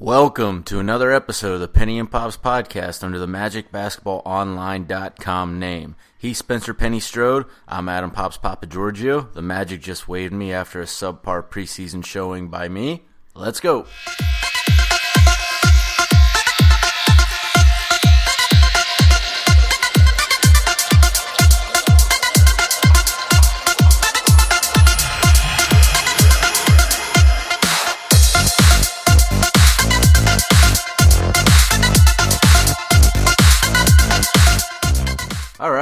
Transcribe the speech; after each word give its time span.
Welcome 0.00 0.62
to 0.64 0.78
another 0.78 1.10
episode 1.10 1.54
of 1.54 1.60
the 1.60 1.66
Penny 1.66 1.98
and 1.98 2.08
Pops 2.08 2.36
podcast 2.36 3.02
under 3.02 3.18
the 3.18 3.26
MagicBasketballOnline.com 3.26 5.58
name. 5.58 5.96
He's 6.16 6.38
Spencer 6.38 6.72
Penny 6.72 7.00
Strode. 7.00 7.46
I'm 7.66 7.88
Adam 7.88 8.12
Pops 8.12 8.38
Papageorgiou. 8.38 9.32
The 9.32 9.42
Magic 9.42 9.80
just 9.80 10.06
waived 10.06 10.32
me 10.32 10.52
after 10.52 10.80
a 10.80 10.84
subpar 10.84 11.48
preseason 11.48 12.04
showing 12.04 12.46
by 12.46 12.68
me. 12.68 13.06
Let's 13.34 13.58
go. 13.58 13.86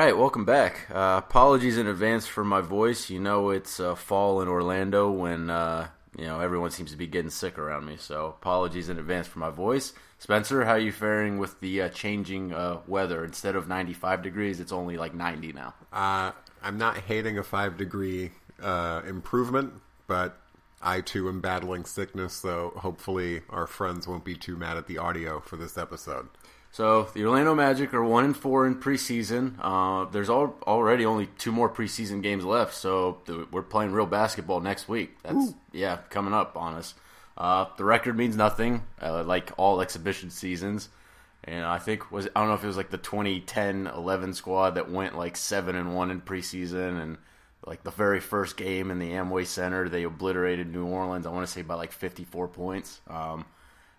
Right, 0.06 0.16
welcome 0.16 0.44
back. 0.44 0.86
Uh, 0.88 1.20
apologies 1.26 1.76
in 1.76 1.88
advance 1.88 2.28
for 2.28 2.44
my 2.44 2.60
voice. 2.60 3.10
You 3.10 3.18
know 3.18 3.50
it's 3.50 3.80
uh, 3.80 3.96
fall 3.96 4.40
in 4.40 4.46
Orlando 4.46 5.10
when 5.10 5.50
uh, 5.50 5.88
you 6.16 6.26
know 6.26 6.38
everyone 6.38 6.70
seems 6.70 6.92
to 6.92 6.96
be 6.96 7.08
getting 7.08 7.30
sick 7.30 7.58
around 7.58 7.86
me. 7.86 7.96
So 7.96 8.26
apologies 8.26 8.88
in 8.88 9.00
advance 9.00 9.26
for 9.26 9.40
my 9.40 9.50
voice. 9.50 9.94
Spencer, 10.20 10.64
how 10.64 10.72
are 10.72 10.78
you 10.78 10.92
faring 10.92 11.38
with 11.38 11.58
the 11.58 11.82
uh, 11.82 11.88
changing 11.88 12.52
uh, 12.52 12.78
weather? 12.86 13.24
Instead 13.24 13.56
of 13.56 13.66
95 13.66 14.22
degrees, 14.22 14.60
it's 14.60 14.70
only 14.70 14.96
like 14.96 15.12
90 15.12 15.52
now. 15.54 15.74
Uh, 15.92 16.30
I'm 16.62 16.78
not 16.78 16.98
hating 16.98 17.36
a 17.36 17.42
five 17.42 17.76
degree 17.76 18.30
improvement, 18.60 19.72
but 20.06 20.38
I 20.80 21.00
too 21.00 21.28
am 21.28 21.40
battling 21.40 21.84
sickness. 21.84 22.32
So 22.34 22.74
hopefully 22.76 23.42
our 23.50 23.66
friends 23.66 24.06
won't 24.06 24.24
be 24.24 24.36
too 24.36 24.56
mad 24.56 24.76
at 24.76 24.86
the 24.86 24.98
audio 24.98 25.40
for 25.40 25.56
this 25.56 25.76
episode. 25.76 26.28
So 26.76 27.08
the 27.14 27.24
Orlando 27.24 27.54
Magic 27.54 27.94
are 27.94 28.04
one 28.04 28.26
and 28.26 28.36
four 28.36 28.66
in 28.66 28.74
preseason. 28.74 29.54
Uh, 29.62 30.10
there's 30.10 30.28
al- 30.28 30.58
already 30.66 31.06
only 31.06 31.26
two 31.38 31.50
more 31.50 31.70
preseason 31.70 32.22
games 32.22 32.44
left, 32.44 32.74
so 32.74 33.16
th- 33.24 33.46
we're 33.50 33.62
playing 33.62 33.92
real 33.92 34.04
basketball 34.04 34.60
next 34.60 34.86
week. 34.86 35.16
That's 35.22 35.36
Ooh. 35.36 35.54
yeah, 35.72 36.00
coming 36.10 36.34
up 36.34 36.54
on 36.54 36.74
us. 36.74 36.92
Uh, 37.34 37.64
the 37.78 37.84
record 37.84 38.18
means 38.18 38.36
nothing, 38.36 38.82
uh, 39.00 39.24
like 39.24 39.52
all 39.56 39.80
exhibition 39.80 40.28
seasons. 40.28 40.90
And 41.44 41.64
I 41.64 41.78
think 41.78 42.12
was 42.12 42.28
I 42.36 42.40
don't 42.40 42.48
know 42.48 42.54
if 42.56 42.64
it 42.64 42.66
was 42.66 42.76
like 42.76 42.90
the 42.90 42.98
2010-11 42.98 44.34
squad 44.34 44.72
that 44.72 44.90
went 44.90 45.16
like 45.16 45.38
seven 45.38 45.76
and 45.76 45.94
one 45.94 46.10
in 46.10 46.20
preseason, 46.20 47.00
and 47.00 47.16
like 47.64 47.84
the 47.84 47.90
very 47.90 48.20
first 48.20 48.58
game 48.58 48.90
in 48.90 48.98
the 48.98 49.12
Amway 49.12 49.46
Center, 49.46 49.88
they 49.88 50.02
obliterated 50.02 50.70
New 50.70 50.84
Orleans. 50.84 51.24
I 51.26 51.30
want 51.30 51.46
to 51.46 51.50
say 51.50 51.62
by 51.62 51.76
like 51.76 51.92
54 51.92 52.48
points. 52.48 53.00
Um, 53.08 53.46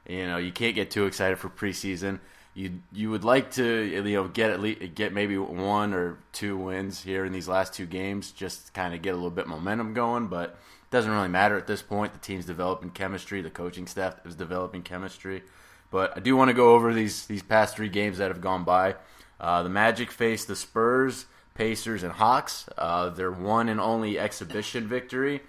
you 0.08 0.28
know, 0.28 0.38
you 0.38 0.52
can't 0.52 0.76
get 0.76 0.92
too 0.92 1.08
excited 1.08 1.40
for 1.40 1.50
preseason 1.50 2.20
you 2.58 2.82
you 2.92 3.12
would 3.12 3.24
like 3.24 3.52
to 3.52 3.64
you 3.64 4.02
know 4.02 4.28
get 4.28 4.50
at 4.50 4.60
least 4.60 4.96
get 4.96 5.14
maybe 5.14 5.38
one 5.38 5.94
or 5.94 6.18
two 6.32 6.58
wins 6.58 7.04
here 7.04 7.24
in 7.24 7.32
these 7.32 7.48
last 7.48 7.72
two 7.74 7.86
games, 7.86 8.32
just 8.32 8.74
kind 8.74 8.96
of 8.96 9.04
get 9.04 9.12
a 9.12 9.16
little 9.16 9.30
bit 9.30 9.48
momentum 9.48 9.94
going. 9.94 10.28
But 10.28 10.50
it 10.50 10.90
doesn't 10.90 11.12
really 11.12 11.28
matter 11.28 11.56
at 11.56 11.68
this 11.68 11.84
point. 11.84 12.14
The 12.14 12.20
team's 12.20 12.46
developing 12.46 12.90
chemistry. 12.90 13.42
The 13.42 13.52
coaching 13.52 13.86
staff 13.86 14.16
is 14.26 14.34
developing 14.34 14.82
chemistry. 14.82 15.44
But 15.92 16.18
I 16.18 16.20
do 16.20 16.36
want 16.36 16.50
to 16.50 16.56
go 16.56 16.74
over 16.74 16.96
these 16.96 17.28
these 17.28 17.44
past 17.44 17.76
three 17.76 17.90
games 17.90 18.18
that 18.18 18.30
have 18.30 18.42
gone 18.42 18.64
by. 18.64 18.96
Uh, 19.40 19.62
the 19.62 19.70
Magic 19.70 20.10
faced 20.10 20.48
the 20.48 20.56
Spurs, 20.56 21.28
Pacers, 21.54 22.02
and 22.02 22.14
Hawks. 22.14 22.68
Uh, 22.76 23.10
their 23.10 23.32
one 23.32 23.70
and 23.70 23.80
only 23.80 24.18
exhibition 24.18 24.88
victory 24.88 25.42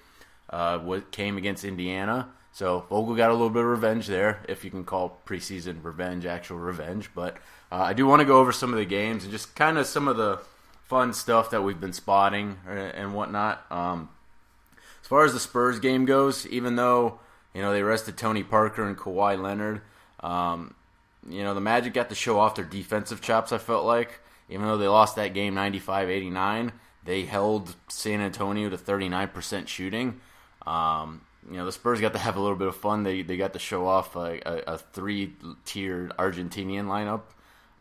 uh, 0.51 1.01
came 1.11 1.39
against 1.39 1.65
Indiana. 1.65 2.29
So 2.59 2.85
Vogel 2.91 3.15
got 3.15 3.31
a 3.31 3.35
little 3.35 3.51
bit 3.51 3.63
of 3.63 3.69
revenge 3.69 4.09
there, 4.09 4.41
if 4.49 4.65
you 4.65 4.71
can 4.73 4.83
call 4.83 5.21
preseason 5.25 5.77
revenge 5.85 6.27
actual 6.27 6.59
revenge. 6.59 7.09
But 7.15 7.37
uh, 7.71 7.77
I 7.77 7.93
do 7.93 8.05
want 8.05 8.19
to 8.19 8.27
go 8.27 8.41
over 8.41 8.51
some 8.51 8.73
of 8.73 8.81
the 8.81 8.85
games 8.85 9.23
and 9.23 9.31
just 9.31 9.55
kind 9.55 9.79
of 9.79 9.87
some 9.87 10.09
of 10.09 10.17
the 10.17 10.41
fun 10.83 11.13
stuff 11.13 11.51
that 11.51 11.63
we've 11.63 11.79
been 11.79 11.93
spotting 11.93 12.59
uh, 12.67 12.73
and 12.73 13.15
whatnot. 13.15 13.65
Um, 13.71 14.09
as 15.01 15.07
far 15.07 15.25
as 15.25 15.35
the 15.35 15.39
Spurs 15.39 15.79
game 15.79 16.05
goes, 16.05 16.49
even 16.49 16.75
though 16.75 17.21
you 17.55 17.63
know 17.63 17.73
they 17.73 17.85
rested 17.85 18.17
Tony 18.17 18.43
Parker 18.43 18.85
and 18.85 18.99
Kawhi 18.99 19.41
Leonard, 19.41 19.81
um, 20.19 20.75
you 21.29 21.45
know 21.45 21.55
the 21.55 21.61
Magic 21.61 21.95
got 21.95 22.09
to 22.09 22.17
show 22.17 22.41
off 22.41 22.57
their 22.57 22.65
defensive 22.65 23.21
chops. 23.21 23.53
I 23.53 23.59
felt 23.59 23.85
like, 23.85 24.19
even 24.49 24.67
though 24.67 24.79
they 24.79 24.89
lost 24.89 25.15
that 25.15 25.33
game 25.33 25.55
95-89, 25.55 26.73
they 27.05 27.25
held 27.25 27.77
San 27.87 28.21
Antonio 28.21 28.69
to 28.69 28.77
39% 28.77 29.69
shooting. 29.69 30.21
Um, 30.67 31.21
you 31.51 31.57
know 31.57 31.65
the 31.65 31.73
Spurs 31.73 32.01
got 32.01 32.13
to 32.13 32.19
have 32.19 32.37
a 32.37 32.41
little 32.41 32.57
bit 32.57 32.69
of 32.69 32.77
fun. 32.77 33.03
They 33.03 33.23
they 33.23 33.37
got 33.37 33.53
to 33.55 33.59
show 33.59 33.87
off 33.87 34.17
a, 34.17 34.41
a, 34.45 34.75
a 34.75 34.79
three 34.79 35.33
tiered 35.65 36.13
Argentinian 36.19 36.87
lineup. 36.87 37.23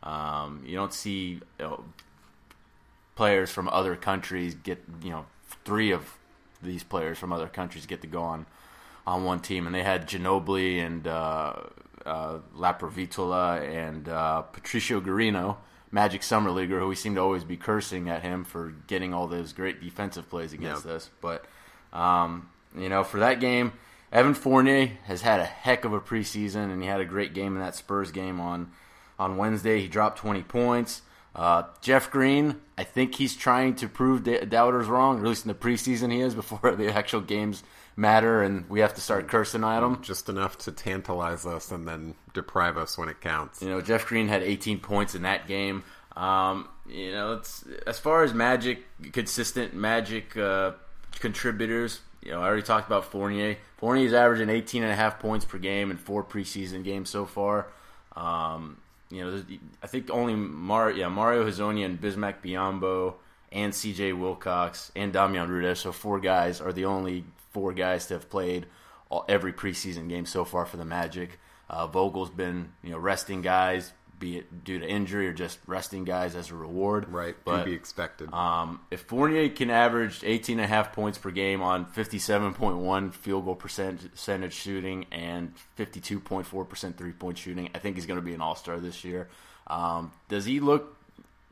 Um, 0.08 0.64
you 0.66 0.76
don't 0.76 0.94
see 0.94 1.42
you 1.60 1.66
know, 1.66 1.84
players 3.16 3.52
from 3.52 3.68
other 3.70 3.96
countries 3.96 4.56
get 4.56 4.84
you 5.04 5.10
know 5.10 5.26
three 5.66 5.92
of 5.92 6.18
these 6.62 6.84
players 6.84 7.18
from 7.18 7.34
other 7.34 7.48
countries 7.48 7.86
get 7.86 8.02
to 8.02 8.08
go 8.08 8.22
on 8.22 8.46
on 9.06 9.24
one 9.24 9.40
team, 9.40 9.66
and 9.66 9.76
they 9.76 9.84
had 9.84 10.08
Ginobili 10.08 10.86
and 10.86 11.08
uh, 11.08 11.54
uh, 12.06 12.40
Laprovittola 12.56 13.62
and 13.62 14.08
uh, 14.08 14.42
Patricio 14.42 15.02
Garino, 15.02 15.58
Magic 15.92 16.24
Summer 16.24 16.52
Leaguer, 16.52 16.80
who 16.80 16.88
we 16.88 16.96
seem 16.96 17.16
to 17.16 17.22
always 17.22 17.44
be 17.44 17.58
cursing 17.58 18.10
at 18.10 18.22
him 18.22 18.44
for 18.44 18.74
getting 18.88 19.14
all 19.14 19.28
those 19.28 19.54
great 19.54 19.82
defensive 19.82 20.30
plays 20.30 20.54
against 20.54 20.86
yeah. 20.86 20.94
us, 20.94 21.10
but. 21.22 21.46
Um, 21.94 22.50
you 22.82 22.90
know, 22.90 23.04
for 23.04 23.20
that 23.20 23.40
game, 23.40 23.74
Evan 24.12 24.34
Fournier 24.34 24.92
has 25.06 25.22
had 25.22 25.40
a 25.40 25.46
heck 25.46 25.86
of 25.86 25.94
a 25.94 26.00
preseason, 26.00 26.72
and 26.72 26.82
he 26.82 26.88
had 26.88 27.02
a 27.02 27.06
great 27.06 27.34
game 27.34 27.56
in 27.56 27.62
that 27.62 27.76
Spurs 27.76 28.12
game 28.12 28.40
on 28.40 28.72
on 29.20 29.38
Wednesday. 29.38 29.82
He 29.82 29.88
dropped 29.88 30.20
20 30.20 30.44
points. 30.44 31.02
Uh, 31.36 31.64
Jeff 31.82 32.10
Green, 32.10 32.60
I 32.78 32.84
think 32.84 33.16
he's 33.16 33.36
trying 33.36 33.76
to 33.76 33.88
prove 33.88 34.24
doubters 34.50 34.88
wrong, 34.88 35.18
or 35.18 35.22
at 35.22 35.28
least 35.28 35.46
in 35.46 35.50
the 35.50 35.56
preseason 35.56 36.12
he 36.12 36.22
is, 36.22 36.36
before 36.36 36.76
the 36.76 36.94
actual 36.94 37.22
games 37.22 37.64
matter 37.98 38.44
and 38.44 38.70
we 38.70 38.80
have 38.80 38.94
to 38.94 39.02
start 39.02 39.28
cursing 39.28 39.64
at 39.64 39.84
him. 39.84 40.02
Just 40.02 40.30
enough 40.30 40.58
to 40.60 40.72
tantalize 40.72 41.46
us 41.46 41.72
and 41.72 41.88
then 41.88 42.14
deprive 42.34 42.78
us 42.78 42.98
when 42.98 43.10
it 43.10 43.20
counts. 43.20 43.62
You 43.62 43.70
know, 43.70 43.82
Jeff 43.82 44.06
Green 44.06 44.28
had 44.28 44.44
18 44.44 44.80
points 44.80 45.16
in 45.16 45.24
that 45.24 45.48
game. 45.48 45.84
Um, 46.16 46.70
you 46.88 47.12
know, 47.12 47.34
it's 47.34 47.66
as 47.86 48.00
far 48.00 48.24
as 48.24 48.34
Magic, 48.34 48.84
consistent 49.12 49.74
Magic 49.74 50.38
uh, 50.38 50.74
contributors, 51.20 52.00
you 52.28 52.34
know, 52.34 52.42
I 52.42 52.46
already 52.48 52.62
talked 52.62 52.88
about 52.88 53.06
Fournier. 53.06 53.56
Fournier's 53.78 54.12
averaging 54.12 54.50
18 54.50 54.84
and 54.84 54.92
a 54.92 54.96
half 54.96 55.18
points 55.18 55.46
per 55.46 55.58
game 55.58 55.92
in 55.92 55.98
four 55.98 56.26
preseason 56.26 56.84
games 56.84 57.10
so 57.10 57.26
far. 57.26 57.68
Um, 58.18 58.78
you 59.10 59.24
know, 59.24 59.44
I 59.82 59.88
think 59.88 60.10
only 60.12 60.36
Mar- 60.36 60.92
yeah, 60.92 61.08
Mario 61.08 61.50
Hezonja 61.50 61.86
and 61.86 62.02
Bismack 62.02 62.42
Biyombo 62.44 63.14
and 63.54 63.74
C.J. 63.74 64.12
Wilcox 64.12 64.92
and 64.94 65.14
Damian 65.14 65.48
Rudez, 65.48 65.80
so 65.80 65.94
four 65.94 66.20
guys 66.20 66.60
are 66.60 66.74
the 66.74 66.84
only 66.84 67.24
four 67.52 67.72
guys 67.72 68.08
to 68.08 68.16
have 68.16 68.30
played 68.30 68.66
all, 69.10 69.24
every 69.30 69.54
preseason 69.54 70.10
game 70.10 70.26
so 70.26 70.44
far 70.44 70.66
for 70.66 70.76
the 70.76 70.84
Magic. 70.84 71.40
Uh, 71.70 71.88
Vogel's 71.88 72.30
been 72.30 72.74
you 72.84 72.90
know 72.90 72.98
resting 72.98 73.42
guys, 73.42 73.94
be 74.20 74.38
it 74.38 74.64
due 74.64 74.80
to 74.80 74.88
injury 74.88 75.28
or 75.28 75.34
just 75.34 75.60
resting 75.68 76.04
guys 76.04 76.36
as 76.36 76.52
a 76.52 76.56
reward. 76.56 77.10
Right, 77.10 77.36
but 77.46 77.60
to 77.60 77.66
be 77.66 77.74
expected. 77.74 78.34
Um, 78.34 78.82
if 78.92 79.02
Fournier 79.02 79.50
can 79.50 79.70
average 79.70 80.24
18 80.24 80.60
and 80.60 80.66
a 80.66 80.68
half 80.68 80.94
points 80.94 81.18
per 81.18 81.32
game 81.32 81.62
on 81.62 81.86
57.1 81.86 83.14
field 83.14 83.46
goal 83.46 83.56
percentage 83.56 84.54
shooting 84.54 85.06
and 85.12 85.54
52.4% 85.78 86.96
three 86.96 87.12
point 87.12 87.38
shooting, 87.38 87.70
I 87.76 87.80
think 87.80 87.96
he's 87.96 88.06
going 88.06 88.20
to 88.20 88.26
be 88.26 88.34
an 88.34 88.42
all 88.42 88.56
star 88.56 88.80
this 88.80 89.04
year. 89.04 89.30
Um, 89.68 90.12
does 90.30 90.46
he 90.46 90.60
look? 90.60 90.96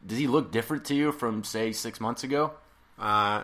Does 0.06 0.18
he 0.18 0.28
look 0.28 0.52
different 0.52 0.86
to 0.86 0.96
you 0.96 1.12
from 1.12 1.44
say 1.44 1.72
six 1.72 2.00
months 2.00 2.24
ago? 2.24 2.52
Uh, 2.97 3.44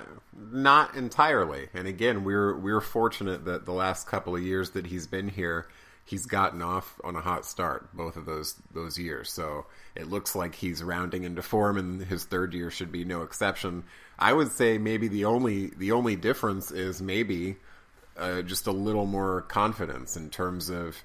not 0.51 0.95
entirely. 0.95 1.67
And 1.73 1.87
again, 1.87 2.23
we're 2.23 2.55
we're 2.55 2.81
fortunate 2.81 3.45
that 3.45 3.65
the 3.65 3.73
last 3.73 4.07
couple 4.07 4.35
of 4.35 4.41
years 4.41 4.71
that 4.71 4.87
he's 4.87 5.07
been 5.07 5.27
here 5.27 5.67
he's 6.11 6.25
gotten 6.25 6.61
off 6.61 6.99
on 7.05 7.15
a 7.15 7.21
hot 7.21 7.45
start 7.45 7.87
both 7.95 8.17
of 8.17 8.25
those 8.25 8.55
those 8.73 8.99
years. 8.99 9.31
So 9.31 9.65
it 9.95 10.09
looks 10.09 10.35
like 10.35 10.53
he's 10.53 10.83
rounding 10.83 11.23
into 11.23 11.41
form, 11.41 11.77
and 11.77 12.01
his 12.03 12.25
third 12.25 12.53
year 12.53 12.69
should 12.69 12.91
be 12.91 13.05
no 13.05 13.21
exception. 13.21 13.85
I 14.19 14.33
would 14.33 14.51
say 14.51 14.77
maybe 14.77 15.07
the 15.07 15.25
only 15.25 15.67
the 15.67 15.93
only 15.93 16.17
difference 16.17 16.69
is 16.69 17.01
maybe 17.01 17.55
uh, 18.17 18.41
just 18.41 18.67
a 18.67 18.71
little 18.73 19.05
more 19.05 19.43
confidence 19.43 20.17
in 20.17 20.29
terms 20.29 20.69
of 20.69 20.97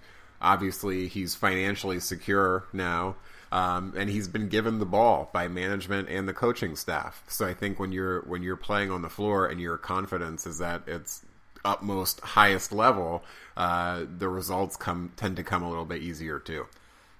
obviously 0.42 1.06
he's 1.06 1.36
financially 1.36 2.00
secure 2.00 2.64
now. 2.72 3.14
Um, 3.52 3.94
and 3.96 4.10
he's 4.10 4.26
been 4.26 4.48
given 4.48 4.80
the 4.80 4.86
ball 4.86 5.30
by 5.32 5.46
management 5.46 6.08
and 6.08 6.28
the 6.28 6.34
coaching 6.34 6.74
staff. 6.74 7.22
So 7.28 7.46
I 7.46 7.54
think 7.54 7.78
when 7.78 7.92
you're 7.92 8.22
when 8.22 8.42
you're 8.42 8.56
playing 8.56 8.90
on 8.90 9.02
the 9.02 9.08
floor 9.08 9.46
and 9.46 9.60
your 9.60 9.78
confidence 9.78 10.48
is 10.48 10.58
that 10.58 10.82
it's 10.88 11.24
utmost 11.64 12.20
highest 12.20 12.72
level, 12.72 13.24
uh, 13.56 14.04
the 14.18 14.28
results 14.28 14.76
come 14.76 15.12
tend 15.16 15.36
to 15.36 15.42
come 15.42 15.62
a 15.62 15.68
little 15.68 15.84
bit 15.84 16.02
easier 16.02 16.38
too. 16.38 16.66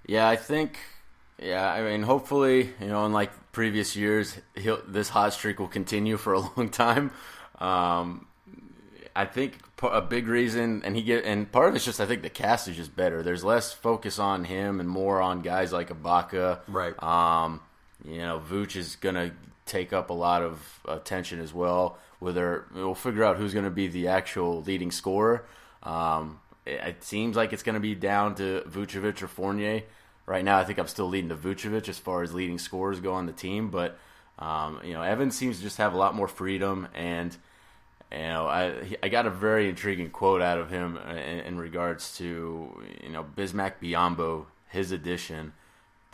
Yeah, 0.06 0.28
I 0.28 0.36
think. 0.36 0.78
Yeah, 1.42 1.70
I 1.70 1.82
mean, 1.82 2.02
hopefully, 2.02 2.70
you 2.80 2.86
know, 2.86 3.04
unlike 3.04 3.30
previous 3.52 3.94
years, 3.94 4.38
this 4.88 5.10
hot 5.10 5.34
streak 5.34 5.58
will 5.58 5.68
continue 5.68 6.16
for 6.16 6.32
a 6.32 6.40
long 6.56 6.70
time. 6.70 7.10
Um, 7.58 8.26
I 9.14 9.24
think 9.24 9.58
a 9.82 10.02
big 10.02 10.28
reason, 10.28 10.82
and 10.84 10.94
he 10.94 11.02
get, 11.02 11.24
and 11.24 11.50
part 11.50 11.68
of 11.68 11.74
it's 11.74 11.84
just 11.84 12.00
I 12.00 12.06
think 12.06 12.22
the 12.22 12.30
cast 12.30 12.68
is 12.68 12.76
just 12.76 12.94
better. 12.94 13.22
There's 13.22 13.44
less 13.44 13.72
focus 13.72 14.18
on 14.18 14.44
him 14.44 14.80
and 14.80 14.88
more 14.88 15.20
on 15.20 15.42
guys 15.42 15.72
like 15.72 15.88
Ibaka. 15.88 16.60
Right. 16.68 17.02
Um, 17.02 17.60
you 18.04 18.18
know, 18.18 18.40
Vooch 18.40 18.76
is 18.76 18.96
gonna 18.96 19.32
take 19.66 19.92
up 19.92 20.10
a 20.10 20.14
lot 20.14 20.42
of 20.42 20.80
attention 20.86 21.40
as 21.40 21.52
well. 21.52 21.98
Whether 22.18 22.64
we'll 22.74 22.94
figure 22.94 23.24
out 23.24 23.36
who's 23.36 23.52
going 23.52 23.64
to 23.64 23.70
be 23.70 23.88
the 23.88 24.08
actual 24.08 24.62
leading 24.62 24.90
scorer. 24.90 25.44
Um, 25.82 26.40
it, 26.64 26.80
it, 26.82 27.04
seems 27.04 27.36
like 27.36 27.52
it's 27.52 27.62
going 27.62 27.74
to 27.74 27.80
be 27.80 27.94
down 27.94 28.36
to 28.36 28.62
Vucevic 28.66 29.20
or 29.22 29.28
Fournier. 29.28 29.82
Right 30.24 30.44
now, 30.44 30.58
I 30.58 30.64
think 30.64 30.78
I'm 30.78 30.88
still 30.88 31.08
leading 31.08 31.28
to 31.28 31.36
Vucevic 31.36 31.88
as 31.88 31.98
far 31.98 32.22
as 32.22 32.32
leading 32.32 32.58
scorers 32.58 33.00
go 33.00 33.12
on 33.12 33.26
the 33.26 33.32
team, 33.32 33.70
but 33.70 33.98
um, 34.38 34.80
you 34.82 34.92
know, 34.92 35.02
Evan 35.02 35.30
seems 35.30 35.58
to 35.58 35.62
just 35.62 35.78
have 35.78 35.94
a 35.94 35.96
lot 35.96 36.14
more 36.14 36.28
freedom, 36.28 36.88
and 36.94 37.36
you 38.10 38.18
know, 38.18 38.46
I 38.46 38.96
I 39.02 39.08
got 39.08 39.26
a 39.26 39.30
very 39.30 39.68
intriguing 39.68 40.10
quote 40.10 40.42
out 40.42 40.58
of 40.58 40.70
him 40.70 40.96
in, 40.96 41.16
in 41.16 41.58
regards 41.58 42.16
to 42.18 42.82
you 43.02 43.08
know 43.08 43.24
Bismack 43.36 43.74
Biyombo, 43.80 44.46
his 44.68 44.90
addition 44.90 45.52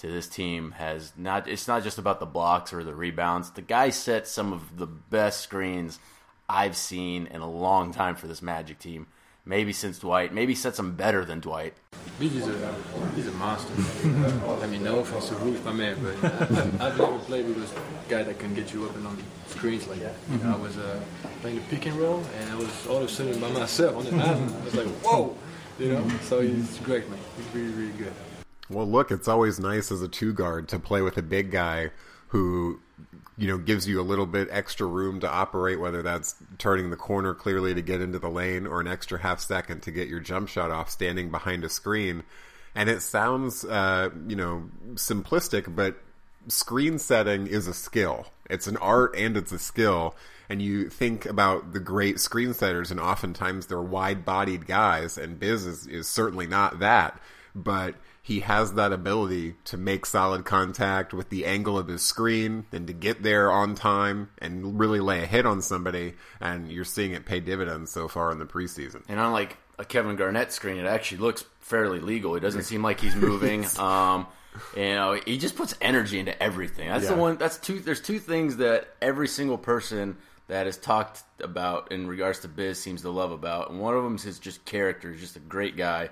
to 0.03 0.09
this 0.09 0.29
team 0.29 0.73
has 0.73 1.13
not 1.17 1.47
it's 1.47 1.69
not 1.69 1.85
just 1.85 1.97
about 1.97 2.19
the 2.19 2.27
blocks 2.27 2.73
or 2.73 2.83
the 2.83 2.95
rebounds. 2.95 3.51
The 3.51 3.63
guy 3.63 3.91
set 3.91 4.27
some 4.27 4.53
of 4.53 4.77
the 4.77 4.87
best 4.87 5.41
screens 5.41 6.01
I've 6.49 6.77
seen 6.77 7.29
in 7.29 7.41
a 7.41 7.49
long 7.49 7.93
time 7.93 8.17
for 8.17 8.27
this 8.27 8.43
Magic 8.43 8.81
team. 8.81 9.07
Maybe 9.45 9.73
since 9.73 10.01
Dwight. 10.01 10.35
Maybe 10.35 10.57
set 10.57 10.75
some 10.75 10.97
better 10.97 11.25
than 11.25 11.39
Dwight. 11.39 11.75
BG's 12.19 12.49
a 12.49 12.75
he's 13.15 13.29
a 13.29 13.33
monster. 13.33 13.73
I 14.61 14.67
mean, 14.67 14.83
no 14.83 14.99
offense 14.99 15.29
to 15.29 15.37
Ruth, 15.37 15.65
my 15.65 15.73
man, 15.73 15.97
but 16.03 16.33
I, 16.33 16.89
have 16.91 16.99
never 16.99 17.19
played 17.21 17.47
with 17.47 17.57
this 17.57 17.73
guy 18.09 18.25
that 18.25 18.41
can 18.41 18.55
get 18.55 18.73
you 18.73 18.85
up 18.85 18.97
and 18.97 19.07
on 19.07 19.17
screens 19.47 19.87
like 19.87 20.01
that. 20.01 20.15
You 20.31 20.39
know, 20.39 20.55
I 20.55 20.57
was 20.57 20.79
uh, 20.79 21.01
playing 21.41 21.57
the 21.57 21.63
pick 21.63 21.87
and 21.87 21.97
roll, 21.97 22.25
and 22.39 22.51
I 22.51 22.57
was 22.57 22.87
all 22.89 22.99
of 22.99 23.05
a 23.05 23.09
sudden 23.09 23.41
by 23.41 23.51
myself 23.53 23.97
on 23.97 24.05
the 24.05 24.15
island. 24.17 24.53
I 24.61 24.65
was 24.65 24.75
like, 24.75 24.89
whoa, 25.05 25.37
you 25.79 25.93
know. 25.93 26.09
So 26.23 26.41
he's 26.41 26.79
great, 26.79 27.09
man. 27.09 27.19
He's 27.37 27.55
really, 27.55 27.73
really 27.75 27.99
good. 27.99 28.13
Well, 28.73 28.87
look, 28.87 29.11
it's 29.11 29.29
always 29.29 29.61
nice 29.61 29.93
as 29.93 30.03
a 30.03 30.09
two 30.09 30.33
guard 30.33 30.69
to 30.69 30.79
play 30.79 31.03
with 31.03 31.19
a 31.19 31.23
big 31.23 31.51
guy 31.51 31.91
who, 32.29 32.81
you 33.37 33.47
know, 33.47 33.59
gives 33.59 33.87
you 33.87 34.01
a 34.01 34.03
little 34.03 34.25
bit 34.27 34.49
extra 34.51 34.87
room 34.87 35.21
to 35.21 35.31
operate, 35.31 35.79
whether 35.79 36.03
that's 36.03 36.37
turning 36.59 36.91
the 36.91 36.97
corner 36.97 37.35
clearly 37.35 37.75
to 37.75 37.83
get 37.83 38.01
into 38.01 38.19
the 38.19 38.31
lane 38.31 38.67
or 38.67 38.81
an 38.81 38.89
extra 38.89 39.19
half 39.19 39.41
second 39.41 39.83
to 39.83 39.91
get 39.91 40.09
your 40.09 40.21
jump 40.21 40.49
shot 40.49 40.71
off 40.71 40.89
standing 40.89 41.31
behind 41.31 41.65
a 41.65 41.69
screen. 41.69 42.23
And 42.75 42.89
it 42.89 43.03
sounds, 43.03 43.65
uh, 43.65 44.09
you 44.27 44.37
know, 44.37 44.71
simplistic, 44.95 45.75
but 45.77 45.97
screen 46.49 46.99
setting 46.99 47.47
is 47.47 47.67
a 47.67 47.75
skill. 47.75 48.29
It's 48.49 48.67
an 48.67 48.79
art 48.79 49.15
and 49.17 49.37
it's 49.37 49.53
a 49.53 49.59
skill. 49.59 50.15
And 50.49 50.61
you 50.63 50.89
think 50.89 51.27
about 51.27 51.73
the 51.73 51.81
great 51.81 52.19
screen 52.21 52.53
setters, 52.53 52.91
and 52.91 53.01
oftentimes 53.01 53.67
they're 53.67 53.81
wide 53.81 54.25
bodied 54.25 54.67
guys, 54.67 55.17
and 55.17 55.39
Biz 55.39 55.67
is, 55.67 55.87
is 55.87 56.09
certainly 56.09 56.47
not 56.47 56.81
that. 56.81 57.21
But 57.55 57.95
he 58.25 58.41
has 58.41 58.75
that 58.75 58.93
ability 58.93 59.57
to 59.65 59.77
make 59.77 60.07
solid 60.07 60.45
contact 60.45 61.13
with 61.13 61.29
the 61.29 61.45
angle 61.45 61.77
of 61.77 61.89
his 61.89 62.03
screen 62.03 62.65
and 62.71 62.87
to 62.87 62.93
get 62.93 63.25
there 63.25 63.51
on 63.51 63.75
time 63.75 64.31
and 64.39 64.79
really 64.79 65.01
lay 65.01 65.25
a 65.25 65.27
hit 65.27 65.45
on 65.45 65.61
somebody. 65.61 66.15
And 66.41 66.71
you're 66.71 66.85
seeing 66.85 67.13
it 67.13 67.27
pay 67.27 67.41
dividends 67.41 67.91
so 67.91 68.07
far 68.07 68.31
in 68.31 68.39
the 68.39 68.47
preseason. 68.47 69.03
And 69.09 69.19
unlike 69.19 69.57
a 69.77 69.85
Kevin 69.85 70.15
Garnett 70.15 70.53
screen, 70.53 70.77
it 70.77 70.87
actually 70.87 71.19
looks 71.19 71.45
fairly 71.59 71.99
legal. 71.99 72.37
It 72.37 72.41
doesn't 72.41 72.63
seem 72.63 72.81
like 72.81 73.01
he's 73.01 73.17
moving. 73.17 73.67
um, 73.81 74.29
you 74.77 74.95
know, 74.95 75.19
he 75.27 75.37
just 75.37 75.57
puts 75.57 75.75
energy 75.81 76.21
into 76.21 76.41
everything. 76.41 76.89
That's 76.89 77.05
yeah. 77.05 77.15
the 77.15 77.17
one. 77.17 77.39
That's 77.39 77.59
two. 77.59 77.81
There's 77.81 78.01
two 78.01 78.21
things 78.21 78.59
that 78.59 78.95
every 79.01 79.27
single 79.27 79.59
person 79.59 80.17
that 80.47 80.67
has 80.67 80.77
talked 80.77 81.23
about 81.41 81.91
in 81.91 82.07
regards 82.07 82.41
to 82.41 82.49
Biz 82.49 82.79
seems 82.79 83.03
to 83.03 83.11
love 83.11 83.33
about, 83.33 83.71
and 83.71 83.81
one 83.81 83.97
of 83.97 84.05
them 84.05 84.15
is 84.15 84.23
his 84.23 84.39
just 84.39 84.65
character. 84.65 85.11
He's 85.11 85.23
just 85.23 85.37
a 85.37 85.41
great 85.41 85.77
guy 85.77 86.11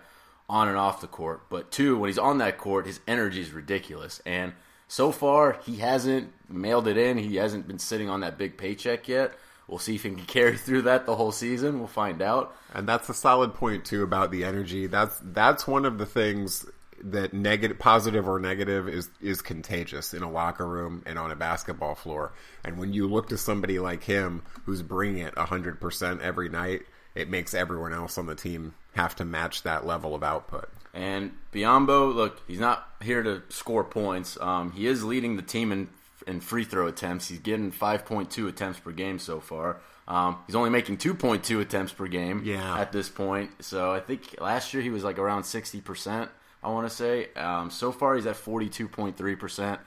on 0.51 0.69
and 0.69 0.77
off 0.77 1.01
the 1.01 1.07
court. 1.07 1.43
But 1.49 1.71
two, 1.71 1.97
when 1.97 2.09
he's 2.09 2.19
on 2.19 2.39
that 2.39 2.59
court, 2.59 2.87
his 2.87 3.01
energy 3.07 3.41
is 3.41 3.53
ridiculous. 3.53 4.21
And 4.27 4.53
so 4.89 5.13
far, 5.13 5.59
he 5.65 5.77
hasn't 5.77 6.33
mailed 6.49 6.89
it 6.89 6.97
in. 6.97 7.17
He 7.17 7.37
hasn't 7.37 7.69
been 7.69 7.79
sitting 7.79 8.11
on 8.11 8.21
that 8.21 8.37
big 8.37 8.57
paycheck 8.57 9.09
yet. 9.09 9.33
We'll 9.69 9.79
see 9.79 9.95
if 9.95 10.03
he 10.03 10.11
can 10.11 10.25
carry 10.27 10.59
through 10.59 10.83
that 10.83 11.07
the 11.07 11.15
whole 11.15 11.33
season. 11.33 11.79
We'll 11.79 11.89
find 11.89 12.21
out. 12.21 12.55
And 12.75 12.89
that's 12.89 13.09
a 13.09 13.15
solid 13.15 13.55
point 13.55 13.85
too 13.85 14.03
about 14.03 14.33
the 14.33 14.45
energy. 14.45 14.89
That's 14.89 15.19
that's 15.23 15.67
one 15.67 15.85
of 15.85 15.99
the 15.99 16.07
things 16.07 16.67
that 17.03 17.33
negative, 17.33 17.79
positive 17.79 18.29
or 18.29 18.41
negative, 18.41 18.89
is 18.89 19.09
is 19.21 19.41
contagious 19.41 20.13
in 20.13 20.25
a 20.25 20.31
locker 20.31 20.67
room 20.67 21.05
and 21.07 21.19
on 21.19 21.31
a 21.31 21.37
basketball 21.37 21.95
floor. 21.95 22.33
And 22.65 22.77
when 22.77 22.93
you 22.93 23.07
look 23.07 23.29
to 23.29 23.39
somebody 23.39 23.79
like 23.79 24.03
him 24.03 24.43
who's 24.65 24.83
bringing 24.83 25.23
it 25.23 25.39
hundred 25.39 25.81
percent 25.81 26.21
every 26.21 26.49
night, 26.49 26.83
it 27.15 27.31
makes 27.31 27.55
everyone 27.55 27.95
else 27.95 28.19
on 28.19 28.27
the 28.27 28.35
team 28.35 28.75
have 28.93 29.15
to 29.17 29.25
match 29.25 29.63
that 29.63 29.87
level 29.87 30.15
of 30.15 30.23
output. 30.23 30.69
And 30.93 31.33
Biyombo, 31.53 32.15
look, 32.15 32.43
he's 32.49 32.59
not 32.59 32.89
here 33.03 33.23
to 33.23 33.43
score 33.49 33.85
points. 33.85 34.37
Um, 34.41 34.73
he 34.73 34.87
is 34.87 35.05
leading 35.05 35.37
the 35.37 35.43
team 35.43 35.73
in 35.73 35.89
in 36.27 36.41
free 36.41 36.65
throw 36.65 36.87
attempts. 36.87 37.29
He's 37.29 37.39
getting 37.39 37.73
5.2 37.73 38.49
attempts 38.49 38.79
per 38.79 38.93
game 38.93 39.19
so 39.19 39.41
far. 39.41 39.79
Um, 40.07 40.39
he's 40.47 40.57
only 40.57 40.71
making 40.71 40.99
2.2 40.99 41.61
attempts 41.61 41.93
per 41.93 42.07
game 42.09 42.43
yeah. 42.45 42.79
at 42.79 42.93
this 42.93 43.09
point. 43.09 43.51
So 43.63 43.93
I 43.93 44.01
think 44.01 44.37
last 44.41 44.75
year 44.75 44.83
he 44.83 44.91
was 44.91 45.05
like 45.05 45.19
around 45.19 45.43
60%, 45.43 46.29
I 46.63 46.69
want 46.69 46.89
to 46.89 46.95
say. 46.95 47.33
Um, 47.35 47.71
so 47.71 47.93
far 47.93 48.17
he's 48.17 48.27
at 48.27 48.37
42.3%. 48.37 49.79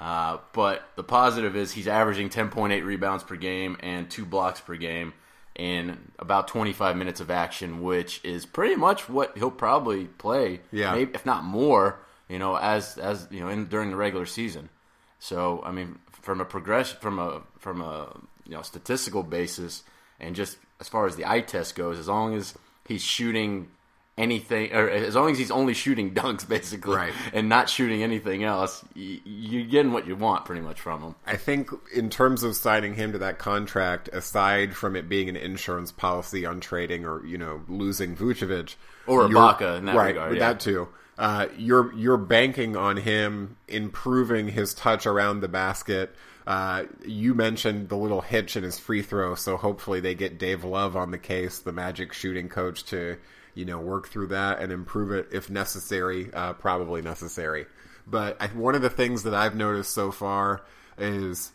Uh, 0.00 0.38
but 0.52 0.88
the 0.96 1.04
positive 1.04 1.56
is 1.56 1.72
he's 1.72 1.88
averaging 1.88 2.30
10.8 2.30 2.84
rebounds 2.84 3.24
per 3.24 3.36
game 3.36 3.76
and 3.80 4.08
two 4.08 4.24
blocks 4.24 4.60
per 4.60 4.76
game 4.76 5.12
in 5.58 5.98
about 6.20 6.48
25 6.48 6.96
minutes 6.96 7.20
of 7.20 7.30
action, 7.30 7.82
which 7.82 8.24
is 8.24 8.46
pretty 8.46 8.76
much 8.76 9.08
what 9.08 9.36
he'll 9.36 9.50
probably 9.50 10.04
play, 10.06 10.60
yeah. 10.70 10.94
maybe, 10.94 11.10
if 11.14 11.26
not 11.26 11.44
more, 11.44 11.98
you 12.28 12.38
know, 12.38 12.56
as 12.56 12.96
as 12.96 13.26
you 13.30 13.40
know, 13.40 13.48
in, 13.48 13.66
during 13.66 13.90
the 13.90 13.96
regular 13.96 14.24
season. 14.24 14.70
So, 15.18 15.60
I 15.64 15.72
mean, 15.72 15.98
from 16.12 16.40
a 16.40 16.44
progression, 16.44 16.98
from 17.00 17.18
a 17.18 17.42
from 17.58 17.82
a 17.82 18.16
you 18.46 18.52
know 18.52 18.62
statistical 18.62 19.24
basis, 19.24 19.82
and 20.20 20.36
just 20.36 20.56
as 20.80 20.88
far 20.88 21.06
as 21.06 21.16
the 21.16 21.26
eye 21.28 21.40
test 21.40 21.74
goes, 21.74 21.98
as 21.98 22.06
long 22.06 22.34
as 22.34 22.54
he's 22.86 23.02
shooting 23.02 23.68
anything, 24.18 24.72
or 24.72 24.88
as 24.88 25.14
long 25.14 25.30
as 25.30 25.38
he's 25.38 25.50
only 25.50 25.74
shooting 25.74 26.12
dunks, 26.14 26.48
basically, 26.48 26.96
right. 26.96 27.12
and 27.32 27.48
not 27.48 27.68
shooting 27.68 28.02
anything 28.02 28.44
else, 28.44 28.84
you're 28.94 29.64
getting 29.64 29.92
what 29.92 30.06
you 30.06 30.16
want 30.16 30.44
pretty 30.44 30.60
much 30.60 30.80
from 30.80 31.02
him. 31.02 31.14
I 31.26 31.36
think 31.36 31.70
in 31.94 32.10
terms 32.10 32.42
of 32.42 32.56
signing 32.56 32.94
him 32.94 33.12
to 33.12 33.18
that 33.18 33.38
contract, 33.38 34.08
aside 34.12 34.74
from 34.74 34.96
it 34.96 35.08
being 35.08 35.28
an 35.28 35.36
insurance 35.36 35.92
policy 35.92 36.44
on 36.44 36.60
trading 36.60 37.04
or 37.04 37.24
you 37.24 37.38
know 37.38 37.62
losing 37.68 38.16
Vucevic 38.16 38.74
or 39.06 39.28
Ibaka 39.28 39.78
in 39.78 39.86
that 39.86 39.96
right, 39.96 40.08
regard, 40.08 40.34
yeah. 40.34 40.38
that 40.40 40.60
too. 40.60 40.88
Uh, 41.18 41.48
you're 41.56 41.92
you're 41.94 42.16
banking 42.16 42.76
on 42.76 42.96
him 42.96 43.56
improving 43.66 44.48
his 44.48 44.72
touch 44.74 45.06
around 45.06 45.40
the 45.40 45.48
basket. 45.48 46.14
Uh, 46.46 46.84
you 47.04 47.34
mentioned 47.34 47.90
the 47.90 47.96
little 47.96 48.22
hitch 48.22 48.56
in 48.56 48.62
his 48.62 48.78
free 48.78 49.02
throw, 49.02 49.34
so 49.34 49.56
hopefully 49.56 50.00
they 50.00 50.14
get 50.14 50.38
Dave 50.38 50.64
Love 50.64 50.96
on 50.96 51.10
the 51.10 51.18
case, 51.18 51.58
the 51.58 51.72
Magic 51.72 52.14
shooting 52.14 52.48
coach, 52.48 52.84
to 52.84 53.18
you 53.58 53.64
know, 53.64 53.80
work 53.80 54.06
through 54.06 54.28
that 54.28 54.60
and 54.60 54.70
improve 54.70 55.10
it 55.10 55.26
if 55.32 55.50
necessary, 55.50 56.32
uh, 56.32 56.52
probably 56.52 57.02
necessary. 57.02 57.66
But 58.06 58.40
I, 58.40 58.46
one 58.46 58.76
of 58.76 58.82
the 58.82 58.88
things 58.88 59.24
that 59.24 59.34
I've 59.34 59.56
noticed 59.56 59.92
so 59.92 60.12
far 60.12 60.62
is 60.96 61.50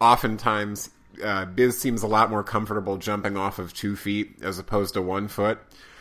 oftentimes 0.00 0.88
uh, 1.22 1.44
Biz 1.44 1.78
seems 1.78 2.02
a 2.02 2.06
lot 2.06 2.30
more 2.30 2.42
comfortable 2.42 2.96
jumping 2.96 3.36
off 3.36 3.58
of 3.58 3.74
two 3.74 3.96
feet 3.96 4.38
as 4.40 4.58
opposed 4.58 4.94
to 4.94 5.02
one 5.02 5.28
foot. 5.28 5.58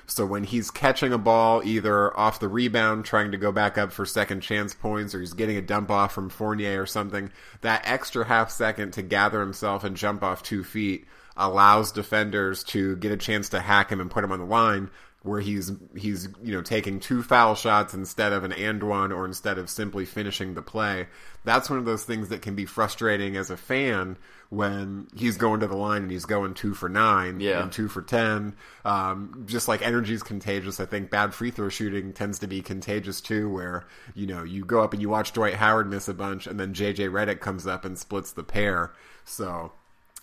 So 0.07 0.25
when 0.25 0.45
he's 0.45 0.71
catching 0.71 1.11
a 1.11 1.17
ball 1.17 1.61
either 1.65 2.17
off 2.17 2.39
the 2.39 2.47
rebound, 2.47 3.03
trying 3.03 3.31
to 3.31 3.37
go 3.37 3.51
back 3.51 3.77
up 3.77 3.91
for 3.91 4.05
second 4.05 4.39
chance 4.41 4.73
points, 4.73 5.13
or 5.13 5.19
he's 5.19 5.33
getting 5.33 5.57
a 5.57 5.61
dump 5.61 5.91
off 5.91 6.13
from 6.13 6.29
Fournier 6.29 6.81
or 6.81 6.85
something, 6.85 7.29
that 7.59 7.81
extra 7.83 8.25
half 8.25 8.51
second 8.51 8.93
to 8.93 9.01
gather 9.01 9.41
himself 9.41 9.83
and 9.83 9.97
jump 9.97 10.23
off 10.23 10.43
two 10.43 10.63
feet 10.63 11.07
allows 11.35 11.91
defenders 11.91 12.63
to 12.63 12.95
get 12.97 13.11
a 13.11 13.17
chance 13.17 13.49
to 13.49 13.59
hack 13.59 13.89
him 13.89 13.99
and 13.99 14.11
put 14.11 14.23
him 14.23 14.31
on 14.31 14.39
the 14.39 14.45
line 14.45 14.89
where 15.23 15.39
he's 15.39 15.71
he's 15.95 16.27
you 16.41 16.51
know 16.51 16.61
taking 16.61 16.99
two 16.99 17.21
foul 17.21 17.53
shots 17.53 17.93
instead 17.93 18.33
of 18.33 18.43
an 18.43 18.51
and 18.51 18.81
one 18.81 19.11
or 19.11 19.25
instead 19.25 19.57
of 19.57 19.69
simply 19.69 20.05
finishing 20.05 20.55
the 20.55 20.61
play. 20.61 21.07
That's 21.43 21.69
one 21.69 21.79
of 21.79 21.85
those 21.85 22.03
things 22.03 22.29
that 22.29 22.41
can 22.41 22.55
be 22.55 22.65
frustrating 22.65 23.35
as 23.35 23.49
a 23.49 23.57
fan 23.57 24.17
when 24.49 25.07
he's 25.15 25.37
going 25.37 25.59
to 25.61 25.67
the 25.67 25.77
line 25.77 26.03
and 26.03 26.11
he's 26.11 26.25
going 26.25 26.53
two 26.53 26.73
for 26.73 26.89
nine 26.89 27.39
yeah. 27.39 27.61
and 27.61 27.71
two 27.71 27.87
for 27.87 28.01
ten. 28.01 28.55
Um, 28.83 29.43
just 29.45 29.67
like 29.67 29.81
energy 29.81 30.13
is 30.13 30.23
contagious, 30.23 30.79
I 30.79 30.85
think 30.85 31.11
bad 31.11 31.33
free 31.33 31.51
throw 31.51 31.69
shooting 31.69 32.13
tends 32.13 32.39
to 32.39 32.47
be 32.47 32.61
contagious 32.61 33.21
too. 33.21 33.49
Where 33.49 33.85
you 34.15 34.25
know 34.25 34.43
you 34.43 34.65
go 34.65 34.81
up 34.81 34.93
and 34.93 35.01
you 35.01 35.09
watch 35.09 35.33
Dwight 35.33 35.55
Howard 35.55 35.89
miss 35.89 36.07
a 36.07 36.15
bunch, 36.15 36.47
and 36.47 36.59
then 36.59 36.73
JJ 36.73 37.11
Redick 37.11 37.41
comes 37.41 37.67
up 37.67 37.85
and 37.85 37.97
splits 37.97 38.31
the 38.31 38.43
pair. 38.43 38.91
So 39.23 39.73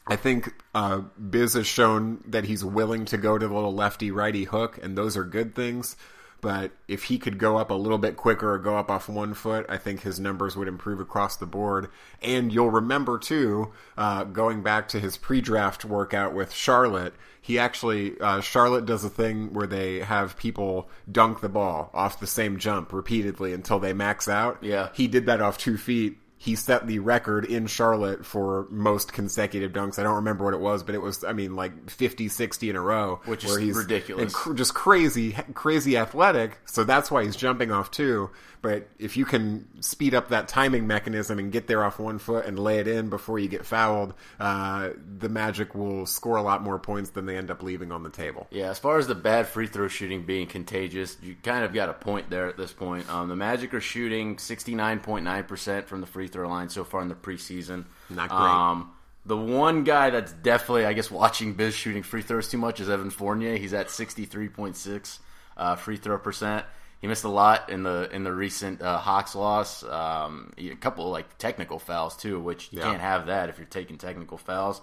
I 0.08 0.16
think 0.16 0.54
uh, 0.74 1.02
Biz 1.30 1.54
has 1.54 1.66
shown 1.66 2.24
that 2.26 2.44
he's 2.44 2.64
willing 2.64 3.04
to 3.06 3.18
go 3.18 3.38
to 3.38 3.46
the 3.46 3.54
little 3.54 3.74
lefty 3.74 4.10
righty 4.10 4.44
hook, 4.44 4.78
and 4.82 4.96
those 4.96 5.16
are 5.16 5.24
good 5.24 5.54
things. 5.54 5.96
But 6.40 6.70
if 6.86 7.04
he 7.04 7.18
could 7.18 7.38
go 7.38 7.56
up 7.56 7.70
a 7.70 7.74
little 7.74 7.98
bit 7.98 8.16
quicker 8.16 8.52
or 8.54 8.58
go 8.58 8.76
up 8.76 8.90
off 8.90 9.08
one 9.08 9.34
foot, 9.34 9.66
I 9.68 9.76
think 9.76 10.02
his 10.02 10.20
numbers 10.20 10.56
would 10.56 10.68
improve 10.68 11.00
across 11.00 11.36
the 11.36 11.46
board. 11.46 11.88
And 12.22 12.52
you'll 12.52 12.70
remember 12.70 13.18
too, 13.18 13.72
uh, 13.96 14.24
going 14.24 14.62
back 14.62 14.88
to 14.88 15.00
his 15.00 15.16
pre-draft 15.16 15.84
workout 15.84 16.34
with 16.34 16.52
Charlotte, 16.52 17.14
he 17.40 17.58
actually 17.58 18.20
uh, 18.20 18.40
Charlotte 18.40 18.86
does 18.86 19.04
a 19.04 19.10
thing 19.10 19.52
where 19.52 19.66
they 19.66 20.00
have 20.00 20.36
people 20.36 20.88
dunk 21.10 21.40
the 21.40 21.48
ball 21.48 21.90
off 21.92 22.20
the 22.20 22.26
same 22.26 22.58
jump 22.58 22.92
repeatedly 22.92 23.52
until 23.52 23.80
they 23.80 23.92
max 23.92 24.28
out. 24.28 24.58
Yeah. 24.62 24.90
he 24.94 25.08
did 25.08 25.26
that 25.26 25.40
off 25.40 25.58
two 25.58 25.76
feet 25.76 26.18
he 26.40 26.54
set 26.54 26.86
the 26.86 27.00
record 27.00 27.44
in 27.44 27.66
Charlotte 27.66 28.24
for 28.24 28.68
most 28.70 29.12
consecutive 29.12 29.72
dunks. 29.72 29.98
I 29.98 30.04
don't 30.04 30.14
remember 30.14 30.44
what 30.44 30.54
it 30.54 30.60
was, 30.60 30.84
but 30.84 30.94
it 30.94 31.02
was, 31.02 31.24
I 31.24 31.32
mean, 31.32 31.56
like 31.56 31.90
50, 31.90 32.28
60 32.28 32.70
in 32.70 32.76
a 32.76 32.80
row. 32.80 33.20
Which 33.24 33.44
is 33.44 33.76
ridiculous. 33.76 34.22
and 34.22 34.32
cr- 34.32 34.54
just 34.54 34.72
crazy, 34.72 35.32
crazy 35.54 35.96
athletic. 35.96 36.58
So 36.64 36.84
that's 36.84 37.10
why 37.10 37.24
he's 37.24 37.34
jumping 37.36 37.72
off 37.72 37.90
too. 37.90 38.30
But 38.60 38.88
if 38.98 39.16
you 39.16 39.24
can 39.24 39.68
speed 39.82 40.14
up 40.14 40.30
that 40.30 40.48
timing 40.48 40.88
mechanism 40.88 41.38
and 41.38 41.52
get 41.52 41.68
there 41.68 41.84
off 41.84 42.00
one 42.00 42.18
foot 42.18 42.44
and 42.44 42.58
lay 42.58 42.78
it 42.80 42.88
in 42.88 43.08
before 43.08 43.38
you 43.38 43.46
get 43.48 43.64
fouled, 43.64 44.14
uh, 44.40 44.90
the 45.18 45.28
Magic 45.28 45.76
will 45.76 46.06
score 46.06 46.36
a 46.36 46.42
lot 46.42 46.62
more 46.62 46.78
points 46.80 47.10
than 47.10 47.24
they 47.26 47.36
end 47.36 47.52
up 47.52 47.62
leaving 47.62 47.92
on 47.92 48.02
the 48.02 48.10
table. 48.10 48.48
Yeah, 48.50 48.70
as 48.70 48.78
far 48.80 48.98
as 48.98 49.06
the 49.06 49.14
bad 49.14 49.46
free 49.46 49.68
throw 49.68 49.86
shooting 49.86 50.24
being 50.24 50.48
contagious, 50.48 51.16
you 51.22 51.36
kind 51.42 51.64
of 51.64 51.72
got 51.72 51.88
a 51.88 51.92
point 51.92 52.30
there 52.30 52.48
at 52.48 52.56
this 52.56 52.72
point. 52.72 53.08
Um, 53.08 53.28
the 53.28 53.36
Magic 53.36 53.72
are 53.74 53.80
shooting 53.80 54.36
69.9% 54.36 55.86
from 55.86 56.00
the 56.00 56.06
free 56.06 56.27
throw 56.28 56.48
line 56.48 56.68
so 56.68 56.84
far 56.84 57.02
in 57.02 57.08
the 57.08 57.14
preseason. 57.14 57.84
Not 58.08 58.28
great. 58.28 58.38
Um, 58.40 58.92
the 59.26 59.36
one 59.36 59.84
guy 59.84 60.08
that's 60.10 60.32
definitely, 60.32 60.86
I 60.86 60.92
guess, 60.94 61.10
watching 61.10 61.52
Biz 61.54 61.74
shooting 61.74 62.02
free 62.02 62.22
throws 62.22 62.48
too 62.48 62.56
much 62.58 62.80
is 62.80 62.88
Evan 62.88 63.10
Fournier. 63.10 63.56
He's 63.56 63.74
at 63.74 63.88
63.6 63.88 65.18
uh, 65.56 65.76
free 65.76 65.96
throw 65.96 66.18
percent. 66.18 66.64
He 67.00 67.06
missed 67.06 67.24
a 67.24 67.28
lot 67.28 67.70
in 67.70 67.82
the 67.84 68.08
in 68.12 68.24
the 68.24 68.32
recent 68.32 68.80
uh, 68.82 68.98
Hawks 68.98 69.34
loss. 69.34 69.84
Um, 69.84 70.52
a 70.58 70.74
couple 70.76 71.04
of, 71.06 71.12
like 71.12 71.36
technical 71.38 71.78
fouls 71.78 72.16
too, 72.16 72.40
which 72.40 72.72
you 72.72 72.78
Yeah. 72.78 72.86
can't 72.86 73.00
have 73.00 73.26
that 73.26 73.48
if 73.48 73.58
you're 73.58 73.66
taking 73.66 73.98
technical 73.98 74.38
fouls. 74.38 74.80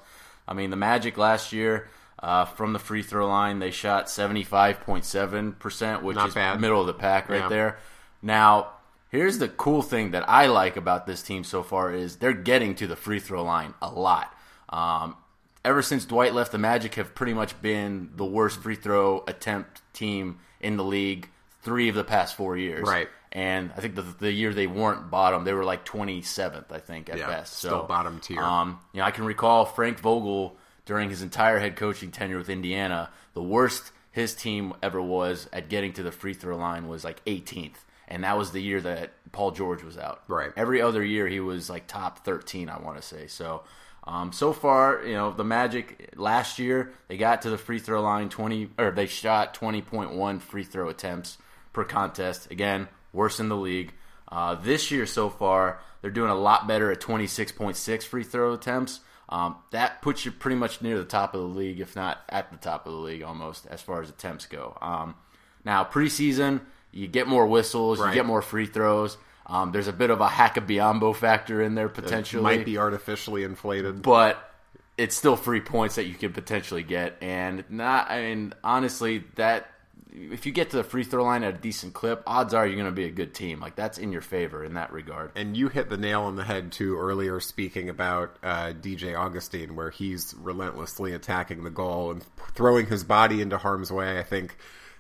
I 0.48 0.54
mean, 0.54 0.70
the 0.70 0.76
Magic 0.78 1.18
last 1.18 1.52
year 1.52 1.88
uh, 2.22 2.46
from 2.46 2.72
the 2.72 2.80
free 2.80 3.02
throw 3.04 3.28
line 3.28 3.60
they 3.60 3.72
shot 3.72 4.06
75.7 4.08 5.60
percent, 5.60 6.04
which 6.04 6.16
Not 6.16 6.30
is 6.30 6.34
bad. 6.36 6.62
middle 6.62 6.82
of 6.82 6.88
the 6.88 6.94
pack 6.94 7.30
right 7.30 7.42
Yeah. 7.42 7.50
there. 7.50 7.78
Now, 8.22 8.68
here's 9.16 9.38
the 9.38 9.48
cool 9.50 9.82
thing 9.82 10.12
that 10.12 10.28
I 10.30 10.48
like 10.48 10.78
about 10.78 11.06
this 11.06 11.22
team 11.22 11.44
so 11.44 11.64
far 11.64 11.94
is 11.94 12.18
they're 12.18 12.34
getting 12.34 12.76
to 12.76 12.88
the 12.88 12.96
free 12.96 13.20
throw 13.20 13.44
line 13.44 13.74
a 13.82 13.90
lot. 13.90 14.34
Um, 14.70 15.16
ever 15.64 15.82
since 15.82 16.06
Dwight 16.06 16.34
left, 16.34 16.52
the 16.52 16.58
Magic 16.58 16.96
have 16.96 17.16
pretty 17.16 17.34
much 17.34 17.60
been 17.62 18.12
the 18.16 18.26
worst 18.26 18.62
free 18.62 18.76
throw 18.76 19.24
attempt 19.28 19.82
team 19.94 20.40
in 20.60 20.78
the 20.78 20.84
league 20.84 21.30
three 21.62 21.90
of 21.90 21.96
the 21.96 22.04
past 22.04 22.36
four 22.36 22.58
years. 22.58 22.88
Right. 22.88 23.10
And 23.32 23.72
I 23.76 23.82
think 23.82 23.96
the, 23.96 24.04
the 24.04 24.32
year 24.32 24.54
they 24.54 24.68
weren't 24.68 25.12
bottom, 25.12 25.44
they 25.44 25.54
were 25.54 25.66
like 25.66 25.86
27th, 25.86 26.72
I 26.72 26.80
think, 26.80 27.10
at 27.10 27.18
Yeah, 27.18 27.28
best. 27.28 27.54
So, 27.54 27.68
still 27.68 27.84
bottom 27.84 28.20
tier. 28.20 28.40
Um, 28.40 28.80
you 28.94 29.00
know, 29.00 29.06
I 29.06 29.12
can 29.12 29.26
recall 29.26 29.66
Frank 29.66 30.00
Vogel 30.00 30.56
during 30.86 31.10
his 31.10 31.22
entire 31.22 31.60
head 31.60 31.76
coaching 31.76 32.12
tenure 32.12 32.38
with 32.38 32.50
Indiana, 32.50 33.10
the 33.34 33.44
worst 33.44 33.92
his 34.12 34.34
team 34.34 34.74
ever 34.82 35.02
was 35.02 35.50
at 35.52 35.68
getting 35.68 35.92
to 35.94 36.04
the 36.04 36.12
free 36.12 36.34
throw 36.34 36.56
line 36.56 36.88
was 36.88 37.04
like 37.04 37.24
18th. 37.26 37.76
And 38.08 38.24
that 38.24 38.38
was 38.38 38.52
the 38.52 38.62
year 38.62 38.82
that 38.82 39.14
Paul 39.32 39.52
George 39.52 39.84
was 39.84 39.98
out. 39.98 40.24
Right. 40.28 40.52
Every 40.56 40.82
other 40.82 41.04
year 41.04 41.28
he 41.28 41.40
was 41.40 41.70
like 41.70 41.88
top 41.88 42.24
13, 42.26 42.70
I 42.70 42.80
want 42.80 42.98
to 42.98 43.02
say. 43.02 43.28
So, 43.28 43.64
um, 44.04 44.32
so 44.32 44.54
far, 44.54 45.04
you 45.04 45.14
know, 45.14 45.32
the 45.32 45.44
Magic 45.44 46.12
last 46.16 46.60
year 46.60 46.94
they 47.08 47.18
got 47.18 47.42
to 47.44 47.50
the 47.50 47.58
free 47.58 47.80
throw 47.80 48.02
line 48.02 48.30
20 48.30 48.70
or 48.78 48.92
they 48.92 49.08
shot 49.08 49.56
20.1 49.56 50.42
free 50.42 50.64
throw 50.64 50.90
attempts 50.90 51.38
per 51.74 51.84
contest. 51.84 52.52
Again, 52.52 52.88
worse 53.12 53.40
in 53.40 53.50
the 53.50 53.58
league. 53.58 53.94
Uh, 54.28 54.56
this 54.56 54.92
year 54.92 55.06
so 55.06 55.30
far, 55.30 55.80
they're 56.02 56.12
doing 56.12 56.30
a 56.30 56.36
lot 56.36 56.68
better 56.68 56.92
at 56.92 57.00
26.6 57.00 58.04
free 58.04 58.24
throw 58.24 58.54
attempts. 58.54 59.00
Um, 59.28 59.56
that 59.72 60.02
puts 60.02 60.24
you 60.24 60.32
pretty 60.32 60.58
much 60.58 60.82
near 60.82 61.00
the 61.00 61.06
top 61.06 61.34
of 61.34 61.42
the 61.42 61.48
league, 61.48 61.80
if 61.80 61.96
not 61.96 62.20
at 62.30 62.52
the 62.52 62.58
top 62.58 62.86
of 62.86 62.94
the 62.94 63.00
league 63.00 63.24
almost, 63.24 63.66
as 63.68 63.82
far 63.82 64.02
as 64.02 64.10
attempts 64.10 64.46
go. 64.46 64.78
Um, 64.82 65.16
now, 65.64 65.84
preseason, 65.84 66.62
you 66.96 67.08
get 67.08 67.28
more 67.28 67.46
whistles, 67.46 68.00
Right. 68.00 68.10
you 68.10 68.16
get 68.16 68.26
more 68.26 68.42
free 68.42 68.66
throws. 68.66 69.18
Um, 69.46 69.72
there's 69.72 69.88
a 69.88 69.94
bit 69.94 70.10
of 70.10 70.22
a 70.22 70.28
Hackabiambo 70.28 71.16
factor 71.16 71.62
in 71.62 71.76
there 71.76 71.90
potentially, 71.90 72.40
It 72.40 72.58
Might 72.58 72.66
be 72.66 72.78
artificially 72.80 73.44
inflated. 73.44 74.02
but 74.02 74.52
it's 74.98 75.16
still 75.16 75.36
free 75.36 75.62
points 75.62 75.96
that 75.96 76.06
you 76.06 76.16
could 76.16 76.34
potentially 76.34 76.82
get. 76.82 77.18
And 77.22 77.64
not, 77.70 78.10
I 78.10 78.22
mean, 78.22 78.54
honestly, 78.64 79.24
that 79.36 79.70
if 80.12 80.46
you 80.46 80.54
get 80.54 80.70
to 80.70 80.78
the 80.78 80.84
free 80.86 81.04
throw 81.04 81.26
line 81.26 81.44
at 81.44 81.54
a 81.56 81.58
decent 81.58 81.94
clip, 81.94 82.24
odds 82.26 82.54
are 82.54 82.66
you're 82.66 82.78
going 82.78 82.86
to 82.88 82.92
be 82.96 83.04
a 83.04 83.12
good 83.12 83.34
team. 83.34 83.60
Like 83.60 83.76
that's 83.76 83.98
in 83.98 84.14
your 84.14 84.22
favor 84.22 84.64
in 84.64 84.76
that 84.76 84.94
regard. 84.94 85.32
And 85.36 85.58
you 85.58 85.68
hit 85.68 85.90
the 85.90 85.98
nail 85.98 86.22
on 86.22 86.38
the 86.38 86.46
head 86.46 86.72
too 86.72 86.98
earlier, 86.98 87.42
speaking 87.42 87.90
about 87.90 88.38
uh, 88.42 88.72
DJ 88.72 89.14
Augustin, 89.20 89.76
where 89.76 89.90
he's 89.90 90.34
relentlessly 90.40 91.12
attacking 91.12 91.66
the 91.66 91.70
goal 91.70 92.12
and 92.12 92.24
throwing 92.54 92.86
his 92.88 93.04
body 93.04 93.42
into 93.42 93.58
harm's 93.58 93.92
way. 93.92 94.18
I 94.18 94.24
think 94.24 94.56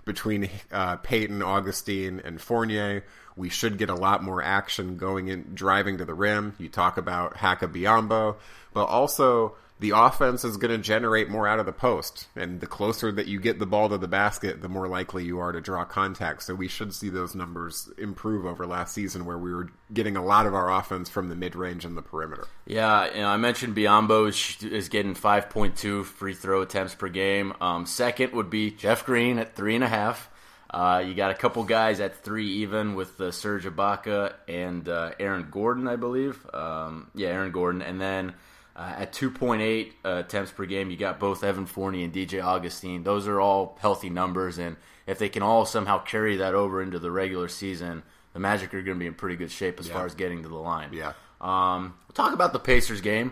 between 0.06 0.50
uh, 0.72 0.98
Payton, 0.98 1.42
Augustin, 1.42 2.22
and 2.24 2.40
Fournier, 2.40 3.04
we 3.36 3.50
should 3.50 3.78
get 3.78 3.90
a 3.90 3.96
lot 3.96 4.24
more 4.24 4.42
action 4.42 4.98
going 4.98 5.28
in 5.28 5.54
driving 5.54 5.98
to 5.98 6.06
the 6.06 6.14
rim. 6.14 6.56
You 6.58 6.70
talk 6.70 6.98
about 6.98 7.38
Haka 7.38 7.68
Biombo, 7.68 8.38
but 8.74 8.86
also 8.86 9.56
the 9.79 9.91
offense 9.91 10.46
is 10.46 10.55
going 10.55 10.72
to 10.72 10.77
generate 10.77 11.29
more 11.29 11.48
out 11.48 11.60
of 11.60 11.65
the 11.65 11.74
post. 11.74 12.27
And 12.36 12.62
the 12.62 12.67
closer 12.67 13.12
that 13.12 13.27
you 13.27 13.39
get 13.41 13.60
the 13.60 13.65
ball 13.65 13.89
to 13.89 13.98
the 13.98 14.08
basket, 14.08 14.62
the 14.62 14.70
more 14.70 14.88
likely 14.88 15.25
you 15.25 15.39
are 15.39 15.51
to 15.51 15.60
draw 15.60 15.84
contact. 15.84 16.44
So 16.44 16.55
we 16.55 16.70
should 16.70 16.94
see 16.94 17.10
those 17.10 17.36
numbers 17.36 17.89
improve 17.98 18.46
over 18.46 18.65
last 18.65 18.94
season, 18.94 19.25
where 19.25 19.38
we 19.38 19.53
were 19.53 19.70
getting 19.94 20.15
a 20.15 20.24
lot 20.24 20.46
of 20.46 20.53
our 20.53 20.72
offense 20.72 21.10
from 21.10 21.27
the 21.27 21.36
mid 21.36 21.55
range 21.55 21.84
and 21.84 21.98
the 21.98 22.01
perimeter. 22.01 22.48
Yeah, 22.65 23.13
you 23.13 23.22
know, 23.22 23.27
I 23.27 23.38
mentioned 23.38 23.75
Biyombo 23.75 24.29
is, 24.29 24.89
getting 24.89 25.13
5.2 25.13 26.05
free 26.05 26.34
throw 26.34 26.62
attempts 26.62 26.96
per 26.96 27.10
game. 27.10 27.53
Um, 27.60 27.86
second 27.86 28.32
would 28.32 28.50
be 28.50 28.72
Jeff 28.72 29.05
Green 29.05 29.39
at 29.39 29.55
three 29.55 29.75
and 29.75 29.84
a 29.84 29.89
half. 29.89 30.29
Uh, 30.70 31.03
you 31.05 31.13
got 31.13 31.32
a 31.32 31.36
couple 31.36 31.63
guys 31.63 32.00
at 32.00 32.24
three 32.24 32.48
even 32.48 32.96
with 32.96 33.20
uh, 33.22 33.32
Serge 33.32 33.65
Ibaka 33.65 34.34
and 34.48 34.88
uh, 34.89 35.12
Aaron 35.20 35.48
Gordon, 35.51 35.88
I 35.88 35.96
believe. 35.96 36.46
Um, 36.53 37.12
yeah, 37.13 37.29
Aaron 37.29 37.51
Gordon, 37.51 37.82
and 37.82 38.00
then 38.00 38.34
uh, 38.75 38.94
at 38.98 39.13
2.8 39.13 39.91
uh, 40.03 40.10
attempts 40.25 40.51
per 40.51 40.65
game, 40.65 40.91
you 40.91 40.98
got 40.98 41.20
both 41.20 41.44
Evan 41.44 41.65
Fournier 41.65 42.03
and 42.05 42.13
DJ 42.13 42.44
Augustin. 42.44 43.03
Those 43.03 43.27
are 43.27 43.39
all 43.39 43.77
healthy 43.82 44.10
numbers, 44.10 44.58
and 44.58 44.75
if 45.08 45.17
they 45.20 45.29
can 45.29 45.44
all 45.44 45.65
somehow 45.65 46.00
carry 46.00 46.36
that 46.38 46.53
over 46.55 46.82
into 46.82 47.00
the 47.00 47.12
regular 47.12 47.48
season, 47.48 48.03
the 48.34 48.39
Magic 48.39 48.74
are 48.74 48.82
going 48.82 48.98
to 48.98 49.00
be 49.00 49.08
in 49.08 49.13
pretty 49.13 49.36
good 49.38 49.51
shape 49.51 49.79
as 49.79 49.88
Yeah. 49.88 49.94
far 49.94 50.05
as 50.05 50.15
getting 50.15 50.44
to 50.44 50.50
the 50.50 50.55
line. 50.55 50.89
Yeah. 50.91 51.13
Um, 51.39 51.94
we'll 52.08 52.13
talk 52.15 52.34
about 52.34 52.53
the 52.53 52.60
Pacers 52.60 53.01
game. 53.01 53.32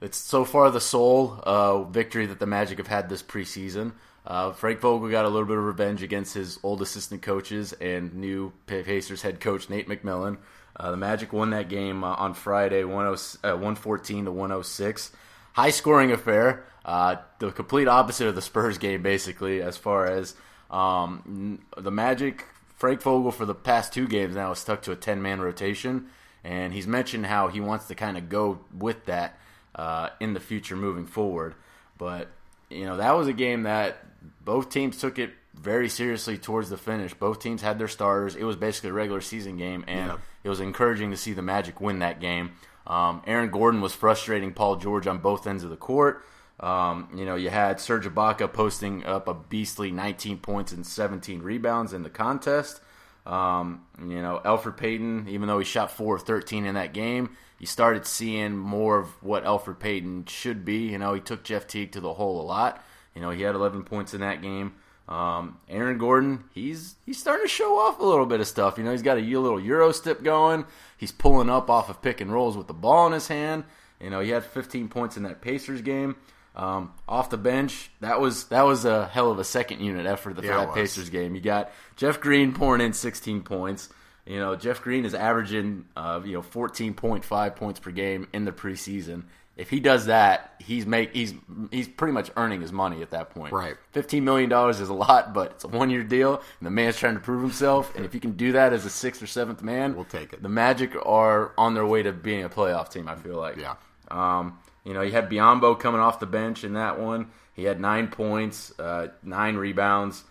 It's 0.00 0.18
so 0.18 0.44
far 0.44 0.70
the 0.70 0.80
sole 0.80 1.40
uh, 1.44 1.82
victory 1.84 2.26
that 2.26 2.38
the 2.38 2.46
Magic 2.46 2.78
have 2.78 2.88
had 2.88 3.08
this 3.08 3.22
preseason. 3.22 3.92
Uh, 4.26 4.52
Frank 4.52 4.80
Vogel 4.80 5.08
got 5.10 5.24
a 5.24 5.28
little 5.28 5.46
bit 5.46 5.56
of 5.58 5.64
revenge 5.64 6.02
against 6.02 6.34
his 6.34 6.58
old 6.62 6.80
assistant 6.82 7.20
coaches 7.22 7.72
and 7.74 8.14
new 8.14 8.52
Pacers 8.66 9.22
head 9.22 9.40
coach 9.40 9.68
Nate 9.68 9.88
McMillan. 9.88 10.38
Uh, 10.76 10.90
the 10.90 10.96
Magic 10.96 11.32
won 11.32 11.50
that 11.50 11.68
game 11.68 12.02
uh, 12.02 12.14
on 12.14 12.34
Friday, 12.34 12.82
10 12.82 12.90
uh, 12.90 13.16
114 13.42 14.24
to 14.24 14.32
106. 14.32 15.12
High 15.52 15.70
scoring 15.70 16.10
affair. 16.10 16.64
Uh, 16.84 17.16
the 17.38 17.50
complete 17.52 17.88
opposite 17.88 18.26
of 18.26 18.34
the 18.34 18.42
Spurs 18.42 18.78
game, 18.78 19.02
basically, 19.02 19.62
as 19.62 19.76
far 19.76 20.06
as 20.06 20.34
um, 20.70 21.60
the 21.76 21.90
Magic. 21.90 22.44
Frank 22.76 23.00
Vogel 23.02 23.30
for 23.30 23.46
the 23.46 23.54
past 23.54 23.92
two 23.92 24.06
games 24.06 24.34
now 24.34 24.50
is 24.50 24.58
stuck 24.58 24.82
to 24.82 24.92
a 24.92 24.96
10 24.96 25.22
man 25.22 25.40
rotation, 25.40 26.06
and 26.42 26.72
he's 26.72 26.86
mentioned 26.86 27.24
how 27.26 27.48
he 27.48 27.60
wants 27.60 27.86
to 27.86 27.94
kind 27.94 28.18
of 28.18 28.28
go 28.28 28.58
with 28.76 29.06
that 29.06 29.38
uh, 29.76 30.10
in 30.20 30.34
the 30.34 30.40
future 30.40 30.76
moving 30.76 31.06
forward. 31.06 31.54
But 31.96 32.28
you 32.68 32.84
know 32.84 32.96
that 32.96 33.12
was 33.12 33.28
a 33.28 33.32
game 33.32 33.62
that 33.62 33.98
both 34.44 34.70
teams 34.70 34.98
took 34.98 35.18
it 35.18 35.30
very 35.54 35.88
seriously 35.88 36.36
towards 36.36 36.68
the 36.68 36.76
finish. 36.76 37.14
Both 37.14 37.38
teams 37.40 37.62
had 37.62 37.78
their 37.78 37.88
starters. 37.88 38.34
It 38.34 38.44
was 38.44 38.56
basically 38.56 38.90
a 38.90 38.94
regular 38.94 39.20
season 39.20 39.56
game, 39.56 39.84
and 39.86 40.08
Yeah. 40.10 40.16
It 40.44 40.48
was 40.48 40.60
encouraging 40.60 41.10
to 41.10 41.16
see 41.16 41.32
the 41.32 41.42
Magic 41.42 41.80
win 41.80 41.98
that 41.98 42.20
game. 42.20 42.52
Um, 42.86 43.22
Aaron 43.26 43.50
Gordon 43.50 43.80
was 43.80 43.94
frustrating 43.94 44.52
Paul 44.52 44.76
George 44.76 45.06
on 45.06 45.18
both 45.18 45.46
ends 45.46 45.64
of 45.64 45.70
the 45.70 45.76
court. 45.76 46.24
Um, 46.60 47.08
you 47.14 47.24
know, 47.24 47.34
you 47.34 47.50
had 47.50 47.80
Serge 47.80 48.06
Ibaka 48.06 48.52
posting 48.52 49.04
up 49.04 49.26
a 49.26 49.34
beastly 49.34 49.90
19 49.90 50.38
points 50.38 50.72
and 50.72 50.86
17 50.86 51.42
rebounds 51.42 51.92
in 51.92 52.02
the 52.02 52.10
contest. 52.10 52.80
Um, 53.26 53.86
you 53.98 54.20
know, 54.20 54.40
Elfrid 54.44 54.76
Payton, 54.76 55.28
even 55.28 55.48
though 55.48 55.58
he 55.58 55.64
shot 55.64 55.90
4 55.90 56.16
of 56.16 56.22
13 56.22 56.66
in 56.66 56.74
that 56.74 56.92
game, 56.92 57.30
you 57.58 57.66
started 57.66 58.06
seeing 58.06 58.56
more 58.56 58.98
of 58.98 59.22
what 59.22 59.44
Elfrid 59.44 59.78
Payton 59.78 60.26
should 60.26 60.64
be. 60.64 60.90
You 60.90 60.98
know, 60.98 61.14
he 61.14 61.20
took 61.20 61.42
Jeff 61.42 61.66
Teague 61.66 61.92
to 61.92 62.00
the 62.00 62.14
hole 62.14 62.40
a 62.40 62.44
lot. 62.44 62.84
You 63.14 63.22
know, 63.22 63.30
he 63.30 63.42
had 63.42 63.54
11 63.54 63.84
points 63.84 64.12
in 64.12 64.20
that 64.20 64.42
game. 64.42 64.74
Um, 65.08 65.58
Aaron 65.68 65.98
Gordon, 65.98 66.44
he's 66.54 66.94
he's 67.04 67.18
starting 67.18 67.44
to 67.44 67.48
show 67.48 67.78
off 67.78 68.00
a 68.00 68.04
little 68.04 68.24
bit 68.26 68.40
of 68.40 68.46
stuff. 68.46 68.78
You 68.78 68.84
know, 68.84 68.92
he's 68.92 69.02
got 69.02 69.18
a 69.18 69.20
little 69.20 69.60
Euro 69.60 69.92
step 69.92 70.22
going. 70.22 70.64
He's 70.96 71.12
pulling 71.12 71.50
up 71.50 71.68
off 71.68 71.90
of 71.90 72.00
pick 72.00 72.20
and 72.22 72.32
rolls 72.32 72.56
with 72.56 72.68
the 72.68 72.74
ball 72.74 73.06
in 73.06 73.12
his 73.12 73.28
hand. 73.28 73.64
You 74.00 74.10
know, 74.10 74.20
he 74.20 74.30
had 74.30 74.44
15 74.44 74.88
points 74.88 75.16
in 75.16 75.22
that 75.24 75.40
Pacers 75.42 75.82
game. 75.82 76.16
Um, 76.56 76.92
off 77.08 77.30
the 77.30 77.36
bench, 77.36 77.90
that 78.00 78.20
was 78.20 78.44
that 78.44 78.62
was 78.62 78.84
a 78.84 79.06
hell 79.08 79.30
of 79.30 79.38
a 79.38 79.44
second 79.44 79.80
unit 79.80 80.06
effort 80.06 80.36
for 80.36 80.44
Yeah, 80.44 80.66
that. 80.66 80.74
Pacers 80.74 81.10
game. 81.10 81.34
You 81.34 81.40
got 81.40 81.70
Jeff 81.96 82.20
Green 82.20 82.52
pouring 82.52 82.80
in 82.80 82.92
16 82.92 83.42
points. 83.42 83.88
You 84.24 84.38
know, 84.38 84.56
Jeff 84.56 84.80
Green 84.80 85.04
is 85.04 85.14
averaging 85.14 85.84
uh, 85.96 86.20
you 86.24 86.32
know 86.32 86.42
14.5 86.42 87.56
points 87.56 87.80
per 87.80 87.90
game 87.90 88.28
in 88.32 88.44
the 88.44 88.52
preseason. 88.52 89.24
If 89.56 89.70
he 89.70 89.78
does 89.78 90.06
that, 90.06 90.54
he's 90.58 90.84
make 90.84 91.14
he's 91.14 91.32
he's 91.70 91.86
pretty 91.86 92.12
much 92.12 92.30
earning 92.36 92.60
his 92.60 92.72
money 92.72 93.02
at 93.02 93.10
that 93.10 93.30
point. 93.30 93.52
Right. 93.52 93.76
Fifteen 93.92 94.24
million 94.24 94.50
dollars 94.50 94.80
is 94.80 94.88
a 94.88 94.94
lot, 94.94 95.32
but 95.32 95.52
it's 95.52 95.64
a 95.64 95.68
one 95.68 95.90
year 95.90 96.02
deal, 96.02 96.34
and 96.34 96.66
the 96.66 96.70
man's 96.70 96.96
trying 96.96 97.14
to 97.14 97.20
prove 97.20 97.40
himself. 97.42 97.94
And 97.94 98.04
if 98.04 98.14
you 98.14 98.20
can 98.20 98.32
do 98.32 98.52
that 98.52 98.72
as 98.72 98.84
a 98.84 98.90
sixth 98.90 99.22
or 99.22 99.28
seventh 99.28 99.62
man, 99.62 99.94
We'll 99.94 100.04
take 100.04 100.32
it. 100.32 100.42
The 100.42 100.48
Magic 100.48 100.96
are 101.06 101.52
on 101.56 101.74
their 101.74 101.86
way 101.86 102.02
to 102.02 102.12
being 102.12 102.42
a 102.42 102.48
playoff 102.48 102.90
team. 102.90 103.08
I 103.08 103.14
feel 103.14 103.36
like. 103.36 103.56
Yeah. 103.56 103.76
Um, 104.10 104.58
you 104.84 104.92
know, 104.92 105.02
you 105.02 105.12
had 105.12 105.30
Biyombo 105.30 105.78
coming 105.78 106.00
off 106.00 106.20
the 106.20 106.26
bench 106.26 106.64
in 106.64 106.74
that 106.74 106.98
one. 106.98 107.30
He 107.54 107.64
had 107.64 107.80
nine 107.80 108.08
points, 108.08 108.76
uh, 108.78 109.08
nine 109.22 109.56
rebounds, 109.56 110.24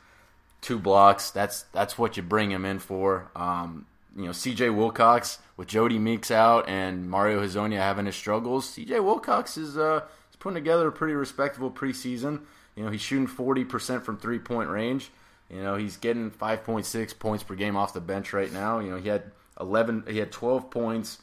two 0.61 0.77
blocks. 0.77 1.31
That's 1.31 1.63
that's 1.71 1.97
what 1.97 2.17
you 2.17 2.23
bring 2.23 2.51
him 2.51 2.65
in 2.65 2.79
for. 2.79 3.31
Um, 3.35 3.85
you 4.15 4.25
know, 4.25 4.31
C.J. 4.31 4.69
Wilcox 4.69 5.39
with 5.57 5.67
Jodie 5.67 5.99
Meeks 5.99 6.31
out 6.31 6.67
and 6.67 7.09
Mario 7.09 7.43
Hezonja 7.43 7.77
having 7.77 8.05
his 8.05 8.15
struggles. 8.15 8.69
C.J. 8.69 8.99
Wilcox 8.99 9.57
is 9.57 9.77
uh, 9.77 10.01
is 10.29 10.35
putting 10.37 10.55
together 10.55 10.87
a 10.87 10.91
pretty 10.91 11.13
respectable 11.13 11.71
preseason. 11.71 12.41
You 12.75 12.85
know, 12.85 12.91
he's 12.91 13.01
shooting 13.01 13.27
forty 13.27 13.63
percent 13.63 14.05
from 14.05 14.17
three 14.17 14.39
point 14.39 14.69
range. 14.69 15.11
You 15.49 15.61
know, 15.61 15.75
he's 15.75 15.97
getting 15.97 16.31
five 16.31 16.63
point 16.63 16.85
six 16.85 17.13
points 17.13 17.43
per 17.43 17.55
game 17.55 17.75
off 17.75 17.93
the 17.93 18.01
bench 18.01 18.33
right 18.33 18.51
now. 18.51 18.79
You 18.79 18.91
know, 18.91 18.97
he 18.97 19.09
had 19.09 19.31
eleven, 19.59 20.03
he 20.07 20.17
had 20.17 20.31
twelve 20.31 20.69
points 20.69 21.19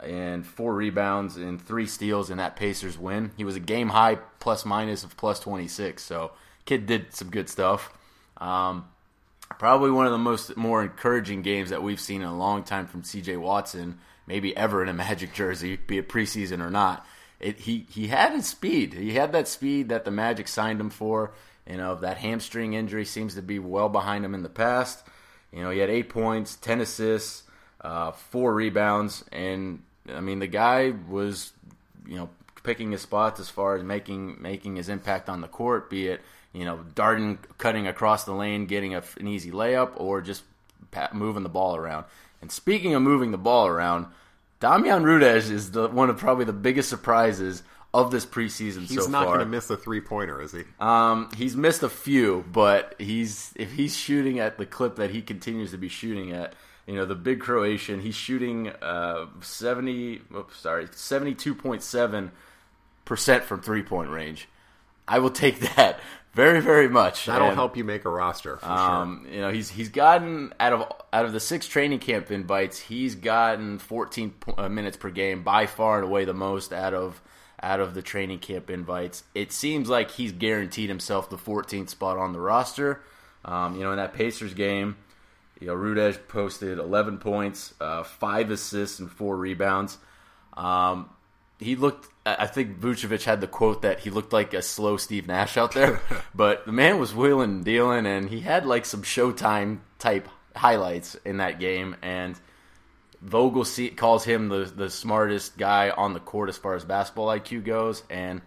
and 0.00 0.46
four 0.46 0.74
rebounds 0.74 1.36
and 1.36 1.60
three 1.60 1.86
steals 1.86 2.30
in 2.30 2.38
that 2.38 2.56
Pacers 2.56 2.98
win. 2.98 3.30
He 3.36 3.44
was 3.44 3.56
a 3.56 3.60
game 3.60 3.90
high 3.90 4.16
plus 4.40 4.64
minus 4.64 5.04
of 5.04 5.16
plus 5.16 5.40
26. 5.40 6.02
So 6.02 6.32
kid 6.64 6.86
did 6.86 7.14
some 7.14 7.30
good 7.30 7.48
stuff. 7.48 7.92
Um, 8.38 8.86
probably 9.58 9.90
one 9.90 10.06
of 10.06 10.12
the 10.12 10.18
most 10.18 10.56
more 10.56 10.82
encouraging 10.82 11.42
games 11.42 11.70
that 11.70 11.82
we've 11.82 12.00
seen 12.00 12.22
in 12.22 12.28
a 12.28 12.36
long 12.36 12.64
time 12.64 12.86
from 12.86 13.02
CJ 13.02 13.40
Watson, 13.40 13.98
maybe 14.26 14.56
ever 14.56 14.82
in 14.82 14.88
a 14.88 14.92
Magic 14.94 15.32
jersey, 15.32 15.76
be 15.76 15.98
it 15.98 16.08
preseason 16.08 16.60
or 16.60 16.70
not. 16.70 17.06
It, 17.40 17.60
he 17.60 17.86
he 17.90 18.08
had 18.08 18.32
his 18.32 18.46
speed. 18.46 18.94
He 18.94 19.12
had 19.12 19.32
that 19.32 19.48
speed 19.48 19.88
that 19.90 20.04
the 20.04 20.10
Magic 20.10 20.48
signed 20.48 20.80
him 20.80 20.90
for. 20.90 21.32
You 21.68 21.76
know 21.78 21.94
that 21.96 22.18
hamstring 22.18 22.74
injury 22.74 23.04
seems 23.04 23.34
to 23.34 23.42
be 23.42 23.58
well 23.58 23.88
behind 23.88 24.24
him 24.24 24.34
in 24.34 24.42
the 24.42 24.48
past. 24.48 25.04
You 25.52 25.62
know 25.62 25.70
he 25.70 25.78
had 25.78 25.90
eight 25.90 26.08
points, 26.08 26.56
ten 26.56 26.80
assists, 26.80 27.42
uh, 27.80 28.12
four 28.12 28.54
rebounds, 28.54 29.24
and 29.32 29.82
I 30.12 30.20
mean 30.20 30.38
the 30.38 30.46
guy 30.46 30.92
was 31.08 31.52
you 32.06 32.16
know 32.16 32.30
picking 32.62 32.92
his 32.92 33.02
spots 33.02 33.40
as 33.40 33.50
far 33.50 33.76
as 33.76 33.82
making 33.82 34.40
making 34.40 34.76
his 34.76 34.88
impact 34.88 35.28
on 35.28 35.40
the 35.40 35.48
court, 35.48 35.90
be 35.90 36.08
it 36.08 36.22
you 36.54 36.64
know 36.64 36.80
darting, 36.94 37.38
cutting 37.58 37.86
across 37.86 38.24
the 38.24 38.32
lane, 38.32 38.66
getting 38.66 38.94
a, 38.94 39.02
an 39.20 39.28
easy 39.28 39.50
layup, 39.50 39.92
or 39.96 40.22
just 40.22 40.44
moving 41.12 41.42
the 41.42 41.48
ball 41.48 41.76
around. 41.76 42.06
And 42.40 42.50
speaking 42.50 42.94
of 42.94 43.02
moving 43.02 43.32
the 43.32 43.38
ball 43.38 43.66
around, 43.66 44.06
Damian 44.60 45.02
Rudez 45.02 45.50
is 45.50 45.72
the 45.72 45.88
one 45.88 46.08
of 46.08 46.16
probably 46.16 46.44
the 46.44 46.52
biggest 46.52 46.88
surprises 46.88 47.62
of 47.92 48.10
this 48.10 48.26
preseason 48.26 48.80
He's 48.80 49.04
so 49.04 49.10
not 49.10 49.26
going 49.26 49.38
to 49.38 49.46
miss 49.46 49.70
a 49.70 49.76
three 49.76 50.00
pointer, 50.00 50.42
is 50.42 50.52
he? 50.52 50.64
Um, 50.80 51.30
he's 51.36 51.56
missed 51.56 51.82
a 51.82 51.88
few, 51.88 52.44
but 52.52 52.96
he's 52.98 53.52
if 53.56 53.72
he's 53.72 53.96
shooting 53.96 54.40
at 54.40 54.58
the 54.58 54.66
clip 54.66 54.96
that 54.96 55.10
he 55.10 55.22
continues 55.22 55.70
to 55.70 55.78
be 55.78 55.88
shooting 55.88 56.32
at, 56.32 56.54
you 56.86 56.94
know, 56.94 57.04
the 57.04 57.14
big 57.14 57.40
Croatian, 57.40 58.00
he's 58.00 58.16
shooting 58.16 58.68
uh, 58.82 59.26
seventy. 59.40 60.22
Oops, 60.36 60.56
sorry, 60.56 60.88
seventy 60.92 61.34
two 61.34 61.54
point 61.54 61.82
seven 61.82 62.32
percent 63.04 63.44
from 63.44 63.62
three 63.62 63.82
point 63.82 64.10
range. 64.10 64.48
I 65.06 65.18
will 65.18 65.30
take 65.30 65.60
that 65.76 66.00
very, 66.32 66.60
very 66.60 66.88
much. 66.88 67.26
That'll 67.26 67.48
And, 67.48 67.56
help 67.56 67.76
you 67.76 67.84
make 67.84 68.04
a 68.04 68.08
roster 68.10 68.56
for 68.56 68.66
Um, 68.66 69.26
you 69.30 69.40
know, 69.40 69.50
he's 69.50 69.70
he's 69.70 69.88
gotten 69.88 70.52
out 70.58 70.72
of 70.72 70.92
out 71.12 71.24
of 71.24 71.32
the 71.32 71.40
six 71.40 71.66
training 71.66 72.00
camp 72.00 72.30
invites, 72.30 72.78
he's 72.78 73.14
gotten 73.14 73.78
14 73.78 74.30
po- 74.40 74.54
uh, 74.58 74.68
minutes 74.68 74.96
per 74.96 75.10
game, 75.10 75.42
by 75.42 75.66
far 75.66 75.96
and 75.98 76.04
away 76.06 76.24
the 76.24 76.34
most 76.34 76.72
out 76.72 76.94
of 76.94 77.22
out 77.62 77.80
of 77.80 77.94
the 77.94 78.02
training 78.02 78.40
camp 78.40 78.68
invites. 78.68 79.22
It 79.34 79.52
seems 79.52 79.88
like 79.88 80.10
he's 80.10 80.32
guaranteed 80.32 80.88
himself 80.88 81.30
the 81.30 81.38
14th 81.38 81.88
spot 81.88 82.18
on 82.18 82.32
the 82.32 82.40
roster. 82.40 83.00
Um, 83.44 83.76
you 83.76 83.82
know, 83.82 83.90
in 83.92 83.96
that 83.96 84.12
Pacers 84.12 84.54
game, 84.54 84.96
you 85.60 85.68
know, 85.68 85.74
Rudez 85.74 86.18
posted 86.28 86.78
11 86.78 87.18
points, 87.18 87.72
uh, 87.80 88.02
five 88.02 88.50
assists, 88.50 88.98
and 88.98 89.10
four 89.10 89.36
rebounds. 89.36 89.98
Um, 90.56 91.08
he 91.64 91.76
looked. 91.76 92.08
I 92.26 92.46
think 92.46 92.78
Vucevic 92.78 93.24
had 93.24 93.40
the 93.40 93.46
quote 93.46 93.82
that 93.82 94.00
he 94.00 94.10
looked 94.10 94.32
like 94.32 94.54
a 94.54 94.62
slow 94.62 94.96
Steve 94.96 95.26
Nash 95.26 95.56
out 95.56 95.72
there, 95.72 96.00
but 96.34 96.64
the 96.66 96.72
man 96.72 96.98
was 96.98 97.14
wheeling 97.14 97.50
and 97.50 97.64
dealing, 97.64 98.06
and 98.06 98.28
he 98.28 98.40
had 98.40 98.66
like 98.66 98.84
some 98.84 99.02
Showtime 99.02 99.80
type 99.98 100.28
highlights 100.54 101.16
in 101.24 101.38
that 101.38 101.58
game. 101.58 101.96
And 102.02 102.38
Vogel 103.20 103.64
see, 103.64 103.88
calls 103.88 104.24
him 104.24 104.48
the 104.48 104.64
the 104.64 104.90
smartest 104.90 105.56
guy 105.56 105.90
on 105.90 106.12
the 106.12 106.20
court 106.20 106.50
as 106.50 106.58
far 106.58 106.74
as 106.74 106.84
basketball 106.84 107.28
IQ 107.28 107.64
goes. 107.64 108.02
And 108.10 108.42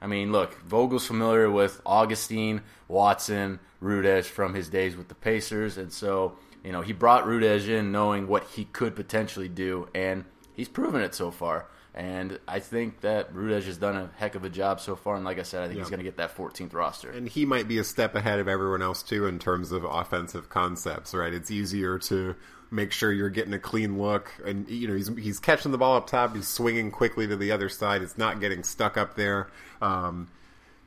I 0.00 0.06
mean, 0.06 0.30
look, 0.30 0.60
Vogel's 0.62 1.06
familiar 1.06 1.50
with 1.50 1.80
Augustin, 1.86 2.60
Watson, 2.86 3.60
Rudez 3.80 4.26
from 4.26 4.54
his 4.54 4.68
days 4.68 4.94
with 4.94 5.08
the 5.08 5.14
Pacers, 5.14 5.78
and 5.78 5.90
so 5.90 6.36
you 6.62 6.72
know 6.72 6.82
he 6.82 6.92
brought 6.92 7.26
Rudez 7.26 7.66
in 7.66 7.92
knowing 7.92 8.28
what 8.28 8.44
he 8.44 8.66
could 8.66 8.94
potentially 8.94 9.48
do, 9.48 9.88
and 9.94 10.26
he's 10.52 10.68
proven 10.68 11.00
it 11.00 11.14
so 11.14 11.30
far. 11.30 11.66
And 11.94 12.38
I 12.46 12.60
think 12.60 13.00
that 13.00 13.34
Rudez 13.34 13.66
has 13.66 13.76
done 13.76 13.96
a 13.96 14.10
heck 14.16 14.34
of 14.34 14.44
a 14.44 14.48
job 14.50 14.80
so 14.80 14.94
far. 14.94 15.16
And 15.16 15.24
like 15.24 15.38
I 15.38 15.42
said, 15.42 15.64
I 15.64 15.66
think 15.66 15.80
he's 15.80 15.90
going 15.90 15.98
to 15.98 16.04
get 16.04 16.18
that 16.18 16.36
14th 16.36 16.72
roster. 16.72 17.10
And 17.10 17.28
he 17.28 17.44
might 17.44 17.66
be 17.66 17.78
a 17.78 17.84
step 17.84 18.14
ahead 18.14 18.38
of 18.38 18.46
everyone 18.46 18.82
else 18.82 19.02
too 19.02 19.26
in 19.26 19.38
terms 19.38 19.72
of 19.72 19.84
offensive 19.84 20.48
concepts, 20.48 21.12
right? 21.12 21.32
It's 21.32 21.50
easier 21.50 21.98
to 22.00 22.36
make 22.70 22.92
sure 22.92 23.12
you're 23.12 23.30
getting 23.30 23.54
a 23.54 23.58
clean 23.58 23.98
look, 23.98 24.32
and 24.44 24.68
you 24.68 24.88
know 24.88 24.94
he's 24.94 25.08
he's 25.16 25.40
catching 25.40 25.72
the 25.72 25.78
ball 25.78 25.96
up 25.96 26.06
top, 26.06 26.34
he's 26.34 26.48
swinging 26.48 26.90
quickly 26.90 27.26
to 27.26 27.36
the 27.36 27.52
other 27.52 27.68
side, 27.68 28.02
it's 28.02 28.18
not 28.18 28.40
getting 28.40 28.62
stuck 28.62 28.96
up 28.96 29.16
there. 29.16 29.48
Um, 29.80 30.28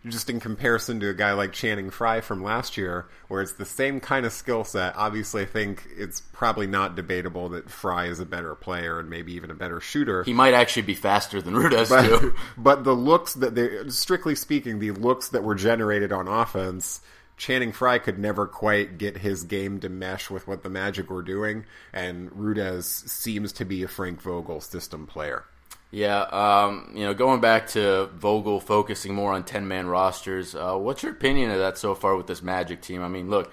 just 0.07 0.29
in 0.29 0.39
comparison 0.39 0.99
to 0.99 1.09
a 1.09 1.13
guy 1.13 1.33
like 1.33 1.53
Channing 1.53 1.91
Frye 1.91 2.21
from 2.21 2.43
last 2.43 2.75
year, 2.75 3.07
where 3.27 3.41
it's 3.41 3.53
the 3.53 3.65
same 3.65 3.99
kind 3.99 4.25
of 4.25 4.33
skill 4.33 4.63
set. 4.63 4.95
Obviously, 4.95 5.43
I 5.43 5.45
think 5.45 5.87
it's 5.95 6.21
probably 6.33 6.67
not 6.67 6.95
debatable 6.95 7.49
that 7.49 7.69
Frye 7.69 8.07
is 8.07 8.19
a 8.19 8.25
better 8.25 8.55
player 8.55 8.99
and 8.99 9.09
maybe 9.09 9.33
even 9.33 9.51
a 9.51 9.55
better 9.55 9.79
shooter. 9.79 10.23
he 10.23 10.33
might 10.33 10.53
actually 10.53 10.81
be 10.83 10.95
faster 10.95 11.41
than 11.41 11.55
Rudez 11.55 11.89
but, 11.89 12.07
too. 12.07 12.33
but 12.57 12.83
the 12.83 12.93
looks 12.93 13.35
that 13.35 13.53
they, 13.53 13.89
strictly 13.89 14.35
speaking, 14.35 14.79
the 14.79 14.91
looks 14.91 15.29
that 15.29 15.43
were 15.43 15.55
generated 15.55 16.11
on 16.11 16.27
offense, 16.27 17.01
Channing 17.37 17.71
Frye 17.71 17.99
could 17.99 18.17
never 18.17 18.47
quite 18.47 18.97
get 18.97 19.17
his 19.17 19.43
game 19.43 19.79
to 19.81 19.89
mesh 19.89 20.29
with 20.29 20.47
what 20.47 20.63
the 20.63 20.69
Magic 20.69 21.09
were 21.09 21.23
doing, 21.23 21.65
and 21.93 22.31
Rudez 22.31 22.85
seems 22.85 23.51
to 23.53 23.65
be 23.65 23.83
a 23.83 23.87
Frank 23.87 24.21
Vogel 24.21 24.61
system 24.61 25.05
player. 25.05 25.45
Yeah, 25.91 26.21
um, 26.21 26.91
you 26.95 27.03
know, 27.03 27.13
going 27.13 27.41
back 27.41 27.67
to 27.69 28.09
Vogel 28.15 28.61
focusing 28.61 29.13
more 29.13 29.33
on 29.33 29.43
ten 29.43 29.67
man 29.67 29.87
rosters, 29.87 30.55
uh, 30.55 30.75
what's 30.75 31.03
your 31.03 31.11
opinion 31.11 31.51
of 31.51 31.59
that 31.59 31.77
so 31.77 31.93
far 31.95 32.15
with 32.15 32.27
this 32.27 32.41
Magic 32.41 32.81
team? 32.81 33.03
I 33.03 33.09
mean, 33.09 33.29
look, 33.29 33.51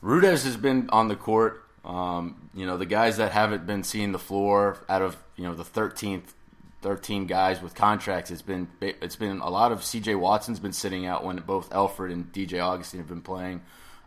Rudez 0.00 0.44
has 0.44 0.56
been 0.56 0.88
on 0.90 1.08
the 1.08 1.16
court. 1.16 1.62
Um, 1.84 2.50
you 2.54 2.66
know, 2.66 2.78
the 2.78 2.86
guys 2.86 3.18
that 3.18 3.30
haven't 3.30 3.66
been 3.66 3.84
seeing 3.84 4.12
the 4.12 4.18
floor 4.18 4.78
out 4.88 5.02
of 5.02 5.18
you 5.36 5.44
know 5.44 5.54
the 5.54 5.64
thirteenth, 5.64 6.32
thirteen 6.80 7.26
guys 7.26 7.60
with 7.60 7.74
contracts, 7.74 8.30
it's 8.30 8.40
been 8.40 8.68
it's 8.80 9.16
been 9.16 9.40
a 9.40 9.50
lot 9.50 9.70
of 9.70 9.84
C.J. 9.84 10.14
Watson's 10.14 10.58
been 10.58 10.72
sitting 10.72 11.04
out 11.04 11.24
when 11.24 11.36
both 11.38 11.68
Elfrid 11.70 12.10
and 12.10 12.32
D.J. 12.32 12.58
Augustin 12.58 13.00
have 13.00 13.08
been 13.08 13.20
playing. 13.20 13.60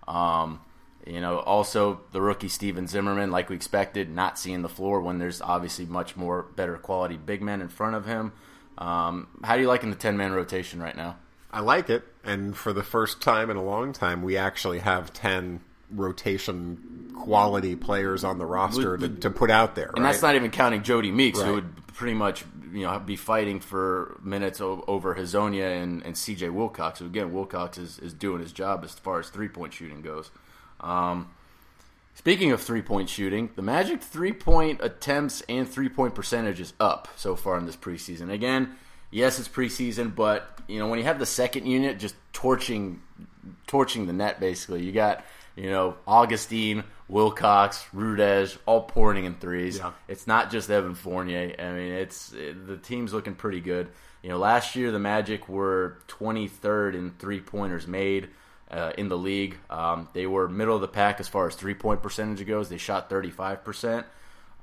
Um, 0.08 0.60
you 1.10 1.20
know, 1.22 1.40
also 1.40 2.02
the 2.12 2.22
rookie 2.22 2.48
Stephen 2.50 2.88
Zimmerman, 2.88 3.32
like 3.32 3.50
we 3.50 3.56
expected, 3.56 4.10
not 4.10 4.38
seeing 4.38 4.62
the 4.62 4.70
floor 4.70 5.02
when 5.02 5.18
there's 5.18 5.42
obviously 5.42 5.86
much 5.86 6.16
more 6.16 6.44
better 6.56 6.78
quality 6.78 7.18
big 7.18 7.42
men 7.42 7.62
in 7.62 7.70
front 7.70 7.96
of 7.96 8.06
him. 8.06 8.32
Um, 8.78 9.28
how 9.44 9.56
do 9.56 9.62
you 9.62 9.68
like 9.68 9.84
in 9.84 9.90
the 9.90 9.96
ten 9.96 10.16
man 10.18 10.32
rotation 10.34 10.82
right 10.82 10.96
now? 10.96 11.18
I 11.52 11.62
like 11.62 11.90
it, 11.90 12.04
and 12.24 12.56
for 12.56 12.72
the 12.74 12.84
first 12.84 13.22
time 13.22 13.50
in 13.50 13.58
a 13.58 13.64
long 13.64 13.92
time, 13.92 14.22
we 14.22 14.38
actually 14.38 14.80
have 14.80 15.12
ten 15.12 15.62
rotation 15.92 17.12
quality 17.16 17.76
players 17.76 18.24
on 18.24 18.38
the 18.38 18.46
roster 18.46 18.98
to, 18.98 19.10
to 19.10 19.30
put 19.30 19.50
out 19.50 19.76
there. 19.76 19.92
And 19.96 20.06
that's 20.06 20.22
not 20.22 20.36
even 20.36 20.52
counting 20.52 20.82
Jodie 20.82 21.12
Meeks, 21.14 21.40
Right. 21.40 21.48
who 21.48 21.54
would 21.56 21.88
pretty 21.96 22.14
much 22.14 22.46
you 22.72 22.84
know 22.84 23.00
be 23.00 23.16
fighting 23.16 23.60
for 23.60 24.20
minutes 24.24 24.62
o- 24.62 24.84
over 24.88 25.16
Hezonja 25.16 25.82
and, 25.82 26.04
and 26.06 26.16
C.J. 26.16 26.50
Wilcox. 26.50 27.00
Who 27.00 27.06
again, 27.08 27.34
Wilcox 27.34 27.78
is, 27.78 28.00
is 28.00 28.14
doing 28.14 28.42
his 28.42 28.52
job 28.52 28.84
as 28.84 28.94
far 28.94 29.20
as 29.20 29.30
three 29.30 29.48
point 29.50 29.74
shooting 29.74 30.02
goes. 30.02 30.30
Um, 30.80 31.30
speaking 32.16 32.52
of 32.52 32.62
three 32.62 32.82
point 32.82 33.10
shooting, 33.10 33.50
the 33.56 33.62
Magic 33.62 34.02
three 34.02 34.34
point 34.34 34.80
attempts 34.82 35.42
and 35.50 35.68
three 35.68 35.90
point 35.90 36.16
percentage 36.16 36.60
is 36.60 36.74
up 36.80 37.08
so 37.16 37.36
far 37.36 37.58
in 37.58 37.66
this 37.66 37.76
preseason. 37.76 38.32
Again, 38.32 38.76
yes, 39.12 39.40
it's 39.40 39.48
preseason, 39.48 40.16
but 40.16 40.60
you 40.68 40.80
know 40.80 40.88
when 40.88 41.00
you 41.00 41.06
have 41.06 41.20
the 41.20 41.26
second 41.26 41.66
unit 41.66 42.00
just 42.00 42.16
torching 42.34 43.02
torching 43.68 44.08
the 44.08 44.14
net, 44.14 44.40
basically, 44.40 44.84
you 44.84 44.92
got 44.92 45.26
you 45.56 45.70
know 45.70 45.96
Augustin, 46.08 46.84
Wilcox, 47.08 47.86
Rudez, 47.94 48.58
all 48.66 48.84
pouring 48.84 49.26
in 49.26 49.36
threes. 49.36 49.78
Yeah. 49.78 49.92
It's 50.08 50.28
not 50.28 50.52
just 50.52 50.70
Evan 50.70 50.96
Fournier. 50.96 51.56
I 51.60 51.72
mean, 51.72 51.92
it's 51.94 52.34
it, 52.34 52.68
the 52.68 52.78
team's 52.78 53.14
looking 53.14 53.36
pretty 53.36 53.60
good. 53.60 53.90
You 54.22 54.30
know, 54.30 54.38
last 54.38 54.76
year 54.76 54.92
the 54.92 55.00
Magic 55.00 55.48
were 55.48 55.98
23rd 56.10 56.96
in 56.96 57.12
three 57.12 57.40
pointers 57.40 57.88
made 57.88 58.30
uh, 58.72 58.94
in 58.98 59.10
the 59.10 59.18
league. 59.18 59.58
Um, 59.70 60.08
they 60.14 60.28
were 60.28 60.48
middle 60.48 60.76
of 60.76 60.82
the 60.82 60.88
pack 60.88 61.20
as 61.20 61.28
far 61.28 61.48
as 61.48 61.56
three 61.56 61.74
point 61.74 62.02
percentage 62.02 62.46
goes. 62.46 62.70
They 62.70 62.78
shot 62.78 63.10
35 63.10 63.64
percent. 63.64 64.06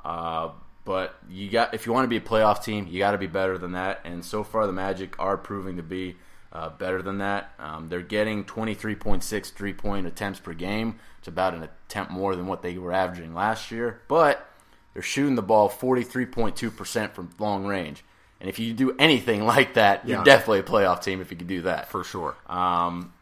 Uh, 0.05 0.51
but 0.85 1.16
you 1.29 1.51
got 1.51 1.75
if 1.75 1.85
you 1.85 1.92
want 1.92 2.05
to 2.05 2.09
be 2.09 2.16
a 2.16 2.21
playoff 2.21 2.62
team, 2.62 2.87
you 2.87 2.99
got 2.99 3.11
to 3.11 3.19
be 3.19 3.27
better 3.27 3.59
than 3.59 3.73
that. 3.73 4.01
And 4.05 4.25
so 4.25 4.45
far, 4.45 4.66
the 4.66 4.73
Magic 4.73 5.16
are 5.19 5.37
proving 5.37 5.77
to 5.77 5.83
be 5.83 6.16
uh, 6.53 6.71
better 6.71 7.03
than 7.03 7.19
that. 7.19 7.53
Um, 7.59 7.88
they're 7.88 8.01
getting 8.01 8.45
23.6 8.45 9.53
three 9.53 9.73
point 9.75 10.07
attempts 10.07 10.40
per 10.40 10.55
game. 10.55 10.99
It's 11.19 11.29
about 11.29 11.55
an 11.55 11.64
attempt 11.64 12.12
more 12.12 12.37
than 12.37 12.47
what 12.47 12.62
they 12.62 12.79
were 12.79 12.92
averaging 12.92 13.35
last 13.35 13.71
year. 13.71 14.01
But 14.07 14.49
they're 14.92 15.03
shooting 15.03 15.35
the 15.35 15.42
ball 15.42 15.69
43.2% 15.69 17.12
from 17.12 17.31
long 17.38 17.66
range. 17.66 18.05
And 18.40 18.49
if 18.49 18.59
you 18.59 18.73
do 18.73 18.95
anything 18.99 19.45
like 19.47 19.75
that, 19.75 20.09
you're 20.09 20.25
definitely 20.25 20.61
a 20.61 20.62
playoff 20.62 21.03
team 21.03 21.21
if 21.21 21.31
you 21.31 21.37
can 21.37 21.47
do 21.47 21.62
that. 21.62 21.90
for 21.90 22.05
sure. 22.05 22.37
Um, 22.47 23.12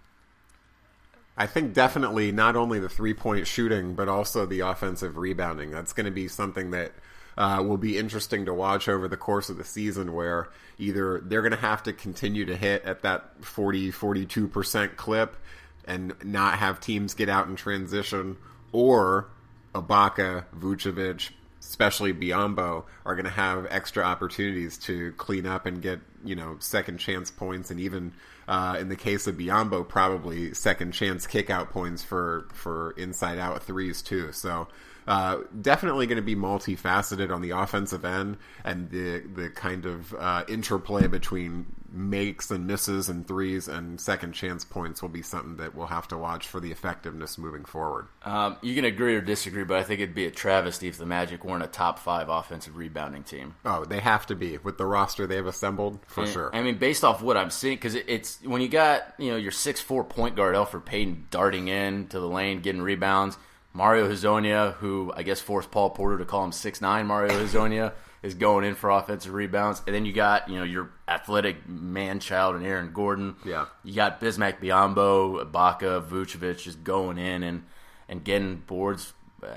I 1.37 1.47
think 1.47 1.73
definitely 1.75 2.31
not 2.31 2.55
only 2.55 2.79
the 2.79 2.89
three 2.89 3.15
point 3.15 3.47
shooting, 3.47 3.95
but 3.95 4.09
also 4.09 4.47
the 4.47 4.61
offensive 4.61 5.17
rebounding. 5.17 5.71
That's 5.71 5.93
going 5.93 6.07
to 6.07 6.13
be 6.13 6.29
something 6.29 6.71
that 6.71 6.93
uh, 7.37 7.63
will 7.67 7.77
be 7.77 7.99
interesting 7.99 8.45
to 8.45 8.55
watch 8.55 8.89
over 8.89 9.09
the 9.09 9.17
course 9.17 9.49
of 9.49 9.57
the 9.57 9.65
season, 9.65 10.13
where 10.13 10.49
either 10.79 11.21
they're 11.25 11.43
going 11.43 11.51
to 11.53 11.57
have 11.57 11.83
to 11.85 11.93
continue 11.93 12.45
to 12.45 12.57
hit 12.57 12.85
at 12.85 13.03
that 13.03 13.45
40, 13.45 13.91
42% 13.91 14.97
clip 14.97 15.37
and 15.85 16.15
not 16.25 16.59
have 16.59 16.81
teams 16.81 17.15
get 17.15 17.29
out 17.29 17.49
in 17.49 17.57
transition, 17.57 18.37
or 18.73 19.29
Ibaka, 19.75 20.45
Vucevic, 20.57 21.31
especially 21.61 22.13
Biyombo, 22.13 22.85
are 23.05 23.15
going 23.15 23.25
to 23.25 23.31
have 23.31 23.67
extra 23.71 24.05
opportunities 24.05 24.79
to 24.79 25.13
clean 25.13 25.47
up 25.47 25.67
and 25.67 25.83
get 25.83 26.01
you 26.25 26.37
know 26.37 26.57
second 26.61 26.99
chance 26.99 27.31
points, 27.31 27.71
and 27.71 27.81
even 27.81 28.13
uh, 28.49 28.77
in 28.79 28.89
the 28.89 28.97
case 28.97 29.27
of 29.27 29.37
Biyombo, 29.37 29.89
probably 29.89 30.55
second 30.55 30.93
chance 30.93 31.27
kick 31.27 31.51
out 31.51 31.71
points 31.71 32.03
for 32.03 32.49
for 32.53 32.93
inside 32.93 33.39
out 33.39 33.63
threes 33.63 34.03
too. 34.03 34.33
So. 34.33 34.69
Uh, 35.07 35.41
definitely 35.61 36.07
going 36.07 36.17
to 36.17 36.23
be 36.23 36.35
multifaceted 36.35 37.31
on 37.31 37.43
the 37.43 37.51
offensive 37.51 38.07
end, 38.07 38.39
and 38.65 38.89
the 38.89 39.19
the 39.35 39.51
kind 39.51 39.85
of 39.85 40.15
uh, 40.15 40.45
interplay 40.49 41.07
between 41.07 41.67
makes 41.95 42.51
and 42.51 42.67
misses 42.67 43.09
and 43.09 43.27
threes 43.27 43.69
and 43.69 44.01
second 44.01 44.33
chance 44.33 44.65
points 44.65 45.01
will 45.01 45.09
be 45.09 45.23
something 45.23 45.57
that 45.57 45.75
we'll 45.75 45.87
have 45.87 46.09
to 46.09 46.17
watch 46.19 46.47
for 46.47 46.61
the 46.61 46.73
effectiveness 46.73 47.39
moving 47.39 47.65
forward. 47.65 48.09
um, 48.25 48.57
you 48.63 48.75
can 48.75 48.85
agree 48.85 49.15
or 49.15 49.21
disagree, 49.21 49.65
but 49.65 49.79
I 49.79 49.83
think 49.83 50.01
it'd 50.01 50.15
be 50.15 50.27
a 50.27 50.31
travesty 50.31 50.89
if 50.89 50.99
the 50.99 51.07
Magic 51.07 51.45
weren't 51.45 51.63
a 51.63 51.69
top 51.69 51.99
five 51.99 52.29
offensive 52.29 52.77
rebounding 52.77 53.23
team. 53.23 53.55
Oh, 53.65 53.85
they 53.85 54.01
have 54.01 54.27
to 54.27 54.35
be 54.35 54.59
with 54.59 54.77
the 54.79 54.87
roster 54.87 55.27
they've 55.27 55.47
assembled 55.47 56.01
for 56.07 56.23
And, 56.25 56.33
sure. 56.33 56.51
I 56.55 56.63
mean, 56.63 56.79
based 56.79 57.05
off 57.05 57.23
what 57.23 57.37
I'm 57.37 57.51
seeing, 57.51 57.77
because 57.77 57.95
it, 57.95 58.05
it's 58.09 58.43
when 58.43 58.61
you 58.61 58.69
got 58.69 59.15
you 59.19 59.31
know 59.31 59.37
your 59.37 59.53
six 59.53 59.81
four 59.81 60.05
point 60.05 60.37
guard 60.37 60.55
Elfrid 60.57 60.85
Payton 60.85 61.29
darting 61.31 61.69
in 61.69 62.09
to 62.09 62.19
the 62.19 62.29
lane, 62.29 62.61
getting 62.61 62.83
rebounds. 62.83 63.39
Mario 63.73 64.09
Hezonja, 64.09 64.75
who 64.75 65.13
I 65.17 65.25
guess 65.25 65.41
forced 65.41 65.71
Paul 65.73 65.91
Porter 65.91 66.19
to 66.19 66.25
call 66.25 66.45
him 66.45 66.53
six 66.53 66.81
nine. 66.81 67.07
Mario 67.07 67.33
Hezonja 67.33 67.93
is 68.25 68.33
going 68.33 68.65
in 68.65 68.75
for 68.75 68.89
offensive 68.89 69.35
rebounds, 69.35 69.83
and 69.87 69.95
then 69.95 70.07
you 70.07 70.13
got 70.13 70.49
you 70.49 70.57
know 70.57 70.65
your 70.65 70.91
athletic 71.07 71.69
man 71.69 72.21
child 72.21 72.57
and 72.57 72.65
Aaron 72.65 72.91
Gordon. 72.93 73.37
Yeah. 73.45 73.67
you 73.85 73.95
got 73.95 74.19
Bismack 74.19 74.61
Biyombo, 74.61 75.45
Ibaka, 75.45 76.03
Vucevic 76.09 76.63
just 76.63 76.83
going 76.83 77.19
in 77.19 77.43
and 77.43 77.65
and 78.09 78.25
getting 78.25 78.57
boards 78.57 79.13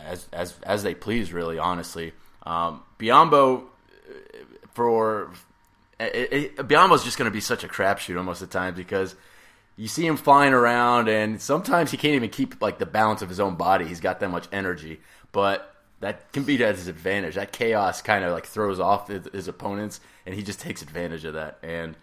as 0.05 0.27
as 0.33 0.53
as 0.63 0.83
they 0.83 0.93
please. 0.93 1.31
Really, 1.31 1.57
honestly, 1.57 2.11
um, 2.43 2.83
Biyombo 2.99 3.63
for 4.73 5.31
it, 5.97 6.33
it, 6.33 6.55
Biyombo's 6.57 7.05
just 7.05 7.17
going 7.17 7.31
to 7.31 7.33
be 7.33 7.39
such 7.39 7.63
a 7.63 7.69
crapshoot 7.69 8.21
most 8.21 8.41
of 8.41 8.49
the 8.49 8.53
time 8.53 8.75
because 8.75 9.15
you 9.77 9.87
see 9.87 10.05
him 10.05 10.17
flying 10.17 10.53
around 10.53 11.07
and 11.07 11.41
sometimes 11.41 11.91
he 11.91 11.97
can't 11.97 12.15
even 12.15 12.29
keep 12.29 12.61
like 12.61 12.79
the 12.79 12.85
balance 12.85 13.21
of 13.21 13.29
his 13.29 13.39
own 13.39 13.55
body. 13.55 13.85
He's 13.85 14.01
got 14.01 14.19
that 14.19 14.29
much 14.29 14.47
energy, 14.51 14.99
but 15.31 15.73
that 15.99 16.31
can 16.31 16.43
be 16.43 16.57
to 16.57 16.67
his 16.67 16.87
advantage. 16.87 17.35
That 17.35 17.51
chaos 17.51 18.01
kind 18.01 18.23
of 18.23 18.31
like 18.31 18.45
throws 18.45 18.79
off 18.79 19.07
his, 19.07 19.27
his 19.33 19.47
opponents, 19.47 19.99
and 20.25 20.35
he 20.35 20.43
just 20.43 20.59
takes 20.59 20.81
advantage 20.81 21.25
of 21.25 21.33
that. 21.33 21.59
And 21.63 21.95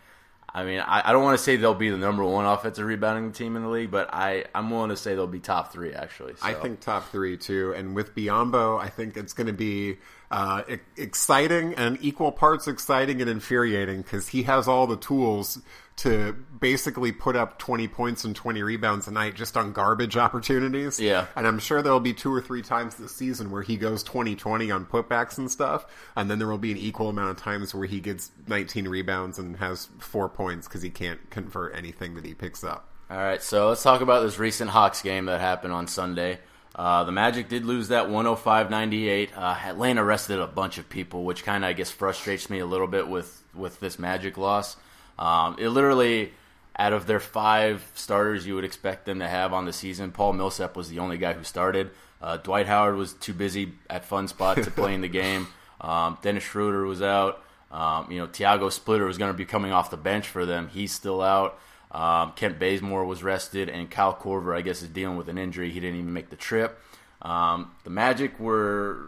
I 0.52 0.64
mean, 0.64 0.80
I, 0.80 1.08
I 1.08 1.12
don't 1.12 1.24
want 1.24 1.36
to 1.36 1.42
say 1.42 1.56
they'll 1.56 1.74
be 1.74 1.90
the 1.90 1.98
number 1.98 2.22
one 2.24 2.46
offensive 2.46 2.86
rebounding 2.86 3.32
team 3.32 3.56
in 3.56 3.62
the 3.62 3.68
league, 3.68 3.90
but 3.90 4.08
I 4.12 4.44
I'm 4.54 4.70
willing 4.70 4.90
to 4.90 4.96
say 4.96 5.14
they'll 5.14 5.26
be 5.26 5.40
top 5.40 5.72
three 5.72 5.92
actually. 5.92 6.34
I 6.42 6.54
think 6.54 6.80
top 6.80 7.10
three 7.10 7.36
too, 7.36 7.72
and 7.76 7.94
with 7.94 8.14
Biyombo, 8.14 8.80
I 8.80 8.88
think 8.88 9.16
it's 9.16 9.32
going 9.32 9.48
to 9.48 9.52
be 9.52 9.98
uh, 10.30 10.62
exciting 10.96 11.74
and 11.74 11.98
equal 12.00 12.32
parts 12.32 12.66
exciting 12.66 13.20
and 13.20 13.30
infuriating 13.30 14.02
because 14.02 14.28
he 14.28 14.44
has 14.44 14.66
all 14.66 14.86
the 14.86 14.96
tools 14.96 15.60
to 15.96 16.32
basically 16.58 17.12
put 17.12 17.36
up 17.36 17.58
20 17.58 17.86
points 17.88 18.24
and 18.24 18.34
20 18.34 18.62
rebounds 18.62 19.06
a 19.06 19.12
night 19.12 19.34
just 19.34 19.56
on 19.56 19.72
garbage 19.72 20.16
opportunities. 20.16 20.98
Yeah. 20.98 21.26
And 21.36 21.46
I'm 21.46 21.58
sure 21.58 21.82
there'll 21.82 22.00
be 22.00 22.14
two 22.14 22.32
or 22.32 22.40
three 22.40 22.62
times 22.62 22.96
this 22.96 23.14
season 23.14 23.50
where 23.50 23.62
he 23.62 23.76
goes 23.76 24.02
20 24.02 24.34
20 24.34 24.70
on 24.70 24.86
putbacks 24.86 25.38
and 25.38 25.50
stuff. 25.50 25.86
And 26.16 26.28
then 26.28 26.38
there 26.38 26.48
will 26.48 26.58
be 26.58 26.72
an 26.72 26.78
equal 26.78 27.08
amount 27.08 27.30
of 27.30 27.36
times 27.36 27.74
where 27.74 27.86
he 27.86 28.00
gets 28.00 28.32
19 28.48 28.88
rebounds 28.88 29.38
and 29.38 29.56
has 29.58 29.88
four 29.98 30.28
points 30.28 30.66
because 30.66 30.82
he 30.82 30.90
can't 30.90 31.30
convert 31.30 31.76
anything 31.76 32.14
that 32.14 32.24
he 32.24 32.34
picks 32.34 32.64
up. 32.64 32.88
All 33.10 33.18
right, 33.18 33.42
so 33.42 33.68
let's 33.68 33.82
talk 33.82 34.00
about 34.00 34.22
this 34.22 34.38
recent 34.38 34.70
Hawks 34.70 35.02
game 35.02 35.26
that 35.26 35.40
happened 35.40 35.74
on 35.74 35.86
Sunday. 35.86 36.40
Uh, 36.74 37.04
the 37.04 37.12
Magic 37.12 37.48
did 37.48 37.64
lose 37.64 37.88
that 37.88 38.08
105-98. 38.08 39.36
Uh, 39.36 39.40
Atlanta 39.40 40.02
rested 40.02 40.40
a 40.40 40.46
bunch 40.46 40.78
of 40.78 40.88
people, 40.88 41.24
which 41.24 41.44
kind 41.44 41.64
of 41.64 41.68
I 41.68 41.72
guess 41.72 41.90
frustrates 41.90 42.50
me 42.50 42.58
a 42.58 42.66
little 42.66 42.88
bit 42.88 43.08
with 43.08 43.42
with 43.54 43.78
this 43.78 43.98
Magic 43.98 44.36
loss. 44.36 44.76
Um, 45.18 45.56
it 45.58 45.68
literally, 45.68 46.32
out 46.76 46.92
of 46.92 47.06
their 47.06 47.20
five 47.20 47.88
starters, 47.94 48.46
you 48.46 48.56
would 48.56 48.64
expect 48.64 49.06
them 49.06 49.20
to 49.20 49.28
have 49.28 49.52
on 49.52 49.64
the 49.64 49.72
season. 49.72 50.10
Paul 50.10 50.32
Millsap 50.32 50.76
was 50.76 50.88
the 50.88 50.98
only 50.98 51.18
guy 51.18 51.32
who 51.34 51.44
started. 51.44 51.90
Uh, 52.20 52.38
Dwight 52.38 52.66
Howard 52.66 52.96
was 52.96 53.12
too 53.12 53.34
busy 53.34 53.72
at 53.88 54.04
Fun 54.04 54.26
Spot 54.26 54.56
to 54.56 54.70
play 54.70 54.94
in 54.94 55.00
the 55.00 55.08
game. 55.08 55.46
Um, 55.80 56.16
Dennis 56.22 56.44
Schroeder 56.44 56.86
was 56.86 57.02
out. 57.02 57.44
Um, 57.70 58.10
you 58.10 58.18
know, 58.18 58.26
Tiago 58.26 58.70
Splitter 58.70 59.04
was 59.04 59.18
going 59.18 59.30
to 59.30 59.36
be 59.36 59.44
coming 59.44 59.70
off 59.70 59.90
the 59.90 59.98
bench 59.98 60.26
for 60.26 60.46
them. 60.46 60.68
He's 60.68 60.92
still 60.92 61.20
out. 61.20 61.58
Um, 61.94 62.32
Kent 62.32 62.58
Bazemore 62.58 63.04
was 63.04 63.22
rested, 63.22 63.68
and 63.68 63.88
Kyle 63.88 64.14
Korver, 64.14 64.56
I 64.56 64.62
guess, 64.62 64.82
is 64.82 64.88
dealing 64.88 65.16
with 65.16 65.28
an 65.28 65.38
injury. 65.38 65.70
He 65.70 65.78
didn't 65.78 66.00
even 66.00 66.12
make 66.12 66.28
the 66.28 66.36
trip. 66.36 66.80
Um, 67.22 67.70
the 67.84 67.90
Magic 67.90 68.38
were 68.40 68.98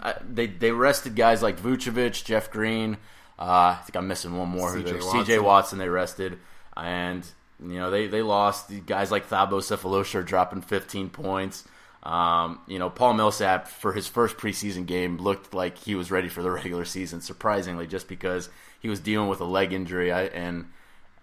I- 0.00 0.14
they 0.28 0.46
they 0.46 0.70
rested 0.72 1.14
guys 1.16 1.42
like 1.42 1.60
Vucevic, 1.60 2.24
Jeff 2.24 2.50
Green. 2.50 2.96
Uh, 3.38 3.76
I 3.76 3.80
think 3.84 3.96
I'm 3.96 4.08
missing 4.08 4.36
one 4.36 4.48
more. 4.48 4.72
CJ 4.74 5.02
Watson. 5.04 5.44
Watson 5.44 5.78
they 5.78 5.88
rested, 5.88 6.38
and 6.76 7.26
you 7.60 7.74
know 7.78 7.90
they 7.90 8.06
they 8.06 8.22
lost. 8.22 8.70
Guys 8.86 9.10
like 9.10 9.28
Thabo 9.28 9.54
Sefolosha 9.60 10.16
are 10.16 10.22
dropping 10.22 10.62
15 10.62 11.10
points. 11.10 11.64
Um, 12.04 12.60
you 12.66 12.78
know 12.78 12.90
Paul 12.90 13.14
Millsap 13.14 13.68
for 13.68 13.92
his 13.92 14.08
first 14.08 14.36
preseason 14.36 14.86
game 14.86 15.18
looked 15.18 15.54
like 15.54 15.78
he 15.78 15.94
was 15.94 16.10
ready 16.10 16.28
for 16.28 16.42
the 16.42 16.50
regular 16.62 16.84
season. 16.84 17.20
Surprisingly, 17.20 17.86
just 17.86 18.08
because 18.08 18.48
he 18.80 18.88
was 18.88 19.00
dealing 19.00 19.28
with 19.28 19.40
a 19.40 19.44
leg 19.44 19.72
injury, 19.72 20.10
I, 20.12 20.24
and 20.24 20.66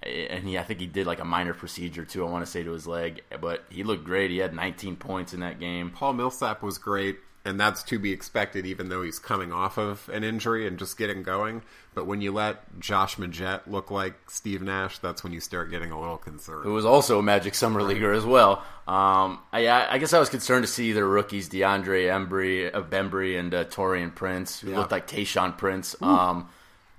and 0.04 0.46
he 0.48 0.58
I 0.58 0.64
think 0.64 0.80
he 0.80 0.88
did 0.88 1.06
like 1.08 1.20
a 1.20 1.26
minor 1.26 1.54
procedure 1.54 2.06
too. 2.06 2.26
I 2.26 2.30
want 2.30 2.46
to 2.46 2.52
say 2.52 2.64
to 2.64 2.72
his 2.72 2.88
leg, 2.88 3.22
but 3.42 3.64
he 3.70 3.84
looked 3.84 4.04
great. 4.04 4.32
He 4.32 4.38
had 4.38 4.54
19 4.54 4.96
points 4.96 5.34
in 5.34 5.40
that 5.42 5.60
game. 5.60 5.90
Paul 5.92 6.14
Millsap 6.14 6.62
was 6.64 6.78
great, 6.78 7.18
and 7.46 7.60
that's 7.60 7.84
to 7.84 8.00
be 8.00 8.12
expected, 8.12 8.66
even 8.66 8.90
though 8.90 9.02
he's 9.02 9.20
coming 9.20 9.52
off 9.52 9.78
of 9.78 10.10
an 10.14 10.24
injury 10.24 10.66
and 10.68 10.80
just 10.80 10.98
getting 10.98 11.24
going. 11.24 11.62
But 11.96 12.06
when 12.06 12.22
you 12.22 12.32
let 12.32 12.80
Josh 12.80 13.18
Magette 13.18 13.62
look 13.68 13.92
like 13.92 14.30
Steve 14.30 14.62
Nash, 14.62 15.00
that's 15.00 15.22
when 15.22 15.34
you 15.34 15.42
start 15.42 15.70
getting 15.70 15.92
a 15.92 16.00
little 16.00 16.18
concerned. 16.18 16.64
who 16.64 16.72
was 16.74 16.86
also 16.86 17.20
a 17.20 17.24
Magic 17.24 17.54
Summer 17.56 17.84
Leaguer 17.84 18.14
as 18.14 18.24
well. 18.24 18.64
Um, 18.88 19.40
I, 19.52 19.68
I 19.68 19.98
guess 19.98 20.14
I 20.14 20.20
was 20.20 20.30
concerned 20.30 20.64
to 20.66 20.72
see 20.72 20.94
their 20.94 21.06
rookies, 21.08 21.50
DeAndre 21.50 22.06
Embry, 22.08 22.74
uh, 22.74 22.82
Bembry 22.84 23.38
and 23.38 23.54
uh, 23.54 23.66
Taurean 23.66 24.16
Prince, 24.16 24.62
who 24.62 24.70
Yeah. 24.72 24.78
looked 24.78 24.92
like 24.92 25.08
Tayshaun 25.08 25.58
Prince, 25.58 25.96
um, 26.02 26.48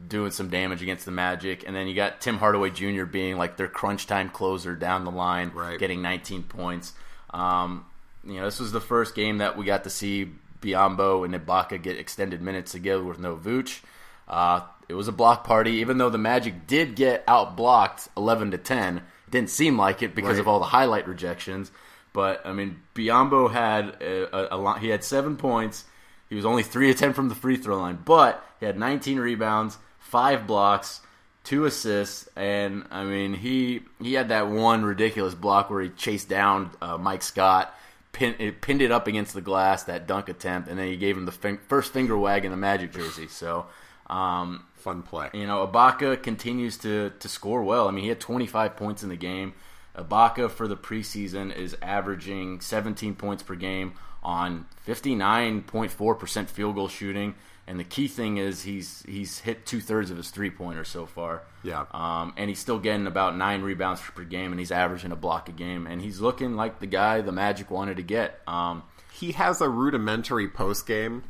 doing 0.08 0.30
some 0.30 0.48
damage 0.48 0.82
against 0.82 1.04
the 1.04 1.10
Magic. 1.10 1.64
And 1.66 1.74
then 1.76 1.86
you 1.86 1.94
got 1.94 2.20
Tim 2.20 2.38
Hardaway 2.38 2.70
Jr. 2.70 3.04
being 3.04 3.36
like 3.36 3.56
their 3.56 3.68
crunch 3.68 4.06
time 4.06 4.28
closer 4.30 4.74
down 4.74 5.04
the 5.04 5.10
line, 5.10 5.50
Right. 5.54 5.78
getting 5.78 6.00
19 6.02 6.44
points. 6.44 6.92
Um, 7.32 7.84
you 8.24 8.34
know, 8.34 8.44
this 8.44 8.60
was 8.60 8.72
the 8.72 8.80
first 8.80 9.14
game 9.14 9.38
that 9.38 9.56
we 9.56 9.64
got 9.64 9.84
to 9.84 9.90
see 9.90 10.32
Biyombo 10.62 11.24
and 11.24 11.34
Ibaka 11.34 11.80
get 11.82 11.96
extended 11.98 12.40
minutes 12.42 12.72
together 12.72 13.02
with 13.04 13.18
no 13.18 13.36
Vooch. 13.36 13.80
Uh, 14.28 14.60
it 14.88 14.94
was 14.94 15.08
a 15.08 15.12
block 15.12 15.44
party, 15.44 15.72
even 15.76 15.98
though 15.98 16.10
the 16.10 16.18
Magic 16.18 16.66
did 16.66 16.96
get 16.96 17.24
out 17.28 17.56
blocked 17.56 18.08
11 18.16 18.50
to 18.52 18.58
10. 18.58 18.98
It 18.98 19.02
didn't 19.30 19.50
seem 19.50 19.78
like 19.78 20.02
it 20.02 20.14
because 20.14 20.32
Right. 20.32 20.40
of 20.40 20.48
all 20.48 20.58
the 20.58 20.66
highlight 20.66 21.06
rejections. 21.08 21.70
But 22.12 22.44
I 22.44 22.52
mean, 22.52 22.80
Biyombo 22.94 23.50
had 23.52 23.96
a, 24.00 24.54
a, 24.54 24.56
a 24.56 24.58
lot, 24.58 24.80
he 24.80 24.88
had 24.88 25.04
seven 25.04 25.36
points. 25.36 25.84
He 26.28 26.34
was 26.34 26.44
only 26.44 26.62
three 26.62 26.90
of 26.90 26.96
ten 26.96 27.12
from 27.12 27.28
the 27.28 27.34
free 27.34 27.56
throw 27.56 27.78
line, 27.78 27.98
but 28.04 28.44
he 28.60 28.66
had 28.66 28.78
19 28.78 29.18
rebounds, 29.18 29.78
five 30.00 30.46
blocks, 30.46 31.00
two 31.44 31.64
assists, 31.64 32.28
and 32.34 32.84
I 32.90 33.04
mean 33.04 33.34
he 33.34 33.82
he 34.00 34.14
had 34.14 34.30
that 34.30 34.48
one 34.48 34.84
ridiculous 34.84 35.34
block 35.34 35.70
where 35.70 35.82
he 35.82 35.88
chased 35.90 36.28
down 36.28 36.72
uh, 36.82 36.98
Mike 36.98 37.22
Scott, 37.22 37.72
pin, 38.12 38.34
it 38.38 38.60
pinned 38.60 38.82
it 38.82 38.90
up 38.90 39.06
against 39.06 39.34
the 39.34 39.40
glass 39.40 39.84
that 39.84 40.06
dunk 40.08 40.28
attempt, 40.28 40.68
and 40.68 40.78
then 40.78 40.88
he 40.88 40.96
gave 40.96 41.16
him 41.16 41.24
the 41.26 41.32
fin- 41.32 41.60
first 41.68 41.92
finger 41.92 42.18
wag 42.18 42.44
in 42.44 42.50
the 42.50 42.56
Magic 42.56 42.92
jersey. 42.92 43.28
So. 43.28 43.66
Um, 44.08 44.64
Fun 44.74 45.02
play. 45.02 45.28
you 45.34 45.46
know, 45.46 45.64
Ibaka 45.66 46.20
continues 46.20 46.78
to 46.78 47.12
to 47.20 47.28
score 47.28 47.62
well. 47.62 47.86
I 47.86 47.92
mean, 47.92 48.02
he 48.02 48.08
had 48.08 48.18
25 48.18 48.76
points 48.76 49.02
in 49.04 49.08
the 49.08 49.14
game. 49.14 49.52
Ibaka 49.96 50.50
for 50.50 50.66
the 50.66 50.76
preseason 50.76 51.54
is 51.54 51.76
averaging 51.82 52.60
17 52.60 53.14
points 53.14 53.42
per 53.42 53.54
game 53.54 53.92
on 54.22 54.66
59.4% 54.86 56.46
field 56.48 56.74
goal 56.74 56.88
shooting. 56.88 57.34
And 57.70 57.78
the 57.78 57.84
key 57.84 58.08
thing 58.08 58.38
is 58.38 58.64
he's 58.64 59.04
he's 59.06 59.38
hit 59.38 59.64
two 59.64 59.80
thirds 59.80 60.10
of 60.10 60.16
his 60.16 60.30
three 60.30 60.50
pointers 60.50 60.88
so 60.88 61.06
far. 61.06 61.44
Yeah. 61.62 61.86
Um, 61.92 62.34
and 62.36 62.48
he's 62.48 62.58
still 62.58 62.80
getting 62.80 63.06
about 63.06 63.36
nine 63.36 63.62
rebounds 63.62 64.00
per 64.00 64.24
game, 64.24 64.50
and 64.50 64.58
he's 64.58 64.72
averaging 64.72 65.12
a 65.12 65.16
block 65.16 65.48
a 65.48 65.52
game. 65.52 65.86
And 65.86 66.02
he's 66.02 66.18
looking 66.18 66.56
like 66.56 66.80
the 66.80 66.88
guy 66.88 67.20
the 67.20 67.30
Magic 67.30 67.70
wanted 67.70 67.98
to 67.98 68.02
get. 68.02 68.40
Um, 68.48 68.82
he 69.12 69.30
has 69.32 69.60
a 69.60 69.68
rudimentary 69.68 70.48
post 70.48 70.84
game, 70.84 71.22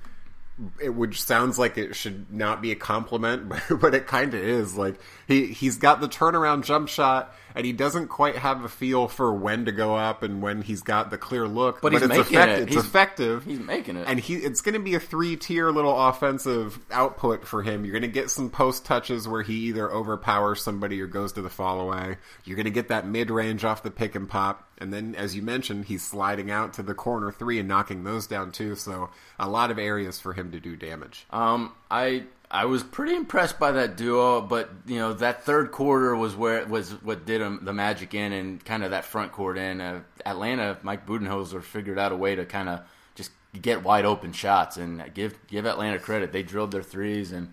which 0.80 1.22
sounds 1.22 1.58
like 1.58 1.76
it 1.76 1.94
should 1.94 2.32
not 2.32 2.62
be 2.62 2.72
a 2.72 2.76
compliment, 2.76 3.52
but 3.78 3.94
it 3.94 4.06
kind 4.06 4.32
of 4.32 4.40
is. 4.40 4.74
Like 4.74 4.98
he 5.28 5.48
he's 5.48 5.76
got 5.76 6.00
the 6.00 6.08
turnaround 6.08 6.64
jump 6.64 6.88
shot, 6.88 7.34
and 7.54 7.66
he 7.66 7.72
doesn't 7.72 8.08
quite 8.08 8.36
have 8.36 8.64
a 8.64 8.68
feel 8.68 9.08
for 9.08 9.32
when 9.34 9.64
to 9.66 9.72
go 9.72 9.94
up 9.96 10.22
and 10.22 10.42
when 10.42 10.62
he's 10.62 10.82
got 10.82 11.10
the 11.10 11.18
clear 11.18 11.46
look. 11.48 11.80
But 11.80 11.92
he's 11.92 12.02
it's 12.02 12.08
making 12.08 12.36
effect- 12.36 12.52
it. 12.52 12.62
It's 12.62 12.72
He's- 12.72 12.84
effective. 12.84 13.44
he's 13.44 13.58
making 13.60 13.96
it. 13.96 14.04
and 14.08 14.18
he 14.20 14.34
it's 14.36 14.60
going 14.60 14.74
to 14.74 14.80
be 14.80 14.94
a 14.94 15.00
three 15.00 15.36
tier 15.36 15.70
little 15.70 15.98
offensive 16.08 16.78
output 16.90 17.46
for 17.46 17.62
him. 17.62 17.84
You're 17.84 17.92
going 17.92 18.02
to 18.02 18.08
get 18.08 18.30
some 18.30 18.50
post 18.50 18.84
touches 18.84 19.26
where 19.26 19.42
he 19.42 19.54
either 19.68 19.90
overpowers 19.90 20.62
somebody 20.62 21.00
or 21.00 21.06
goes 21.06 21.32
to 21.32 21.42
the 21.42 21.50
fall 21.50 21.80
away. 21.80 22.18
You're 22.44 22.56
going 22.56 22.64
to 22.64 22.70
get 22.70 22.88
that 22.88 23.06
mid 23.06 23.30
range 23.30 23.64
off 23.64 23.82
the 23.82 23.90
pick 23.90 24.14
and 24.14 24.28
pop, 24.28 24.68
and 24.78 24.92
then 24.92 25.14
as 25.14 25.34
you 25.34 25.42
mentioned, 25.42 25.86
he's 25.86 26.02
sliding 26.02 26.50
out 26.50 26.74
to 26.74 26.82
the 26.82 26.94
corner 26.94 27.30
three 27.32 27.58
and 27.58 27.68
knocking 27.68 28.04
those 28.04 28.26
down 28.26 28.52
too. 28.52 28.76
So 28.76 29.10
a 29.38 29.48
lot 29.48 29.70
of 29.70 29.78
areas 29.78 30.20
for 30.20 30.32
him 30.32 30.52
to 30.52 30.60
do 30.60 30.76
damage. 30.76 31.26
Um, 31.30 31.72
I 31.90 32.24
I 32.50 32.64
was 32.64 32.82
pretty 32.82 33.14
impressed 33.14 33.60
by 33.60 33.72
that 33.72 33.96
duo, 33.96 34.40
but 34.40 34.70
you 34.84 34.96
know 34.96 35.12
that 35.12 35.44
third 35.44 35.70
quarter 35.70 36.16
was 36.16 36.34
where 36.34 36.66
was 36.66 36.90
what 37.02 37.24
did 37.24 37.40
him 37.40 37.60
the 37.62 37.72
magic 37.72 38.12
in, 38.12 38.32
and 38.32 38.64
kind 38.64 38.82
of 38.82 38.90
that 38.90 39.04
front 39.04 39.30
court 39.30 39.56
in. 39.56 39.80
Uh, 39.80 40.00
Atlanta, 40.26 40.76
Mike 40.82 41.06
Budenholzer 41.06 41.62
figured 41.62 41.98
out 41.98 42.10
a 42.10 42.16
way 42.16 42.34
to 42.34 42.44
kind 42.44 42.68
of 42.68 42.80
just 43.14 43.30
get 43.60 43.84
wide 43.84 44.04
open 44.04 44.32
shots, 44.32 44.76
and 44.76 45.14
give 45.14 45.38
give 45.46 45.64
Atlanta 45.64 46.00
credit. 46.00 46.32
They 46.32 46.42
drilled 46.42 46.72
their 46.72 46.82
threes, 46.82 47.30
and 47.30 47.52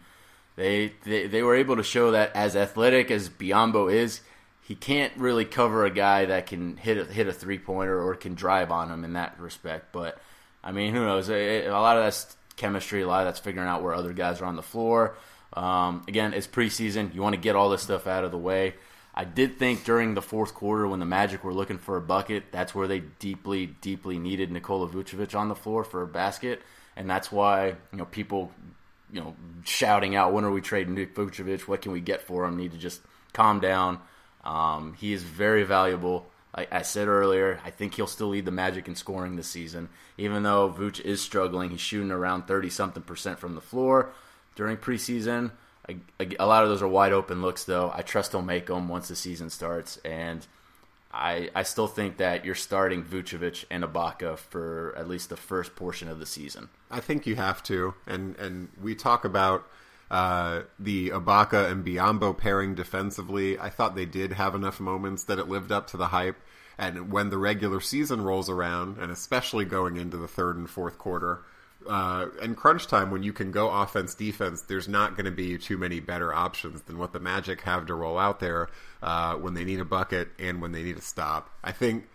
they 0.55 0.93
they, 1.03 1.27
they 1.27 1.43
were 1.43 1.55
able 1.55 1.75
to 1.75 1.83
show 1.83 2.11
that 2.11 2.35
as 2.35 2.55
athletic 2.55 3.11
as 3.11 3.29
Biyombo 3.29 3.93
is. 3.93 4.21
He 4.63 4.73
can't 4.73 5.13
really 5.15 5.45
cover 5.45 5.85
a 5.85 5.91
guy 5.91 6.25
that 6.25 6.47
can 6.47 6.75
hit 6.75 6.97
a, 6.97 7.05
hit 7.05 7.27
a 7.27 7.33
three 7.33 7.59
pointer 7.59 8.01
or 8.01 8.15
can 8.15 8.33
drive 8.33 8.71
on 8.71 8.91
him 8.91 9.05
in 9.05 9.13
that 9.13 9.39
respect. 9.39 9.93
But 9.93 10.17
I 10.63 10.71
mean, 10.71 10.93
who 10.93 11.05
knows? 11.05 11.29
A, 11.29 11.67
a 11.67 11.71
lot 11.71 11.97
of 11.97 12.03
that's 12.03 12.35
chemistry. 12.57 13.01
A 13.01 13.07
lot 13.07 13.21
of 13.21 13.27
that's 13.27 13.39
figuring 13.39 13.67
out 13.67 13.81
where 13.81 13.93
other 13.93 14.13
guys 14.13 14.41
are 14.41 14.45
on 14.45 14.55
the 14.55 14.61
floor. 14.61 15.15
Um, 15.53 16.03
again, 16.07 16.33
it's 16.33 16.47
preseason. 16.47 17.13
You 17.15 17.21
want 17.21 17.33
to 17.35 17.41
get 17.41 17.55
all 17.55 17.69
this 17.69 17.81
stuff 17.81 18.05
out 18.07 18.23
of 18.23 18.31
the 18.31 18.37
way. 18.37 18.73
I 19.15 19.23
did 19.23 19.57
think 19.57 19.83
during 19.83 20.13
the 20.13 20.21
fourth 20.21 20.53
quarter 20.53 20.87
when 20.87 20.99
the 20.99 21.05
Magic 21.05 21.43
were 21.43 21.53
looking 21.53 21.79
for 21.79 21.97
a 21.97 22.01
bucket, 22.01 22.51
that's 22.51 22.75
where 22.75 22.87
they 22.87 22.99
deeply, 22.99 23.65
deeply 23.65 24.19
needed 24.19 24.51
Nikola 24.51 24.87
Vucevic 24.87 25.35
on 25.35 25.49
the 25.49 25.55
floor 25.55 25.83
for 25.83 26.03
a 26.03 26.07
basket, 26.07 26.61
and 26.95 27.09
that's 27.09 27.31
why 27.31 27.69
you 27.69 27.97
know 27.97 28.05
people, 28.05 28.51
you 29.11 29.19
know, 29.19 29.35
shouting 29.63 30.15
out, 30.15 30.33
"When 30.33 30.45
are 30.45 30.51
we 30.51 30.61
trading 30.61 30.93
Nick 30.93 31.15
Vucevic? 31.15 31.61
What 31.61 31.81
can 31.81 31.93
we 31.93 31.99
get 31.99 32.21
for 32.21 32.45
him?" 32.45 32.57
Need 32.57 32.73
to 32.73 32.77
just 32.77 33.01
calm 33.33 33.59
down. 33.59 33.99
Um, 34.43 34.93
he 34.93 35.13
is 35.13 35.23
very 35.23 35.63
valuable. 35.63 36.27
Like 36.57 36.73
I 36.73 36.81
said 36.81 37.07
earlier, 37.07 37.61
I 37.63 37.69
think 37.69 37.93
he'll 37.93 38.07
still 38.07 38.29
lead 38.29 38.45
the 38.45 38.51
Magic 38.51 38.87
in 38.87 38.95
scoring 38.95 39.35
this 39.35 39.47
season. 39.47 39.89
Even 40.17 40.41
though 40.41 40.73
Vooch 40.75 40.99
is 40.99 41.21
struggling, 41.21 41.69
he's 41.69 41.79
shooting 41.79 42.09
around 42.09 42.47
30 42.47 42.71
something 42.71 43.03
percent 43.03 43.37
from 43.37 43.53
the 43.53 43.61
floor 43.61 44.11
during 44.55 44.75
preseason. 44.75 45.51
A, 45.87 45.97
a, 46.19 46.35
a 46.39 46.47
lot 46.47 46.63
of 46.63 46.69
those 46.69 46.81
are 46.81 46.87
wide 46.87 47.13
open 47.13 47.43
looks, 47.43 47.63
though. 47.63 47.91
I 47.93 48.01
trust 48.01 48.31
he'll 48.31 48.41
make 48.41 48.65
them 48.65 48.89
once 48.89 49.07
the 49.07 49.15
season 49.15 49.51
starts. 49.51 49.97
And 49.97 50.47
I, 51.11 51.51
I 51.55 51.61
still 51.61 51.87
think 51.87 52.17
that 52.17 52.43
you're 52.43 52.55
starting 52.55 53.03
Vucevic 53.03 53.65
and 53.69 53.83
Ibaka 53.83 54.37
for 54.37 54.95
at 54.97 55.07
least 55.07 55.29
the 55.29 55.37
first 55.37 55.75
portion 55.75 56.07
of 56.07 56.17
the 56.17 56.25
season. 56.25 56.69
I 56.89 57.01
think 57.01 57.27
you 57.27 57.35
have 57.35 57.61
to, 57.63 57.93
and 58.05 58.35
and 58.37 58.69
we 58.81 58.95
talk 58.95 59.25
about 59.25 59.67
uh, 60.09 60.61
the 60.79 61.09
Ibaka 61.09 61.71
and 61.71 61.85
Biyombo 61.85 62.37
pairing 62.37 62.75
defensively. 62.75 63.59
I 63.59 63.69
thought 63.69 63.95
they 63.95 64.05
did 64.05 64.33
have 64.33 64.55
enough 64.55 64.79
moments 64.79 65.25
that 65.25 65.39
it 65.39 65.49
lived 65.49 65.71
up 65.71 65.87
to 65.87 65.97
the 65.97 66.07
hype. 66.07 66.37
And 66.77 67.11
when 67.11 67.29
the 67.29 67.37
regular 67.37 67.81
season 67.81 68.21
rolls 68.21 68.49
around, 68.49 68.99
and 68.99 69.11
especially 69.11 69.65
going 69.65 69.97
into 69.97 70.17
the 70.17 70.27
third 70.27 70.57
and 70.57 70.69
fourth 70.69 70.97
quarter, 70.97 71.41
uh, 71.87 72.27
and 72.41 72.55
crunch 72.55 72.87
time, 72.87 73.11
when 73.11 73.23
you 73.23 73.33
can 73.33 73.51
go 73.51 73.69
offense 73.69 74.13
defense, 74.13 74.61
there's 74.61 74.87
not 74.87 75.15
going 75.15 75.25
to 75.25 75.31
be 75.31 75.57
too 75.57 75.77
many 75.77 75.99
better 75.99 76.33
options 76.33 76.81
than 76.83 76.97
what 76.97 77.13
the 77.13 77.19
Magic 77.19 77.61
have 77.61 77.85
to 77.87 77.95
roll 77.95 78.17
out 78.17 78.39
there 78.39 78.69
uh, 79.01 79.35
when 79.35 79.53
they 79.53 79.63
need 79.63 79.79
a 79.79 79.85
bucket 79.85 80.29
and 80.37 80.61
when 80.61 80.71
they 80.71 80.83
need 80.83 80.97
a 80.97 81.01
stop. 81.01 81.49
I 81.63 81.71
think 81.71 82.07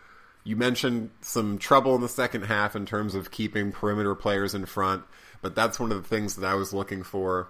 you 0.44 0.57
mentioned 0.57 1.11
some 1.20 1.59
trouble 1.59 1.94
in 1.94 2.00
the 2.00 2.09
second 2.09 2.42
half 2.42 2.76
in 2.76 2.87
terms 2.87 3.14
of 3.14 3.31
keeping 3.31 3.72
perimeter 3.72 4.14
players 4.14 4.55
in 4.55 4.66
front, 4.66 5.05
but 5.40 5.55
that's 5.55 5.81
one 5.81 5.92
of 5.92 6.02
the 6.02 6.09
things 6.09 6.37
that 6.37 6.46
I 6.46 6.55
was 6.55 6.72
looking 6.72 7.02
for. 7.02 7.48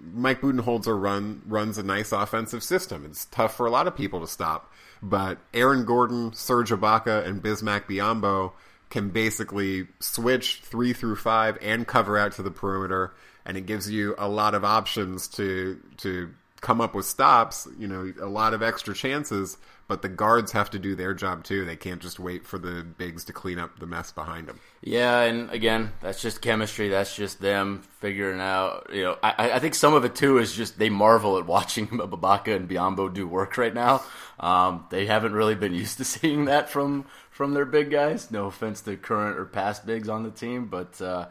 Mike 0.00 0.40
Budenholzer 0.40 1.00
run 1.00 1.42
runs 1.46 1.78
a 1.78 1.82
nice 1.82 2.12
offensive 2.12 2.62
system. 2.62 3.04
It's 3.04 3.26
tough 3.26 3.56
for 3.56 3.66
a 3.66 3.70
lot 3.70 3.86
of 3.86 3.96
people 3.96 4.20
to 4.20 4.26
stop, 4.26 4.72
but 5.02 5.38
Aaron 5.52 5.84
Gordon, 5.84 6.32
Serge 6.32 6.70
Ibaka, 6.70 7.26
and 7.26 7.42
Bismack 7.42 7.86
Biyombo 7.86 8.52
can 8.90 9.10
basically 9.10 9.86
switch 10.00 10.60
three 10.62 10.92
through 10.92 11.16
five 11.16 11.58
and 11.60 11.86
cover 11.86 12.16
out 12.16 12.32
to 12.32 12.42
the 12.42 12.50
perimeter, 12.50 13.12
and 13.44 13.56
it 13.56 13.66
gives 13.66 13.90
you 13.90 14.14
a 14.18 14.28
lot 14.28 14.54
of 14.54 14.64
options 14.64 15.28
to 15.28 15.80
to 15.98 16.30
come 16.60 16.80
up 16.80 16.94
with 16.94 17.06
stops. 17.06 17.68
You 17.78 17.88
know, 17.88 18.12
a 18.20 18.26
lot 18.26 18.54
of 18.54 18.62
extra 18.62 18.94
chances, 18.94 19.56
but 19.86 20.02
the 20.02 20.08
guards 20.08 20.52
have 20.52 20.70
to 20.70 20.78
do 20.78 20.94
their 20.94 21.14
job 21.14 21.44
too. 21.44 21.64
They 21.64 21.76
can't 21.76 22.00
just 22.00 22.18
wait 22.20 22.46
for 22.46 22.58
the 22.58 22.84
bigs 22.84 23.24
to 23.24 23.32
clean 23.32 23.58
up 23.58 23.78
the 23.78 23.86
mess 23.86 24.12
behind 24.12 24.48
them. 24.48 24.60
Yeah, 24.82 25.20
and 25.20 25.50
again, 25.50 25.92
that's 26.00 26.20
just 26.20 26.42
chemistry. 26.42 26.88
That's 26.88 27.14
just 27.14 27.40
them 27.40 27.82
figuring 28.00 28.40
out. 28.40 28.90
You 28.92 29.04
know, 29.04 29.18
I, 29.22 29.52
I 29.52 29.58
think 29.58 29.74
some 29.74 29.94
of 29.94 30.04
it 30.04 30.14
too 30.14 30.38
is 30.38 30.54
just 30.54 30.78
they 30.78 30.90
marvel 30.90 31.38
at 31.38 31.46
watching 31.46 31.86
Babaka 31.88 32.54
and 32.54 32.68
Biyombo 32.68 33.12
do 33.12 33.26
work 33.26 33.56
right 33.56 33.74
now. 33.74 34.02
Um, 34.38 34.86
they 34.90 35.06
haven't 35.06 35.32
really 35.32 35.54
been 35.54 35.74
used 35.74 35.98
to 35.98 36.04
seeing 36.04 36.46
that 36.46 36.68
from 36.68 37.06
from 37.30 37.54
their 37.54 37.66
big 37.66 37.90
guys. 37.90 38.30
No 38.30 38.46
offense 38.46 38.80
to 38.82 38.96
current 38.96 39.38
or 39.38 39.44
past 39.44 39.86
bigs 39.86 40.08
on 40.08 40.22
the 40.24 40.30
team, 40.30 40.66
but 40.66 41.00
uh, 41.00 41.28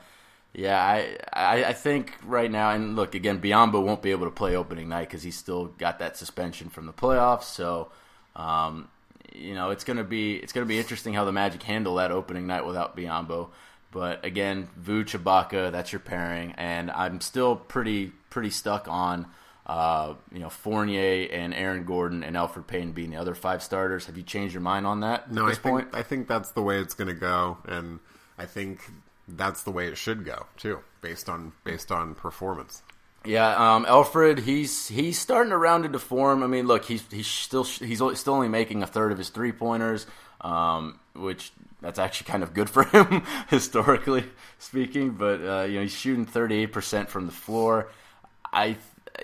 yeah, 0.57 0.83
I, 0.83 1.17
I 1.31 1.63
I 1.65 1.73
think 1.73 2.13
right 2.25 2.51
now, 2.51 2.71
and 2.71 2.97
look 2.97 3.15
again, 3.15 3.39
Biyombo 3.39 3.81
won't 3.81 4.01
be 4.01 4.11
able 4.11 4.25
to 4.25 4.31
play 4.31 4.57
opening 4.57 4.89
night 4.89 5.07
because 5.07 5.23
he's 5.23 5.37
still 5.37 5.67
got 5.67 5.99
that 5.99 6.17
suspension 6.17 6.69
from 6.69 6.85
the 6.85 6.93
playoffs. 6.93 7.43
So. 7.43 7.91
Um, 8.35 8.89
you 9.33 9.55
know, 9.55 9.69
it's 9.71 9.83
gonna 9.83 10.03
be 10.03 10.35
it's 10.35 10.53
gonna 10.53 10.65
be 10.65 10.79
interesting 10.79 11.13
how 11.13 11.25
the 11.25 11.31
Magic 11.31 11.61
handle 11.63 11.95
that 11.95 12.11
opening 12.11 12.47
night 12.47 12.65
without 12.65 12.97
Biyombo. 12.97 13.49
But 13.91 14.25
again, 14.25 14.67
Vooch, 14.79 15.17
Ibaka, 15.17 15.71
that's 15.71 15.91
your 15.91 15.99
pairing, 15.99 16.53
and 16.57 16.91
I'm 16.91 17.21
still 17.21 17.55
pretty 17.55 18.11
pretty 18.29 18.49
stuck 18.49 18.87
on 18.87 19.27
uh, 19.65 20.15
you 20.31 20.39
know 20.39 20.49
Fournier 20.49 21.27
and 21.31 21.53
Aaron 21.53 21.85
Gordon 21.85 22.23
and 22.23 22.35
Elfrid 22.35 22.67
Payne 22.67 22.91
being 22.91 23.11
the 23.11 23.17
other 23.17 23.35
five 23.35 23.63
starters. 23.63 24.05
Have 24.05 24.17
you 24.17 24.23
changed 24.23 24.53
your 24.53 24.61
mind 24.61 24.85
on 24.85 25.01
that? 25.01 25.31
No, 25.31 25.45
at 25.45 25.51
I 25.51 25.53
think 25.53 25.61
point? 25.61 25.87
I 25.93 26.03
think 26.03 26.27
that's 26.27 26.51
the 26.51 26.61
way 26.61 26.79
it's 26.79 26.93
going 26.93 27.07
to 27.07 27.13
go, 27.13 27.57
and 27.65 27.99
I 28.37 28.45
think 28.45 28.81
that's 29.27 29.63
the 29.63 29.71
way 29.71 29.87
it 29.87 29.97
should 29.97 30.25
go 30.25 30.45
too, 30.57 30.79
based 31.01 31.29
on 31.29 31.53
based 31.63 31.91
on 31.91 32.15
performance. 32.15 32.83
Yeah, 33.25 33.75
um, 33.75 33.85
Elfrid, 33.85 34.39
he's 34.39 34.87
he's 34.87 35.19
starting 35.19 35.49
to 35.49 35.57
round 35.57 35.85
into 35.85 35.99
form. 35.99 36.43
I 36.43 36.47
mean, 36.47 36.65
look, 36.65 36.85
he's 36.85 37.03
he's 37.11 37.27
still 37.27 37.63
he's 37.63 37.97
still 37.97 38.33
only 38.33 38.47
making 38.47 38.83
a 38.83 38.87
third 38.87 39.11
of 39.11 39.17
his 39.17 39.29
three 39.29 39.51
pointers, 39.51 40.07
um, 40.39 40.99
which 41.13 41.51
that's 41.81 41.99
actually 41.99 42.27
kind 42.31 42.41
of 42.41 42.53
good 42.53 42.69
for 42.69 42.83
him 42.85 43.23
historically 43.49 44.23
speaking. 44.59 45.11
But 45.11 45.41
uh, 45.41 45.65
you 45.67 45.75
know, 45.75 45.81
he's 45.81 45.93
shooting 45.93 46.25
thirty 46.25 46.55
eight 46.59 46.71
percent 46.71 47.09
from 47.09 47.25
the 47.25 47.33
floor. 47.33 47.89
I, 48.53 48.77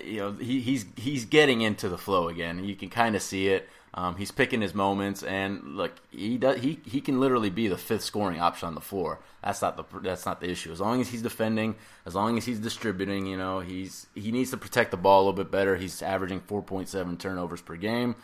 you 0.04 0.18
know, 0.18 0.32
he, 0.32 0.60
he's 0.60 0.84
he's 0.96 1.24
getting 1.24 1.62
into 1.62 1.88
the 1.88 1.98
flow 1.98 2.28
again. 2.28 2.62
You 2.62 2.76
can 2.76 2.90
kind 2.90 3.16
of 3.16 3.22
see 3.22 3.48
it. 3.48 3.68
Um, 3.96 4.16
he's 4.16 4.32
picking 4.32 4.60
his 4.60 4.74
moments, 4.74 5.22
and 5.22 5.76
look, 5.76 5.92
he 6.10 6.36
does. 6.36 6.60
He, 6.60 6.80
he 6.84 7.00
can 7.00 7.20
literally 7.20 7.48
be 7.48 7.68
the 7.68 7.78
fifth 7.78 8.02
scoring 8.02 8.40
option 8.40 8.66
on 8.66 8.74
the 8.74 8.80
floor. 8.80 9.20
That's 9.42 9.62
not 9.62 9.76
the 9.76 9.84
that's 10.00 10.26
not 10.26 10.40
the 10.40 10.50
issue. 10.50 10.72
As 10.72 10.80
long 10.80 11.00
as 11.00 11.10
he's 11.10 11.22
defending, 11.22 11.76
as 12.04 12.16
long 12.16 12.36
as 12.36 12.44
he's 12.44 12.58
distributing, 12.58 13.26
you 13.26 13.36
know, 13.36 13.60
he's 13.60 14.08
he 14.16 14.32
needs 14.32 14.50
to 14.50 14.56
protect 14.56 14.90
the 14.90 14.96
ball 14.96 15.20
a 15.20 15.22
little 15.24 15.44
bit 15.44 15.52
better. 15.52 15.76
He's 15.76 16.02
averaging 16.02 16.40
four 16.40 16.60
point 16.60 16.88
seven 16.88 17.16
turnovers 17.16 17.60
per 17.60 17.76
game, 17.76 18.16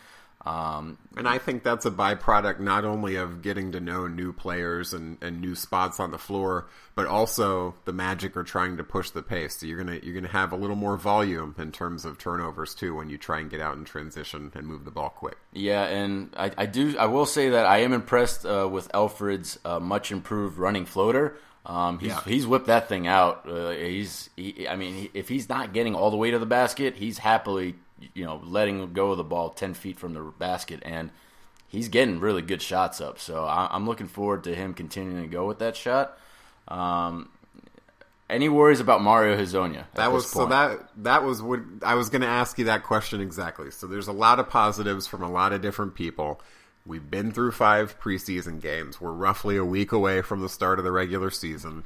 Um, 0.45 0.97
And 1.15 1.27
I 1.27 1.37
think 1.37 1.61
that's 1.63 1.85
a 1.85 1.91
byproduct 1.91 2.59
not 2.59 2.83
only 2.83 3.15
of 3.15 3.41
getting 3.41 3.73
to 3.73 3.79
know 3.79 4.07
new 4.07 4.33
players 4.33 4.91
and, 4.93 5.17
and 5.21 5.39
new 5.39 5.53
spots 5.55 5.99
on 5.99 6.09
the 6.11 6.17
floor, 6.17 6.67
but 6.95 7.05
also 7.05 7.75
the 7.85 7.93
Magic 7.93 8.35
are 8.35 8.43
trying 8.43 8.77
to 8.77 8.83
push 8.83 9.11
the 9.11 9.21
pace. 9.21 9.57
So 9.57 9.65
you're 9.67 9.77
gonna 9.77 9.99
you're 10.01 10.15
gonna 10.15 10.27
have 10.29 10.51
a 10.51 10.55
little 10.55 10.75
more 10.75 10.97
volume 10.97 11.53
in 11.59 11.71
terms 11.71 12.05
of 12.05 12.17
turnovers 12.17 12.73
too 12.73 12.95
when 12.95 13.09
you 13.09 13.17
try 13.19 13.39
and 13.39 13.51
get 13.51 13.61
out 13.61 13.75
in 13.77 13.85
transition 13.85 14.51
and 14.55 14.65
move 14.65 14.83
the 14.85 14.91
ball 14.91 15.09
quick. 15.09 15.37
Yeah, 15.53 15.83
and 15.83 16.33
I, 16.37 16.51
I 16.57 16.65
do. 16.65 16.97
I 16.97 17.05
will 17.05 17.25
say 17.27 17.49
that 17.49 17.65
I 17.67 17.79
am 17.79 17.93
impressed 17.93 18.45
uh, 18.45 18.67
with 18.71 18.91
Elfrid's 18.93 19.59
uh, 19.63 19.79
much 19.79 20.11
improved 20.11 20.57
running 20.57 20.85
floater. 20.85 21.37
Um, 21.65 21.99
he's 21.99 22.09
Yeah. 22.09 22.21
he's 22.25 22.47
whipped 22.47 22.65
that 22.67 22.89
thing 22.89 23.05
out. 23.05 23.47
Uh, 23.47 23.69
he's 23.71 24.31
he, 24.35 24.67
I 24.67 24.75
mean, 24.75 24.95
he, 24.95 25.11
if 25.13 25.29
he's 25.29 25.47
not 25.49 25.73
getting 25.73 25.93
all 25.93 26.09
the 26.09 26.17
way 26.17 26.31
to 26.31 26.39
the 26.39 26.47
basket, 26.47 26.95
he's 26.95 27.19
happily 27.19 27.75
you 28.13 28.25
know 28.25 28.41
letting 28.43 28.93
go 28.93 29.11
of 29.11 29.17
the 29.17 29.23
ball 29.23 29.49
ten 29.49 29.73
feet 29.73 29.99
from 29.99 30.13
the 30.13 30.21
basket, 30.21 30.81
and 30.83 31.11
he's 31.67 31.87
getting 31.87 32.19
really 32.19 32.41
good 32.41 32.61
shots 32.61 33.01
up. 33.01 33.19
So 33.19 33.45
I, 33.45 33.69
I'm 33.71 33.85
looking 33.85 34.07
forward 34.07 34.43
to 34.45 34.55
him 34.55 34.73
continuing 34.73 35.23
to 35.23 35.29
go 35.29 35.47
with 35.47 35.59
that 35.59 35.75
shot. 35.75 36.17
Um, 36.67 37.29
any 38.31 38.47
worries 38.47 38.79
about 38.79 39.01
Mario 39.01 39.37
Hezonja? 39.37 39.79
at 39.79 39.95
That 39.95 40.11
was 40.11 40.29
so 40.29 40.45
that 40.45 40.79
that 41.03 41.23
was 41.23 41.41
what 41.41 41.59
I 41.83 41.95
was 41.95 42.09
going 42.09 42.21
to 42.21 42.27
ask 42.27 42.57
you 42.57 42.65
that 42.65 42.83
question 42.83 43.19
exactly. 43.19 43.71
So 43.71 43.87
there's 43.87 44.07
a 44.07 44.13
lot 44.13 44.39
of 44.39 44.49
positives 44.49 45.05
from 45.05 45.21
a 45.21 45.29
lot 45.29 45.51
of 45.53 45.61
different 45.61 45.95
people. 45.95 46.41
We've 46.85 47.11
been 47.11 47.31
through 47.31 47.51
five 47.51 47.99
preseason 47.99 48.61
games. 48.61 48.99
We're 48.99 49.11
roughly 49.11 49.57
a 49.57 49.65
week 49.65 49.91
away 49.91 50.21
from 50.21 50.41
the 50.41 50.49
start 50.49 50.79
of 50.79 50.85
the 50.85 50.91
regular 50.91 51.29
season. 51.29 51.83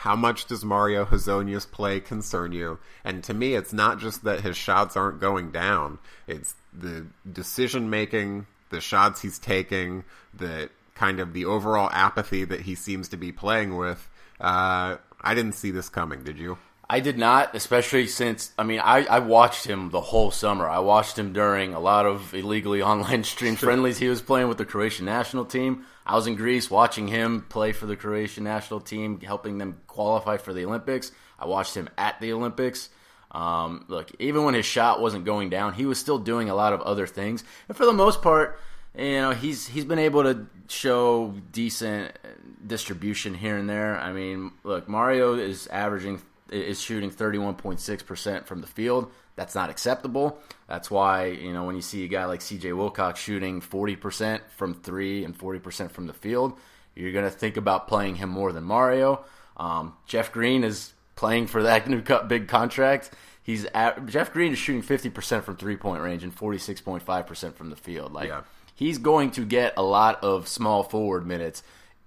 How 0.00 0.16
much 0.16 0.46
does 0.46 0.64
Mario 0.64 1.04
Hezonja's 1.04 1.66
play 1.66 2.00
concern 2.00 2.52
you? 2.52 2.78
And 3.04 3.22
to 3.24 3.34
me, 3.34 3.54
it's 3.54 3.74
not 3.74 4.00
just 4.00 4.24
that 4.24 4.40
his 4.40 4.56
shots 4.56 4.96
aren't 4.96 5.20
going 5.20 5.50
down; 5.50 5.98
it's 6.26 6.54
the 6.72 7.06
decision 7.30 7.90
making, 7.90 8.46
the 8.70 8.80
shots 8.80 9.20
he's 9.20 9.38
taking, 9.38 10.04
the 10.32 10.70
kind 10.94 11.20
of 11.20 11.34
the 11.34 11.44
overall 11.44 11.90
apathy 11.92 12.44
that 12.44 12.62
he 12.62 12.74
seems 12.74 13.08
to 13.08 13.18
be 13.18 13.30
playing 13.30 13.76
with. 13.76 14.08
Uh, 14.40 14.96
I 15.20 15.34
didn't 15.34 15.52
see 15.52 15.70
this 15.70 15.90
coming. 15.90 16.24
Did 16.24 16.38
you? 16.38 16.56
I 16.88 17.00
did 17.00 17.18
not, 17.18 17.54
especially 17.54 18.06
since 18.06 18.52
I 18.58 18.62
mean 18.62 18.80
I, 18.80 19.04
I 19.04 19.18
watched 19.18 19.66
him 19.66 19.90
the 19.90 20.00
whole 20.00 20.30
summer. 20.30 20.66
I 20.66 20.78
watched 20.78 21.18
him 21.18 21.34
during 21.34 21.74
a 21.74 21.78
lot 21.78 22.06
of 22.06 22.32
illegally 22.32 22.80
online 22.92 23.22
stream 23.24 23.54
friendlies 23.54 23.98
he 23.98 24.08
was 24.08 24.22
playing 24.22 24.48
with 24.48 24.56
the 24.56 24.64
Croatian 24.64 25.04
national 25.04 25.44
team. 25.44 25.84
I 26.06 26.14
was 26.16 26.26
in 26.26 26.34
Greece 26.34 26.70
watching 26.70 27.08
him 27.08 27.46
play 27.48 27.72
for 27.72 27.86
the 27.86 27.96
Croatian 27.96 28.44
national 28.44 28.80
team, 28.80 29.20
helping 29.20 29.58
them 29.58 29.80
qualify 29.86 30.38
for 30.38 30.52
the 30.52 30.64
Olympics. 30.64 31.12
I 31.38 31.46
watched 31.46 31.74
him 31.74 31.88
at 31.96 32.20
the 32.20 32.32
Olympics. 32.32 32.88
Um, 33.30 33.84
look, 33.88 34.10
even 34.18 34.44
when 34.44 34.54
his 34.54 34.66
shot 34.66 35.00
wasn't 35.00 35.24
going 35.24 35.50
down, 35.50 35.74
he 35.74 35.86
was 35.86 35.98
still 35.98 36.18
doing 36.18 36.50
a 36.50 36.54
lot 36.54 36.72
of 36.72 36.80
other 36.82 37.06
things. 37.06 37.44
And 37.68 37.76
for 37.76 37.86
the 37.86 37.92
most 37.92 38.22
part, 38.22 38.58
you 38.96 39.12
know, 39.12 39.30
he's 39.30 39.68
he's 39.68 39.84
been 39.84 40.00
able 40.00 40.24
to 40.24 40.46
show 40.68 41.34
decent 41.52 42.18
distribution 42.66 43.34
here 43.34 43.56
and 43.56 43.70
there. 43.70 43.96
I 43.98 44.12
mean, 44.12 44.52
look, 44.64 44.88
Mario 44.88 45.34
is 45.34 45.68
averaging 45.68 46.20
is 46.50 46.80
shooting 46.80 47.10
31.6% 47.10 48.44
from 48.46 48.60
the 48.60 48.66
field. 48.66 49.10
That's 49.36 49.54
not 49.54 49.70
acceptable. 49.70 50.38
That's 50.68 50.90
why, 50.90 51.26
you 51.26 51.52
know, 51.52 51.64
when 51.64 51.76
you 51.76 51.82
see 51.82 52.04
a 52.04 52.08
guy 52.08 52.24
like 52.26 52.40
CJ 52.40 52.76
Wilcox 52.76 53.20
shooting 53.20 53.60
40% 53.60 54.40
from 54.56 54.74
3 54.74 55.24
and 55.24 55.36
40% 55.38 55.90
from 55.90 56.06
the 56.06 56.12
field, 56.12 56.54
you're 56.94 57.12
going 57.12 57.24
to 57.24 57.30
think 57.30 57.56
about 57.56 57.88
playing 57.88 58.16
him 58.16 58.28
more 58.28 58.52
than 58.52 58.64
Mario. 58.64 59.24
Um, 59.56 59.94
Jeff 60.06 60.32
Green 60.32 60.64
is 60.64 60.92
playing 61.16 61.46
for 61.46 61.62
that 61.62 61.88
new 61.88 62.02
cut, 62.02 62.28
big 62.28 62.48
contract. 62.48 63.10
He's 63.42 63.64
at, 63.66 64.04
Jeff 64.06 64.32
Green 64.32 64.52
is 64.52 64.58
shooting 64.58 64.82
50% 64.82 65.42
from 65.42 65.56
three 65.56 65.76
point 65.76 66.02
range 66.02 66.22
and 66.22 66.36
46.5% 66.36 67.54
from 67.54 67.70
the 67.70 67.76
field. 67.76 68.12
Like 68.12 68.28
Yeah. 68.28 68.42
he's 68.74 68.98
going 68.98 69.30
to 69.32 69.44
get 69.44 69.72
a 69.76 69.82
lot 69.82 70.22
of 70.22 70.46
small 70.48 70.82
forward 70.82 71.26
minutes, 71.26 71.62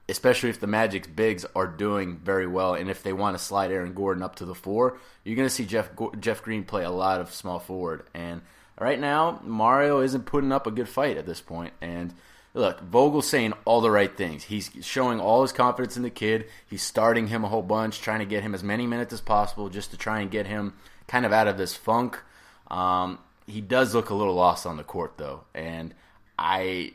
especially 0.10 0.50
if 0.50 0.60
the 0.60 0.68
Magic's 0.68 1.08
bigs 1.08 1.46
are 1.56 1.68
doing 1.68 2.18
very 2.18 2.48
well, 2.48 2.74
and 2.74 2.90
if 2.90 3.04
they 3.04 3.14
want 3.14 3.38
to 3.38 3.44
slide 3.44 3.72
Aaron 3.72 3.94
Gordon 3.94 4.24
up 4.24 4.36
to 4.38 4.46
the 4.46 4.56
four, 4.56 4.98
you're 5.24 5.36
going 5.36 5.48
to 5.48 5.54
see 5.54 5.66
Jeff 5.66 5.90
Jeff 6.20 6.42
Green 6.42 6.64
play 6.64 6.84
a 6.84 6.90
lot 6.90 7.22
of 7.22 7.34
small 7.34 7.60
forward. 7.60 8.04
And 8.14 8.42
right 8.80 9.00
now, 9.00 9.42
Mario 9.44 10.02
isn't 10.02 10.26
putting 10.26 10.52
up 10.52 10.68
a 10.68 10.72
good 10.72 10.90
fight 10.90 11.18
at 11.18 11.26
this 11.26 11.42
point. 11.42 11.74
And 11.82 12.14
look, 12.54 12.82
Vogel's 12.82 13.28
saying 13.28 13.54
all 13.66 13.82
the 13.82 13.92
right 13.92 14.16
things. 14.16 14.44
He's 14.44 14.72
showing 14.82 15.20
all 15.20 15.42
his 15.42 15.54
confidence 15.54 15.96
in 15.96 16.04
the 16.04 16.10
kid. 16.10 16.48
He's 16.70 16.84
starting 16.84 17.28
him 17.28 17.44
a 17.44 17.50
whole 17.50 17.62
bunch, 17.62 18.02
trying 18.02 18.20
to 18.20 18.26
get 18.26 18.44
him 18.44 18.54
as 18.54 18.64
many 18.64 18.86
minutes 18.86 19.14
as 19.14 19.22
possible, 19.22 19.70
just 19.70 19.92
to 19.92 19.98
try 19.98 20.20
and 20.20 20.30
get 20.30 20.48
him 20.48 20.74
kind 21.08 21.26
of 21.26 21.32
out 21.32 21.48
of 21.48 21.58
this 21.58 21.76
funk. 21.76 22.20
Um, 22.70 23.20
he 23.48 23.62
does 23.62 23.94
look 23.94 24.10
a 24.10 24.16
little 24.16 24.36
lost 24.36 24.66
on 24.66 24.78
the 24.78 24.84
court 24.84 25.14
though, 25.18 25.44
and 25.54 25.94
I, 26.38 26.94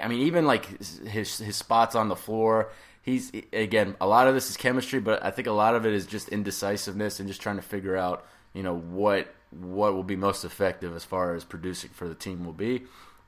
I 0.00 0.08
mean, 0.08 0.20
even 0.20 0.46
like 0.46 0.80
his 0.80 1.38
his 1.38 1.56
spots 1.56 1.94
on 1.94 2.08
the 2.08 2.16
floor, 2.16 2.70
he's 3.02 3.32
again 3.52 3.96
a 4.00 4.06
lot 4.06 4.28
of 4.28 4.34
this 4.34 4.50
is 4.50 4.56
chemistry, 4.56 5.00
but 5.00 5.24
I 5.24 5.30
think 5.30 5.48
a 5.48 5.52
lot 5.52 5.74
of 5.74 5.86
it 5.86 5.92
is 5.92 6.06
just 6.06 6.28
indecisiveness 6.28 7.20
and 7.20 7.28
just 7.28 7.42
trying 7.42 7.56
to 7.56 7.62
figure 7.62 7.96
out, 7.96 8.24
you 8.54 8.62
know, 8.62 8.76
what 8.76 9.34
what 9.50 9.94
will 9.94 10.02
be 10.02 10.16
most 10.16 10.44
effective 10.44 10.94
as 10.96 11.04
far 11.04 11.34
as 11.34 11.44
producing 11.44 11.90
for 11.90 12.08
the 12.08 12.14
team 12.14 12.44
will 12.44 12.52
be. 12.52 12.84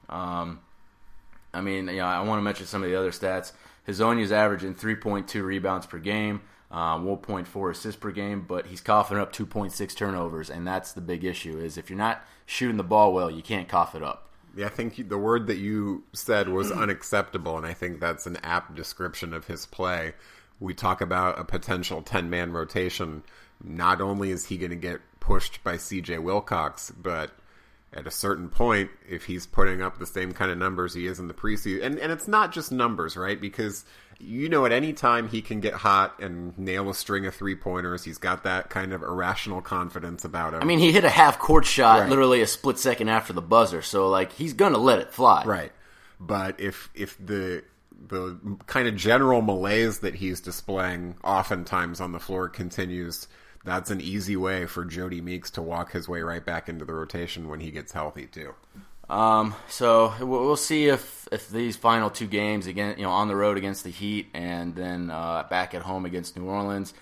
Um, 0.09 0.61
I 1.53 1.61
mean, 1.61 1.88
you 1.88 1.98
know, 1.98 2.07
I 2.07 2.20
want 2.22 2.38
to 2.38 2.42
mention 2.42 2.66
some 2.66 2.83
of 2.83 2.90
the 2.90 2.98
other 2.98 3.11
stats. 3.11 3.53
Hezonja's 3.87 4.33
averaging 4.33 4.74
3.2 4.74 5.44
rebounds 5.44 5.87
per 5.87 5.98
game, 5.98 6.40
uh, 6.70 6.96
1.4 6.96 7.70
assists 7.70 8.00
per 8.00 8.11
game, 8.11 8.44
but 8.46 8.66
he's 8.66 8.81
coughing 8.81 9.18
up 9.18 9.33
2.6 9.33 9.94
turnovers, 9.94 10.50
and 10.50 10.66
that's 10.66 10.92
the 10.92 11.00
big 11.00 11.24
issue. 11.24 11.59
Is 11.59 11.77
if 11.77 11.90
you're 11.90 11.98
not 11.98 12.24
shooting 12.46 12.77
the 12.77 12.83
ball 12.83 13.12
well, 13.12 13.31
you 13.31 13.42
can't 13.42 13.68
cough 13.68 13.94
it 13.94 14.03
up. 14.03 14.31
Yeah, 14.56 14.66
I 14.66 14.70
think 14.70 15.08
the 15.08 15.18
word 15.18 15.48
that 15.48 15.58
you 15.58 16.04
said 16.12 16.48
was 16.48 16.70
unacceptable, 16.70 17.56
and 17.56 17.66
I 17.66 17.74
think 17.74 18.00
that's 18.00 18.26
an 18.26 18.38
apt 18.42 18.74
description 18.74 19.34
of 19.34 19.46
his 19.46 19.66
play. 19.66 20.14
We 20.60 20.74
talk 20.74 21.00
about 21.00 21.38
a 21.38 21.44
potential 21.44 22.02
10 22.02 22.30
man 22.30 22.52
rotation. 22.52 23.24
Not 23.62 24.00
only 24.00 24.30
is 24.30 24.46
he 24.46 24.56
going 24.56 24.70
to 24.70 24.76
get 24.76 25.00
pushed 25.20 25.64
by 25.64 25.76
CJ 25.76 26.22
Wilcox, 26.22 26.90
but 26.90 27.32
at 27.92 28.06
a 28.06 28.10
certain 28.10 28.48
point, 28.48 28.90
if 29.08 29.24
he's 29.24 29.46
putting 29.46 29.80
up 29.80 29.98
the 29.98 30.06
same 30.06 30.32
kind 30.32 30.50
of 30.50 30.58
numbers 30.58 30.94
he 30.94 31.06
is 31.06 31.18
in 31.18 31.28
the 31.28 31.34
preseason, 31.34 31.84
and, 31.84 31.98
and 31.98 32.12
it's 32.12 32.28
not 32.28 32.52
just 32.52 32.72
numbers, 32.72 33.16
right? 33.16 33.40
Because 33.40 33.84
you 34.18 34.48
know, 34.48 34.64
at 34.66 34.72
any 34.72 34.92
time 34.92 35.29
he 35.29 35.42
can 35.42 35.61
get 35.61 35.74
hot 35.74 36.18
and 36.20 36.57
nail 36.59 36.88
a 36.90 36.94
string 36.94 37.27
of 37.27 37.35
three 37.35 37.55
pointers. 37.57 38.05
He's 38.05 38.18
got 38.18 38.44
that 38.44 38.70
kind 38.70 38.92
of 38.92 39.03
irrational 39.03 39.61
confidence 39.61 40.24
about 40.24 40.55
him. 40.55 40.62
I 40.62 40.64
mean, 40.64 40.79
he 40.79 40.92
hit 40.92 41.05
a 41.05 41.11
half 41.11 41.38
court 41.38 41.64
shot 41.64 42.00
Right. 42.00 42.09
literally 42.11 42.40
a 42.42 42.46
split 42.46 42.79
second 42.79 43.09
after 43.09 43.33
the 43.33 43.42
buzzer, 43.42 43.83
so 43.83 44.09
like 44.09 44.33
he's 44.33 44.53
gonna 44.53 44.79
let 44.79 44.98
it 44.98 45.12
fly. 45.12 45.44
Right. 45.44 45.72
But 46.20 46.61
if 46.61 46.90
if 46.94 47.16
the 47.24 47.64
the 48.07 48.38
kind 48.66 48.87
of 48.87 48.96
general 48.96 49.40
malaise 49.42 50.00
that 50.00 50.14
he's 50.16 50.40
displaying 50.40 51.16
oftentimes 51.24 52.00
on 52.00 52.12
the 52.12 52.20
floor 52.20 52.48
continues, 52.48 53.29
that's 53.64 53.90
an 53.90 54.00
easy 54.00 54.37
way 54.37 54.66
for 54.66 54.85
Jodie 54.85 55.22
Meeks 55.22 55.50
to 55.53 55.62
walk 55.62 55.92
his 55.92 56.07
way 56.09 56.20
right 56.20 56.44
back 56.44 56.68
into 56.68 56.85
the 56.85 56.92
rotation 56.92 57.48
when 57.48 57.61
he 57.61 57.70
gets 57.70 57.92
healthy 57.92 58.27
too. 58.27 58.55
Um, 59.08 59.54
so 59.68 60.14
we'll 60.20 60.44
we'll 60.44 60.56
see 60.56 60.88
if 60.88 61.28
if 61.30 61.48
these 61.48 61.76
final 61.76 62.10
two 62.10 62.26
games 62.26 62.66
again, 62.66 62.96
you 62.96 63.04
know, 63.04 63.10
on 63.10 63.28
the 63.28 63.36
road 63.36 63.58
against 63.58 63.84
the 63.84 63.90
Heat 63.90 64.28
and 64.34 64.74
then 64.74 65.10
uh, 65.10 65.44
back 65.48 65.74
at 65.74 65.82
home 65.82 66.06
against 66.06 66.36
New 66.36 66.46
Orleans, 66.46 66.94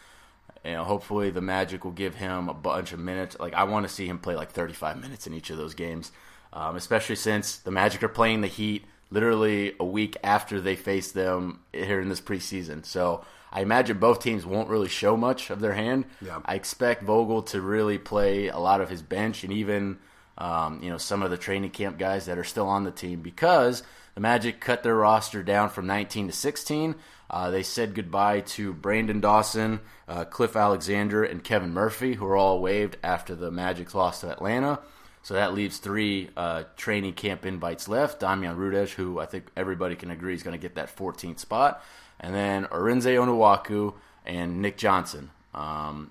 you 0.64 0.72
know, 0.72 0.84
hopefully 0.84 1.30
the 1.30 1.40
Magic 1.40 1.84
will 1.84 1.92
give 1.92 2.14
him 2.16 2.48
a 2.48 2.54
bunch 2.54 2.92
of 2.92 2.98
minutes. 2.98 3.36
Like 3.38 3.54
I 3.54 3.64
want 3.64 3.86
to 3.86 3.92
see 3.92 4.06
him 4.06 4.18
play 4.18 4.34
like 4.34 4.50
35 4.50 5.00
minutes 5.00 5.26
in 5.26 5.34
each 5.34 5.50
of 5.50 5.56
those 5.56 5.74
games, 5.74 6.12
um, 6.52 6.76
especially 6.76 7.16
since 7.16 7.56
the 7.58 7.70
Magic 7.70 8.02
are 8.02 8.08
playing 8.08 8.40
the 8.40 8.48
Heat 8.48 8.84
literally 9.10 9.74
a 9.78 9.84
week 9.84 10.16
after 10.24 10.60
they 10.60 10.74
face 10.74 11.12
them 11.12 11.60
here 11.72 12.00
in 12.00 12.08
this 12.08 12.20
preseason. 12.20 12.84
So 12.84 13.24
I 13.52 13.60
imagine 13.60 13.98
both 13.98 14.20
teams 14.22 14.46
won't 14.46 14.70
really 14.70 14.88
show 14.88 15.16
much 15.16 15.50
of 15.50 15.60
their 15.60 15.74
hand. 15.74 16.06
Yeah. 16.20 16.40
I 16.44 16.54
expect 16.54 17.02
Vogel 17.02 17.42
to 17.42 17.60
really 17.60 17.98
play 17.98 18.48
a 18.48 18.58
lot 18.58 18.80
of 18.80 18.88
his 18.88 19.02
bench 19.02 19.44
and 19.44 19.52
even 19.52 19.98
um, 20.42 20.82
you 20.82 20.90
know 20.90 20.98
some 20.98 21.22
of 21.22 21.30
the 21.30 21.36
training 21.36 21.70
camp 21.70 21.98
guys 21.98 22.26
that 22.26 22.36
are 22.36 22.44
still 22.44 22.66
on 22.66 22.82
the 22.82 22.90
team 22.90 23.20
because 23.20 23.84
the 24.14 24.20
Magic 24.20 24.60
cut 24.60 24.82
their 24.82 24.96
roster 24.96 25.42
down 25.42 25.70
from 25.70 25.86
19 25.86 26.26
to 26.26 26.32
16. 26.32 26.96
Uh, 27.30 27.50
they 27.50 27.62
said 27.62 27.94
goodbye 27.94 28.40
to 28.40 28.74
Brandon 28.74 29.20
Dawson, 29.20 29.80
uh, 30.08 30.24
Cliff 30.24 30.56
Alexander, 30.56 31.24
and 31.24 31.42
Kevin 31.42 31.72
Murphy, 31.72 32.14
who 32.14 32.26
are 32.26 32.36
all 32.36 32.60
waived 32.60 32.98
after 33.02 33.34
the 33.34 33.50
Magic's 33.50 33.94
loss 33.94 34.20
to 34.20 34.30
Atlanta. 34.30 34.80
So 35.22 35.34
that 35.34 35.54
leaves 35.54 35.78
three 35.78 36.28
uh, 36.36 36.64
training 36.76 37.14
camp 37.14 37.46
invites 37.46 37.88
left. 37.88 38.20
Damian 38.20 38.56
Rudez, 38.56 38.92
who 38.92 39.20
I 39.20 39.26
think 39.26 39.46
everybody 39.56 39.94
can 39.94 40.10
agree 40.10 40.34
is 40.34 40.42
going 40.42 40.58
to 40.58 40.60
get 40.60 40.74
that 40.74 40.94
14th 40.94 41.38
spot, 41.38 41.82
and 42.18 42.34
then 42.34 42.64
Arinze 42.66 43.04
Onuaku 43.04 43.94
and 44.26 44.60
Nick 44.60 44.76
Johnson. 44.76 45.30
Um, 45.54 46.10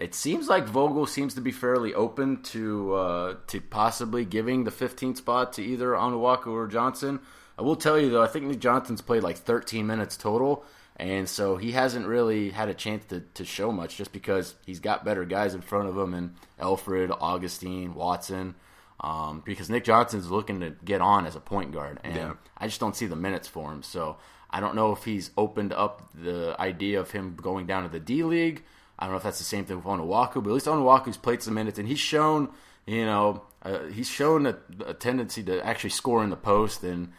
it 0.00 0.14
seems 0.14 0.48
like 0.48 0.66
Vogel 0.66 1.06
seems 1.06 1.34
to 1.34 1.40
be 1.40 1.52
fairly 1.52 1.94
open 1.94 2.42
to 2.54 2.94
uh, 2.94 3.34
to 3.48 3.60
possibly 3.60 4.24
giving 4.24 4.64
the 4.64 4.70
15th 4.72 5.18
spot 5.18 5.52
to 5.54 5.62
either 5.62 5.90
Onuaku 5.90 6.48
or 6.48 6.66
Johnson. 6.66 7.20
I 7.58 7.62
will 7.62 7.76
tell 7.76 7.98
you 8.00 8.10
though, 8.10 8.22
I 8.22 8.26
think 8.26 8.46
Nick 8.46 8.58
Johnson's 8.60 9.02
played 9.02 9.22
like 9.22 9.36
13 9.36 9.86
minutes 9.86 10.16
total, 10.16 10.64
and 10.96 11.28
so 11.28 11.56
he 11.58 11.72
hasn't 11.72 12.06
really 12.06 12.50
had 12.50 12.68
a 12.70 12.74
chance 12.74 13.04
to, 13.06 13.20
to 13.34 13.44
show 13.44 13.70
much 13.70 13.96
just 13.98 14.12
because 14.12 14.54
he's 14.64 14.80
got 14.80 15.04
better 15.04 15.24
guys 15.26 15.54
in 15.54 15.60
front 15.60 15.86
of 15.88 15.96
him 15.98 16.14
and 16.14 16.34
Elfrid, 16.58 17.14
Augustin, 17.20 17.94
Watson. 17.94 18.54
um, 19.00 19.42
because 19.44 19.68
Nick 19.70 19.84
Johnson's 19.84 20.30
looking 20.30 20.60
to 20.60 20.70
get 20.84 21.00
on 21.00 21.26
as 21.26 21.36
a 21.36 21.40
point 21.40 21.72
guard, 21.72 22.00
and 22.04 22.16
Yeah. 22.16 22.32
I 22.56 22.66
just 22.66 22.80
don't 22.80 22.96
see 22.96 23.06
the 23.06 23.16
minutes 23.16 23.48
for 23.48 23.70
him. 23.72 23.82
So 23.82 24.16
I 24.50 24.60
don't 24.60 24.74
know 24.74 24.92
if 24.92 25.04
he's 25.04 25.30
opened 25.36 25.72
up 25.72 26.10
the 26.14 26.56
idea 26.58 27.00
of 27.00 27.10
him 27.10 27.34
going 27.36 27.66
down 27.66 27.82
to 27.84 27.88
the 27.88 28.00
D 28.00 28.22
League. 28.24 28.64
I 29.00 29.04
don't 29.04 29.12
know 29.12 29.16
if 29.16 29.22
that's 29.22 29.38
the 29.38 29.44
same 29.44 29.64
thing 29.64 29.76
with 29.76 29.86
Onuaku, 29.86 30.34
but 30.42 30.50
at 30.50 30.54
least 30.54 30.66
Onuaku's 30.66 31.16
played 31.16 31.42
some 31.42 31.54
minutes, 31.54 31.78
and 31.78 31.88
he's 31.88 31.98
shown, 31.98 32.50
you 32.86 33.04
know, 33.06 33.42
uh, 33.62 33.84
he's 33.86 34.08
shown 34.08 34.46
a, 34.46 34.56
a 34.86 34.94
tendency 34.94 35.42
to 35.44 35.64
actually 35.64 35.90
score 35.90 36.22
in 36.22 36.30
the 36.30 36.36
post 36.36 36.82
and 36.84 37.12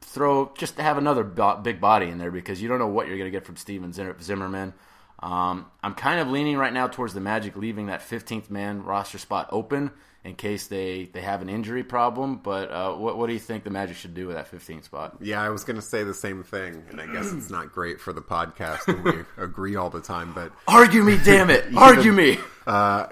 throw 0.00 0.52
just 0.56 0.76
to 0.76 0.82
have 0.82 0.98
another 0.98 1.24
bo- 1.24 1.56
big 1.56 1.80
body 1.80 2.06
in 2.06 2.18
there 2.18 2.30
because 2.30 2.60
you 2.60 2.68
don't 2.68 2.78
know 2.78 2.86
what 2.86 3.06
you're 3.06 3.16
going 3.16 3.30
to 3.30 3.36
get 3.36 3.46
from 3.46 3.56
Stephen 3.56 3.92
Zimmer- 3.92 4.16
Zimmerman. 4.20 4.74
Um, 5.20 5.66
I'm 5.82 5.94
kind 5.94 6.20
of 6.20 6.28
leaning 6.28 6.56
right 6.56 6.72
now 6.72 6.86
towards 6.86 7.12
the 7.12 7.20
Magic 7.20 7.54
leaving 7.56 7.86
that 7.86 8.00
15th 8.00 8.50
man 8.50 8.82
roster 8.82 9.18
spot 9.18 9.48
open 9.52 9.90
in 10.22 10.34
case 10.34 10.66
they, 10.66 11.06
they 11.12 11.22
have 11.22 11.40
an 11.40 11.48
injury 11.48 11.82
problem. 11.82 12.36
But 12.36 12.70
uh, 12.70 12.94
what, 12.94 13.16
what 13.16 13.26
do 13.26 13.32
you 13.32 13.38
think 13.38 13.64
the 13.64 13.70
Magic 13.70 13.96
should 13.96 14.14
do 14.14 14.26
with 14.26 14.36
that 14.36 14.50
15th 14.50 14.84
spot? 14.84 15.16
Yeah, 15.20 15.42
I 15.42 15.48
was 15.48 15.64
going 15.64 15.76
to 15.76 15.82
say 15.82 16.04
the 16.04 16.14
same 16.14 16.42
thing, 16.42 16.84
and 16.90 17.00
I 17.00 17.06
guess 17.06 17.32
it's 17.32 17.50
not 17.50 17.72
great 17.72 18.00
for 18.00 18.12
the 18.12 18.20
podcast 18.20 18.86
when 18.86 19.02
we 19.02 19.24
agree 19.42 19.76
all 19.76 19.90
the 19.90 20.00
time. 20.00 20.32
But 20.34 20.52
Argue 20.68 21.02
me, 21.02 21.18
damn 21.24 21.50
it! 21.50 21.64
Argue 21.76 22.12
me. 22.12 22.38
uh, 22.66 23.06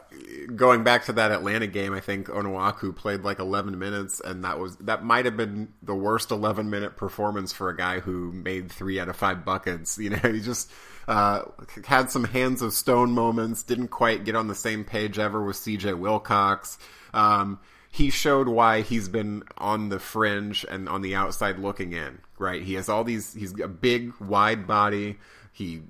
going 0.55 0.85
back 0.85 1.07
to 1.07 1.15
that 1.15 1.33
Atlanta 1.33 1.67
game, 1.67 1.95
I 1.95 2.01
think 2.01 2.29
Onuaku 2.29 2.95
played 2.95 3.23
like 3.23 3.39
11 3.39 3.79
minutes, 3.79 4.21
and 4.21 4.45
that 4.45 4.59
was 4.59 4.77
that 4.79 5.03
might 5.03 5.25
have 5.25 5.37
been 5.37 5.69
the 5.83 5.95
worst 5.95 6.31
11 6.31 6.69
minute 6.69 6.97
performance 6.97 7.53
for 7.53 7.71
a 7.71 7.77
guy 7.77 8.01
who 8.01 8.33
made 8.33 8.71
three 8.71 9.01
out 9.01 9.09
of 9.09 9.17
five 9.17 9.45
buckets. 9.45 9.97
You 9.99 10.11
know, 10.11 10.19
he 10.19 10.41
just 10.41 10.71
uh, 11.09 11.43
had 11.87 12.11
some 12.11 12.25
hands 12.25 12.61
of 12.63 12.75
stone 12.75 13.13
moments. 13.13 13.63
Didn't 13.63 13.89
quite 13.89 14.25
get 14.25 14.37
on 14.37 14.47
the 14.47 14.55
same 14.55 14.85
page 14.85 15.19
ever 15.19 15.43
with 15.43 15.57
C.J. 15.57 15.95
Wilcox. 15.95 16.79
Um, 17.15 17.59
he 17.91 18.11
showed 18.11 18.47
why 18.47 18.83
he's 18.83 19.09
been 19.09 19.43
on 19.57 19.89
the 19.89 19.99
fringe 19.99 20.67
and 20.69 20.89
on 20.89 21.01
the 21.01 21.15
outside 21.15 21.59
looking 21.59 21.95
in. 21.95 22.19
Right, 22.39 22.63
he 22.63 22.75
has 22.75 22.89
all 22.89 23.03
these. 23.03 23.33
He's 23.33 23.59
a 23.59 23.69
big, 23.69 24.13
wide 24.21 24.67
body. 24.67 25.19
He 25.51 25.83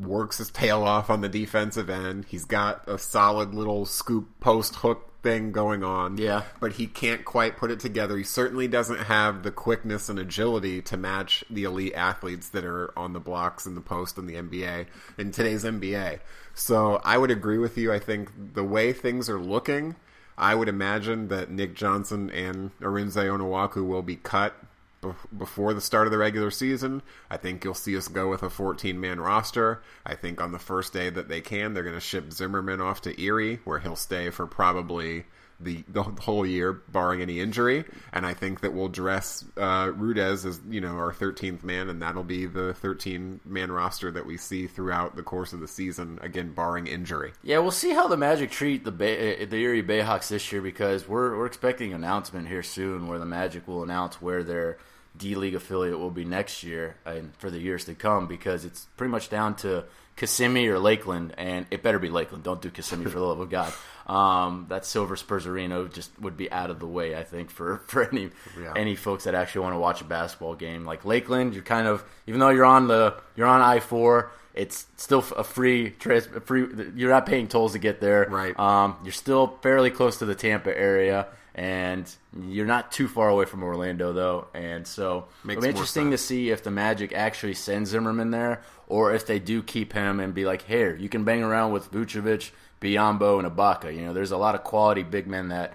works 0.00 0.38
his 0.38 0.50
tail 0.50 0.82
off 0.82 1.10
on 1.10 1.20
the 1.20 1.28
defensive 1.28 1.90
end. 1.90 2.24
He's 2.24 2.46
got 2.46 2.88
a 2.88 2.98
solid 2.98 3.54
little 3.54 3.84
scoop 3.84 4.40
post 4.40 4.76
hook 4.76 5.11
thing 5.22 5.52
going 5.52 5.84
on. 5.84 6.18
Yeah. 6.18 6.42
But 6.60 6.72
he 6.72 6.86
can't 6.86 7.24
quite 7.24 7.56
put 7.56 7.70
it 7.70 7.80
together. 7.80 8.16
He 8.16 8.24
certainly 8.24 8.68
doesn't 8.68 8.98
have 8.98 9.42
the 9.42 9.50
quickness 9.50 10.08
and 10.08 10.18
agility 10.18 10.82
to 10.82 10.96
match 10.96 11.44
the 11.48 11.64
elite 11.64 11.94
athletes 11.94 12.48
that 12.50 12.64
are 12.64 12.96
on 12.98 13.12
the 13.12 13.20
blocks 13.20 13.66
in 13.66 13.74
the 13.74 13.80
post 13.80 14.18
in 14.18 14.26
the 14.26 14.34
NBA 14.34 14.86
in 15.18 15.30
today's 15.30 15.64
NBA. 15.64 16.20
So 16.54 17.00
I 17.04 17.18
would 17.18 17.30
agree 17.30 17.58
with 17.58 17.78
you. 17.78 17.92
I 17.92 17.98
think 17.98 18.30
the 18.54 18.64
way 18.64 18.92
things 18.92 19.30
are 19.30 19.40
looking, 19.40 19.96
I 20.36 20.54
would 20.54 20.68
imagine 20.68 21.28
that 21.28 21.50
Nick 21.50 21.74
Johnson 21.74 22.30
and 22.30 22.76
Arinze 22.80 23.16
Onuaku 23.16 23.86
will 23.86 24.02
be 24.02 24.16
cut 24.16 24.54
before 25.36 25.74
the 25.74 25.80
start 25.80 26.06
of 26.06 26.10
the 26.10 26.18
regular 26.18 26.50
season. 26.50 27.02
I 27.30 27.36
think 27.36 27.64
you'll 27.64 27.74
see 27.74 27.96
us 27.96 28.08
go 28.08 28.28
with 28.30 28.42
a 28.42 28.50
14 28.50 29.00
man 29.00 29.20
roster. 29.20 29.82
I 30.06 30.14
think 30.14 30.40
on 30.40 30.52
the 30.52 30.58
first 30.58 30.92
day 30.92 31.10
that 31.10 31.28
they 31.28 31.40
can, 31.40 31.74
they're 31.74 31.82
going 31.82 31.94
to 31.94 32.00
ship 32.00 32.32
Zimmerman 32.32 32.80
off 32.80 33.02
to 33.02 33.20
Erie, 33.20 33.60
where 33.64 33.78
he'll 33.78 33.96
stay 33.96 34.30
for 34.30 34.46
probably 34.46 35.24
the, 35.64 35.84
the 35.88 36.02
whole 36.02 36.44
year, 36.44 36.72
barring 36.72 37.22
any 37.22 37.40
injury. 37.40 37.84
And 38.12 38.26
I 38.26 38.34
think 38.34 38.60
that 38.60 38.72
we'll 38.72 38.88
dress 38.88 39.44
uh, 39.56 39.92
Rudez 39.94 40.44
as 40.44 40.60
you 40.68 40.80
know 40.80 40.96
our 40.96 41.12
13th 41.12 41.62
man, 41.62 41.88
and 41.88 42.02
that'll 42.02 42.24
be 42.24 42.46
the 42.46 42.74
13 42.74 43.40
man 43.44 43.70
roster 43.70 44.10
that 44.10 44.26
we 44.26 44.36
see 44.36 44.66
throughout 44.66 45.16
the 45.16 45.22
course 45.22 45.52
of 45.52 45.60
the 45.60 45.68
season. 45.68 46.18
Again, 46.22 46.52
barring 46.52 46.86
injury. 46.86 47.32
Yeah, 47.42 47.58
we'll 47.58 47.70
see 47.70 47.92
how 47.92 48.08
the 48.08 48.16
Magic 48.16 48.50
treat 48.50 48.84
the 48.84 48.92
Bay, 48.92 49.42
uh, 49.42 49.46
the 49.46 49.56
Erie 49.56 49.82
Bayhawks 49.82 50.28
this 50.28 50.50
year 50.52 50.62
because 50.62 51.08
we're 51.08 51.36
we're 51.36 51.46
expecting 51.46 51.92
an 51.92 52.02
announcement 52.02 52.48
here 52.48 52.62
soon 52.62 53.06
where 53.06 53.18
the 53.18 53.26
Magic 53.26 53.66
will 53.68 53.82
announce 53.82 54.20
where 54.20 54.42
their 54.42 54.78
D 55.16 55.34
League 55.34 55.54
affiliate 55.54 55.98
will 55.98 56.10
be 56.10 56.24
next 56.24 56.62
year 56.62 56.96
and 57.04 57.34
for 57.36 57.50
the 57.50 57.58
years 57.58 57.84
to 57.86 57.94
come 57.94 58.26
because 58.26 58.64
it's 58.64 58.86
pretty 58.96 59.10
much 59.10 59.28
down 59.28 59.54
to 59.56 59.84
Kissimmee 60.16 60.68
or 60.68 60.78
Lakeland, 60.78 61.34
and 61.38 61.66
it 61.70 61.82
better 61.82 61.98
be 61.98 62.08
Lakeland. 62.10 62.44
Don't 62.44 62.60
do 62.60 62.70
Kissimmee 62.70 63.04
for 63.04 63.18
the 63.18 63.24
love 63.24 63.40
of 63.40 63.48
God. 63.50 63.72
Um, 64.06 64.66
that 64.68 64.84
Silver 64.84 65.16
Spurs 65.16 65.46
Arena 65.46 65.88
just 65.88 66.10
would 66.20 66.36
be 66.36 66.50
out 66.50 66.70
of 66.70 66.80
the 66.80 66.86
way, 66.86 67.16
I 67.16 67.22
think, 67.22 67.50
for, 67.50 67.78
for 67.86 68.02
any 68.10 68.30
Yeah. 68.60 68.72
any 68.76 68.94
folks 68.96 69.24
that 69.24 69.34
actually 69.34 69.62
want 69.62 69.74
to 69.74 69.78
watch 69.78 70.00
a 70.00 70.04
basketball 70.04 70.54
game. 70.54 70.84
Like 70.84 71.04
Lakeland, 71.04 71.54
you're 71.54 71.62
kind 71.62 71.86
of 71.86 72.04
even 72.26 72.40
though 72.40 72.50
you're 72.50 72.64
on 72.64 72.88
the 72.88 73.14
you're 73.36 73.46
on 73.46 73.60
I 73.62 73.80
four, 73.80 74.32
it's 74.54 74.86
still 74.96 75.24
a 75.36 75.44
free 75.44 75.90
trans, 75.90 76.26
free. 76.44 76.66
You're 76.94 77.10
not 77.10 77.24
paying 77.26 77.48
tolls 77.48 77.72
to 77.72 77.78
get 77.78 78.00
there. 78.00 78.26
Right. 78.28 78.58
Um, 78.58 78.96
you're 79.04 79.12
still 79.12 79.58
fairly 79.62 79.90
close 79.90 80.18
to 80.18 80.26
the 80.26 80.34
Tampa 80.34 80.76
area, 80.76 81.28
and 81.54 82.10
you're 82.46 82.66
not 82.66 82.92
too 82.92 83.08
far 83.08 83.28
away 83.28 83.44
from 83.44 83.62
Orlando 83.62 84.12
though. 84.12 84.48
And 84.54 84.86
so 84.86 85.26
Makes 85.44 85.58
it'll 85.58 85.62
be 85.62 85.68
interesting 85.68 86.10
to 86.12 86.18
see 86.18 86.50
if 86.50 86.62
the 86.62 86.70
Magic 86.70 87.12
actually 87.12 87.54
send 87.54 87.86
Zimmerman 87.86 88.30
there, 88.30 88.62
or 88.86 89.14
if 89.14 89.26
they 89.26 89.38
do 89.38 89.62
keep 89.62 89.92
him 89.92 90.20
and 90.20 90.34
be 90.34 90.44
like, 90.44 90.62
"Here, 90.62 90.96
you 90.96 91.08
can 91.08 91.24
bang 91.24 91.42
around 91.42 91.72
with 91.72 91.90
Vucevic, 91.90 92.50
Biyombo, 92.80 93.38
and 93.38 93.50
Ibaka." 93.50 93.94
You 93.94 94.02
know, 94.02 94.12
there's 94.12 94.32
a 94.32 94.36
lot 94.36 94.54
of 94.54 94.64
quality 94.64 95.02
big 95.02 95.26
men 95.26 95.48
that 95.48 95.74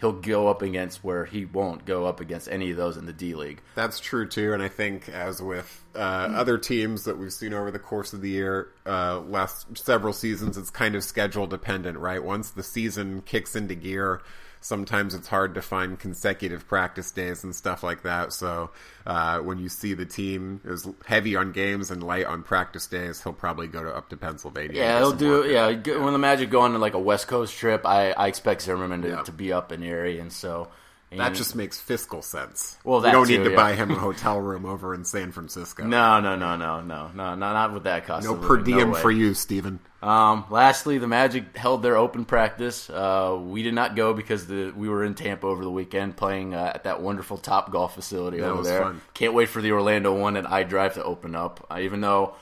he'll 0.00 0.12
go 0.12 0.48
up 0.48 0.62
against 0.62 1.02
where 1.02 1.24
he 1.24 1.44
won't 1.44 1.84
go 1.84 2.06
up 2.06 2.20
against 2.20 2.48
any 2.48 2.70
of 2.70 2.76
those 2.76 2.96
in 2.96 3.06
the 3.06 3.12
D 3.12 3.34
League. 3.34 3.60
That's 3.74 4.00
true 4.00 4.26
too, 4.26 4.52
and 4.52 4.62
I 4.62 4.68
think 4.68 5.08
as 5.08 5.42
with 5.42 5.84
uh, 5.94 5.98
other 5.98 6.56
teams 6.56 7.04
that 7.04 7.18
we've 7.18 7.32
seen 7.32 7.52
over 7.52 7.70
the 7.70 7.78
course 7.78 8.12
of 8.12 8.22
the 8.22 8.30
year, 8.30 8.68
uh, 8.86 9.20
last 9.20 9.76
several 9.76 10.12
seasons, 10.12 10.56
it's 10.56 10.70
kind 10.70 10.94
of 10.94 11.04
schedule 11.04 11.46
dependent, 11.46 11.98
right? 11.98 12.22
Once 12.22 12.50
the 12.50 12.62
season 12.62 13.22
kicks 13.22 13.54
into 13.54 13.74
gear, 13.74 14.22
sometimes 14.60 15.14
it's 15.14 15.28
hard 15.28 15.54
to 15.54 15.62
find 15.62 15.98
consecutive 15.98 16.66
practice 16.66 17.10
days 17.10 17.44
and 17.44 17.54
stuff 17.54 17.82
like 17.82 18.02
that. 18.02 18.32
So 18.32 18.70
uh, 19.06 19.38
when 19.38 19.58
you 19.58 19.68
see 19.68 19.94
the 19.94 20.06
team 20.06 20.60
is 20.64 20.88
heavy 21.06 21.36
on 21.36 21.52
games 21.52 21.90
and 21.90 22.02
light 22.02 22.26
on 22.26 22.42
practice 22.42 22.86
days, 22.86 23.22
he'll 23.22 23.32
probably 23.32 23.66
go 23.66 23.82
to 23.82 23.90
up 23.94 24.08
to 24.10 24.16
Pennsylvania. 24.16 24.76
Yeah, 24.76 24.98
he'll 24.98 25.12
do. 25.12 25.44
Yeah, 25.48 25.68
when 26.02 26.12
the 26.12 26.18
Magic 26.18 26.50
go 26.50 26.60
on 26.60 26.78
like 26.80 26.94
a 26.94 26.98
West 26.98 27.28
Coast 27.28 27.56
trip, 27.56 27.86
I, 27.86 28.10
I 28.12 28.26
expect 28.28 28.62
Zimmerman 28.62 29.02
to, 29.02 29.08
Yeah. 29.08 29.22
to 29.22 29.32
be 29.32 29.52
up 29.52 29.72
in 29.72 29.82
Erie, 29.82 30.18
and 30.18 30.32
so 30.32 30.68
That 31.16 31.34
just 31.34 31.56
makes 31.56 31.80
fiscal 31.80 32.20
sense. 32.20 32.76
Well, 32.84 32.98
we 32.98 33.04
that 33.04 33.12
don't 33.12 33.26
too, 33.26 33.38
need 33.38 33.44
to 33.44 33.50
yeah. 33.50 33.56
buy 33.56 33.74
him 33.74 33.90
a 33.90 33.94
hotel 33.98 34.38
room 34.38 34.66
over 34.66 34.94
in 34.94 35.04
San 35.04 35.32
Francisco. 35.32 35.84
no, 35.84 36.20
no, 36.20 36.36
no, 36.36 36.56
no, 36.56 36.80
no, 36.82 37.08
no, 37.08 37.34
no, 37.34 37.34
not 37.34 37.72
with 37.72 37.84
that 37.84 38.06
cost. 38.06 38.24
no 38.26 38.34
per 38.36 38.58
diem 38.58 38.90
way. 38.90 39.00
for 39.00 39.10
you, 39.10 39.32
Stephen. 39.34 39.80
Um, 40.02 40.44
lastly, 40.50 40.98
the 40.98 41.08
Magic 41.08 41.56
held 41.56 41.82
their 41.82 41.96
open 41.96 42.24
practice. 42.24 42.88
Uh, 42.88 43.36
we 43.40 43.62
did 43.62 43.74
not 43.74 43.96
go 43.96 44.12
because 44.14 44.46
the, 44.46 44.70
we 44.76 44.88
were 44.88 45.02
in 45.02 45.14
Tampa 45.14 45.46
over 45.46 45.64
the 45.64 45.70
weekend 45.70 46.16
playing 46.16 46.54
uh, 46.54 46.72
at 46.74 46.84
that 46.84 47.00
wonderful 47.02 47.36
Top 47.36 47.72
Golf 47.72 47.94
facility 47.94 48.38
That 48.38 48.50
over 48.50 48.58
was 48.58 48.68
there. 48.68 48.82
fun. 48.82 49.00
Can't 49.14 49.34
wait 49.34 49.48
for 49.48 49.60
the 49.60 49.72
Orlando 49.72 50.14
one 50.14 50.36
and 50.36 50.46
I 50.46 50.62
Drive 50.62 50.94
to 50.94 51.02
open 51.04 51.34
up. 51.34 51.66
Uh, 51.70 51.78
even 51.80 52.00
though 52.00 52.34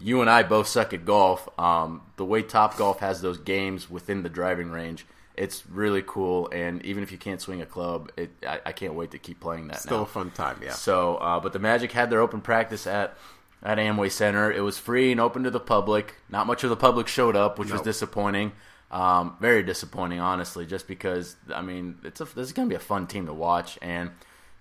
you 0.00 0.20
and 0.20 0.28
I 0.28 0.42
both 0.42 0.66
suck 0.68 0.92
at 0.92 1.04
golf, 1.04 1.48
um, 1.58 2.02
the 2.16 2.24
way 2.24 2.42
Top 2.42 2.76
Golf 2.76 2.98
has 3.00 3.20
those 3.22 3.38
games 3.38 3.88
within 3.88 4.22
the 4.22 4.28
driving 4.28 4.70
range, 4.70 5.06
it's 5.38 5.64
really 5.68 6.02
cool. 6.04 6.48
And 6.52 6.84
even 6.84 7.02
if 7.02 7.12
you 7.12 7.18
can't 7.18 7.40
swing 7.40 7.62
a 7.62 7.66
club, 7.66 8.10
it, 8.16 8.30
I, 8.46 8.60
I 8.66 8.72
can't 8.72 8.94
wait 8.94 9.12
to 9.12 9.18
keep 9.18 9.40
playing 9.40 9.68
that. 9.68 9.74
Now. 9.74 9.78
Still 9.80 9.96
now. 9.98 10.02
a 10.02 10.06
fun 10.06 10.30
time, 10.32 10.60
yeah. 10.62 10.72
So, 10.72 11.16
uh, 11.16 11.40
but 11.40 11.52
the 11.52 11.58
Magic 11.58 11.92
had 11.92 12.10
their 12.10 12.20
open 12.20 12.40
practice 12.40 12.86
at 12.86 13.16
at 13.62 13.78
Amway 13.78 14.10
Center. 14.10 14.52
It 14.52 14.60
was 14.60 14.78
free 14.78 15.10
and 15.12 15.20
open 15.20 15.44
to 15.44 15.50
the 15.50 15.60
public. 15.60 16.16
Not 16.28 16.46
much 16.46 16.64
of 16.64 16.70
the 16.70 16.76
public 16.76 17.08
showed 17.08 17.36
up, 17.36 17.58
which 17.58 17.72
was 17.72 17.82
disappointing. 17.82 18.52
Um, 18.90 19.36
very 19.40 19.62
disappointing, 19.62 20.20
honestly, 20.20 20.64
just 20.64 20.88
because 20.88 21.36
I 21.54 21.62
mean, 21.62 21.98
it's 22.04 22.20
a, 22.20 22.24
this 22.24 22.46
is 22.46 22.52
going 22.52 22.68
to 22.68 22.72
be 22.72 22.76
a 22.76 22.80
fun 22.80 23.06
team 23.06 23.26
to 23.26 23.34
watch, 23.34 23.78
and 23.82 24.10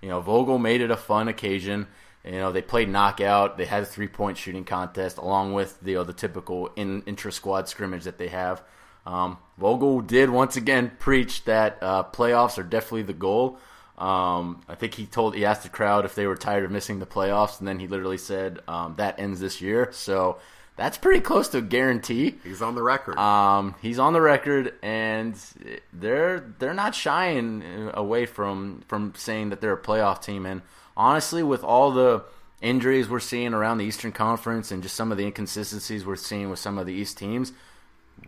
you 0.02 0.10
know, 0.10 0.22
Vogel 0.22 0.60
made 0.60 0.82
it 0.82 0.92
a 0.92 0.98
fun 0.98 1.28
occasion. 1.28 1.88
You 2.24 2.34
know, 2.34 2.52
they 2.52 2.62
played 2.62 2.90
knockout. 2.90 3.58
They 3.58 3.66
had 3.66 3.84
a 3.84 3.86
three 3.86 4.10
point 4.10 4.38
shooting 4.38 4.66
contest 4.66 5.18
along 5.18 5.54
with 5.54 5.80
the 5.82 5.92
you 5.92 5.98
know, 5.98 6.04
the 6.04 6.14
typical 6.14 6.70
in 6.76 7.02
intra 7.04 7.32
squad 7.32 7.70
scrimmage 7.70 8.04
that 8.04 8.18
they 8.18 8.28
have. 8.28 8.62
Um, 9.08 9.38
Vogel 9.58 10.02
did 10.02 10.30
once 10.30 10.58
again 10.58 10.92
preach 11.00 11.46
that 11.46 11.78
uh, 11.82 12.04
playoffs 12.04 12.58
are 12.58 12.64
definitely 12.64 13.04
the 13.04 13.14
goal. 13.14 13.58
Um, 13.98 14.62
I 14.68 14.76
think 14.76 14.94
he 14.94 15.06
told 15.06 15.34
he 15.34 15.46
asked 15.46 15.64
the 15.64 15.70
crowd 15.70 16.06
if 16.06 16.14
they 16.14 16.28
were 16.28 16.36
tired 16.36 16.66
of 16.66 16.72
missing 16.72 17.00
the 17.00 17.06
playoffs, 17.08 17.60
and 17.60 17.68
then 17.68 17.80
he 17.80 17.88
literally 17.88 18.18
said 18.18 18.60
um, 18.68 18.96
that 18.98 19.20
ends 19.20 19.40
this 19.40 19.62
year. 19.62 19.90
So 19.92 20.38
that's 20.76 20.98
pretty 20.98 21.22
close 21.22 21.48
to 21.50 21.60
a 21.60 21.62
guarantee. 21.62 22.36
He's 22.44 22.62
on 22.62 22.76
the 22.76 22.84
record. 22.84 23.18
Um, 23.18 23.76
he's 23.82 23.98
on 23.98 24.14
the 24.14 24.22
record, 24.22 24.74
and 24.84 25.36
they're 25.94 26.54
they're 26.60 26.76
not 26.76 26.94
shying 26.94 27.90
away 27.94 28.26
from 28.28 28.84
from 28.88 29.14
saying 29.16 29.50
that 29.50 29.62
they're 29.62 29.74
a 29.74 29.82
playoff 29.82 30.22
team. 30.22 30.46
And 30.46 30.62
honestly, 30.96 31.42
with 31.42 31.64
all 31.64 31.92
the 31.92 32.24
injuries 32.62 33.08
we're 33.08 33.20
seeing 33.20 33.54
around 33.54 33.78
the 33.78 33.86
Eastern 33.86 34.12
Conference 34.12 34.70
and 34.72 34.84
just 34.84 34.96
some 34.96 35.12
of 35.12 35.18
the 35.18 35.26
inconsistencies 35.26 36.06
we're 36.06 36.16
seeing 36.16 36.50
with 36.50 36.60
some 36.60 36.78
of 36.78 36.86
the 36.86 36.94
East 36.94 37.18
teams, 37.18 37.54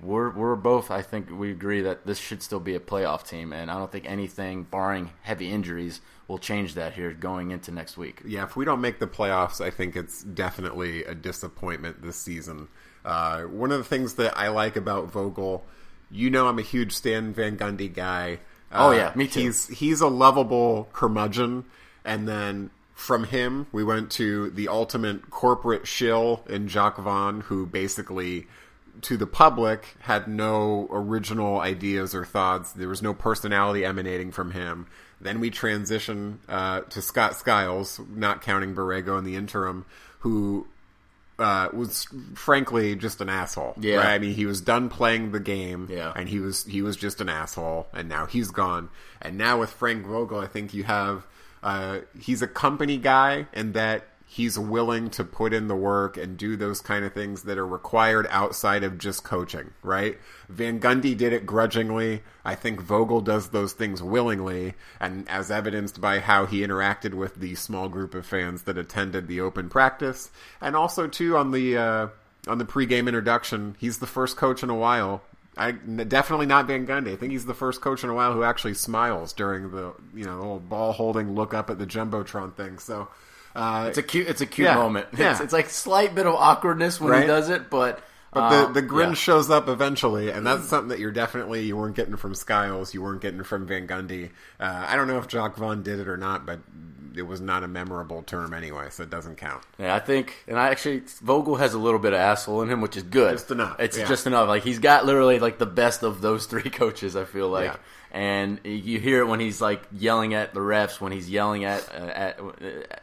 we're 0.01 0.29
we're 0.31 0.55
both. 0.55 0.91
I 0.91 1.01
think 1.01 1.29
we 1.31 1.51
agree 1.51 1.81
that 1.81 2.05
this 2.05 2.17
should 2.17 2.41
still 2.41 2.59
be 2.59 2.75
a 2.75 2.79
playoff 2.79 3.27
team, 3.27 3.53
and 3.53 3.69
I 3.69 3.77
don't 3.77 3.91
think 3.91 4.05
anything, 4.05 4.63
barring 4.63 5.11
heavy 5.21 5.51
injuries, 5.51 6.01
will 6.27 6.37
change 6.37 6.75
that 6.75 6.93
here 6.93 7.13
going 7.13 7.51
into 7.51 7.71
next 7.71 7.97
week. 7.97 8.21
yeah, 8.25 8.43
if 8.43 8.55
we 8.55 8.65
don't 8.65 8.81
make 8.81 8.99
the 8.99 9.07
playoffs, 9.07 9.59
I 9.59 9.69
think 9.71 9.95
it's 9.95 10.23
definitely 10.23 11.03
a 11.03 11.15
disappointment 11.15 12.01
this 12.01 12.15
season. 12.15 12.67
Uh, 13.03 13.43
one 13.43 13.71
of 13.71 13.77
the 13.77 13.83
things 13.83 14.15
that 14.15 14.37
I 14.37 14.49
like 14.49 14.75
about 14.75 15.11
Vogel, 15.11 15.65
you 16.11 16.29
know, 16.29 16.47
I'm 16.47 16.59
a 16.59 16.63
huge 16.63 16.93
Stan 16.93 17.33
Van 17.33 17.57
Gundy 17.57 17.93
guy. 17.93 18.39
Oh, 18.71 18.91
yeah, 18.91 19.11
me 19.15 19.27
too. 19.27 19.41
He's 19.41 19.67
he's 19.67 20.01
a 20.01 20.07
lovable 20.07 20.89
curmudgeon, 20.93 21.65
and 22.05 22.27
then 22.27 22.69
from 22.93 23.23
him 23.23 23.65
we 23.71 23.83
went 23.83 24.11
to 24.11 24.49
the 24.51 24.67
ultimate 24.67 25.29
corporate 25.31 25.87
shill 25.87 26.43
in 26.47 26.67
Jacque 26.67 26.97
Vaughn, 26.97 27.41
who 27.41 27.65
basically 27.65 28.45
to 29.01 29.17
the 29.17 29.27
public 29.27 29.95
had 30.01 30.27
no 30.27 30.87
original 30.91 31.59
ideas 31.59 32.13
or 32.15 32.25
thoughts. 32.25 32.71
There 32.73 32.87
was 32.89 33.01
no 33.01 33.13
personality 33.13 33.85
emanating 33.85 34.31
from 34.31 34.51
him. 34.51 34.87
Then 35.21 35.39
we 35.39 35.49
transition 35.49 36.39
uh, 36.47 36.81
to 36.81 37.01
Scott 37.01 37.35
Skiles, 37.35 37.99
not 38.09 38.41
counting 38.41 38.73
Borrego 38.75 39.17
in 39.17 39.23
the 39.25 39.35
interim, 39.35 39.85
who 40.19 40.67
uh, 41.37 41.69
was 41.73 42.05
frankly 42.35 42.95
just 42.95 43.21
an 43.21 43.29
asshole. 43.29 43.73
Yeah. 43.79 43.97
right? 43.97 44.07
I 44.15 44.19
mean, 44.19 44.33
he 44.33 44.45
was 44.45 44.61
done 44.61 44.89
playing 44.89 45.31
the 45.31 45.39
game, 45.39 45.87
Yeah. 45.89 46.11
and 46.15 46.27
he 46.27 46.39
was 46.39 46.65
he 46.65 46.81
was 46.81 46.97
just 46.97 47.21
an 47.21 47.29
asshole, 47.29 47.87
and 47.93 48.09
now 48.09 48.25
he's 48.25 48.51
gone. 48.51 48.89
And 49.21 49.37
now 49.37 49.59
with 49.59 49.69
Frank 49.71 50.05
Vogel, 50.05 50.39
I 50.39 50.47
think 50.47 50.73
you 50.73 50.83
have 50.83 51.25
uh, 51.63 51.99
he's 52.19 52.41
a 52.41 52.47
company 52.47 52.97
guy, 52.97 53.47
and 53.53 53.73
that 53.73 54.07
he's 54.31 54.59
willing 54.59 55.09
to 55.09 55.23
put 55.23 55.51
in 55.51 55.67
the 55.67 55.75
work 55.75 56.15
and 56.15 56.37
do 56.37 56.55
those 56.55 56.81
kind 56.81 57.03
of 57.03 57.11
things 57.11 57.41
that 57.43 57.57
are 57.57 57.65
required 57.65 58.27
outside 58.29 58.83
of 58.83 58.99
just 58.99 59.23
coaching. 59.23 59.71
Right? 59.81 60.19
Van 60.47 60.79
Gundy 60.79 61.17
did 61.17 61.33
it 61.33 61.47
grudgingly. 61.47 62.21
I 62.45 62.53
think 62.53 62.79
Vogel 62.79 63.21
does 63.21 63.49
those 63.49 63.73
things 63.73 64.03
willingly, 64.03 64.75
and 64.99 65.27
as 65.27 65.49
evidenced 65.49 65.99
by 65.99 66.19
how 66.19 66.45
he 66.45 66.61
interacted 66.61 67.15
with 67.15 67.35
the 67.35 67.55
small 67.55 67.89
group 67.89 68.13
of 68.13 68.25
fans 68.25 68.63
that 68.63 68.77
attended 68.77 69.27
the 69.27 69.41
open 69.41 69.67
practice, 69.67 70.29
and 70.61 70.75
also 70.75 71.07
too 71.07 71.35
on 71.35 71.51
the. 71.51 71.77
Uh, 71.77 72.07
on 72.47 72.57
the 72.57 72.65
pregame 72.65 73.07
introduction, 73.07 73.75
he's 73.79 73.99
the 73.99 74.07
first 74.07 74.37
coach 74.37 74.63
in 74.63 74.69
a 74.69 74.75
while. 74.75 75.21
I 75.57 75.71
definitely 75.71 76.45
not 76.45 76.67
Van 76.67 76.87
Gundy. 76.87 77.11
I 77.11 77.15
think 77.17 77.33
he's 77.33 77.45
the 77.45 77.53
first 77.53 77.81
coach 77.81 78.03
in 78.03 78.09
a 78.09 78.13
while 78.13 78.31
who 78.31 78.43
actually 78.43 78.75
smiles 78.75 79.33
during 79.33 79.71
the 79.71 79.93
you 80.15 80.23
know 80.23 80.53
the 80.53 80.59
ball 80.61 80.93
holding 80.93 81.35
look 81.35 81.53
up 81.53 81.69
at 81.69 81.77
the 81.77 81.85
jumbotron 81.85 82.55
thing. 82.55 82.79
So 82.79 83.09
uh, 83.55 83.85
It's 83.89 83.97
a 83.97 84.03
cute. 84.03 84.27
It's 84.27 84.41
a 84.41 84.45
cute 84.45 84.65
Yeah, 84.67 84.75
moment. 84.75 85.07
yeah. 85.17 85.31
It's, 85.31 85.39
it's 85.41 85.53
like 85.53 85.69
slight 85.69 86.13
bit 86.15 86.25
of 86.27 86.35
awkwardness 86.35 86.99
when 87.01 87.11
Right. 87.11 87.21
he 87.21 87.27
does 87.27 87.49
it, 87.49 87.69
but 87.69 88.01
but 88.31 88.67
the 88.67 88.73
the 88.73 88.81
grin 88.81 89.09
yeah. 89.09 89.15
shows 89.15 89.49
up 89.49 89.67
eventually, 89.67 90.29
and 90.29 90.45
that's 90.45 90.65
something 90.67 90.89
that 90.89 90.99
you're 90.99 91.11
definitely 91.11 91.63
you 91.65 91.75
weren't 91.77 91.95
getting 91.95 92.15
from 92.15 92.35
Skiles, 92.35 92.93
you 92.93 93.01
weren't 93.01 93.21
getting 93.21 93.43
from 93.43 93.65
Van 93.65 93.87
Gundy. 93.87 94.29
Uh, 94.59 94.85
I 94.87 94.95
don't 94.95 95.07
know 95.07 95.17
if 95.17 95.27
Jacque 95.27 95.55
Vaughn 95.55 95.83
did 95.83 95.99
it 95.99 96.07
or 96.07 96.17
not, 96.17 96.45
but 96.45 96.59
it 97.15 97.23
was 97.23 97.41
not 97.41 97.63
a 97.63 97.67
memorable 97.67 98.21
term 98.23 98.53
anyway, 98.53 98.87
so 98.91 99.03
it 99.03 99.09
doesn't 99.09 99.37
count. 99.37 99.63
Yeah, 99.77 99.95
I 99.95 99.99
think, 99.99 100.43
and 100.47 100.59
I 100.59 100.69
actually 100.69 101.01
Vogel 101.21 101.55
has 101.55 101.73
a 101.73 101.79
little 101.79 101.99
bit 101.99 102.13
of 102.13 102.19
asshole 102.19 102.61
in 102.61 102.69
him, 102.69 102.81
which 102.81 102.97
is 102.97 103.03
good. 103.03 103.31
Just 103.33 103.51
enough, 103.51 103.79
It's 103.79 103.97
yeah. 103.97 104.07
just 104.07 104.27
enough. 104.27 104.47
Like 104.47 104.63
he's 104.63 104.79
got 104.79 105.05
literally 105.05 105.39
like 105.39 105.57
the 105.57 105.65
best 105.65 106.03
of 106.03 106.21
those 106.21 106.45
three 106.45 106.69
coaches. 106.69 107.15
I 107.15 107.25
feel 107.25 107.49
like, 107.49 107.65
Yeah. 107.65 107.77
and 108.11 108.59
you 108.63 108.99
hear 108.99 109.21
it 109.21 109.27
when 109.27 109.39
he's 109.39 109.59
like 109.59 109.81
yelling 109.91 110.33
at 110.33 110.53
the 110.53 110.59
refs, 110.59 111.01
when 111.01 111.11
he's 111.11 111.29
yelling 111.29 111.63
at 111.65 111.89
uh, 111.93 111.97
at 111.97 112.39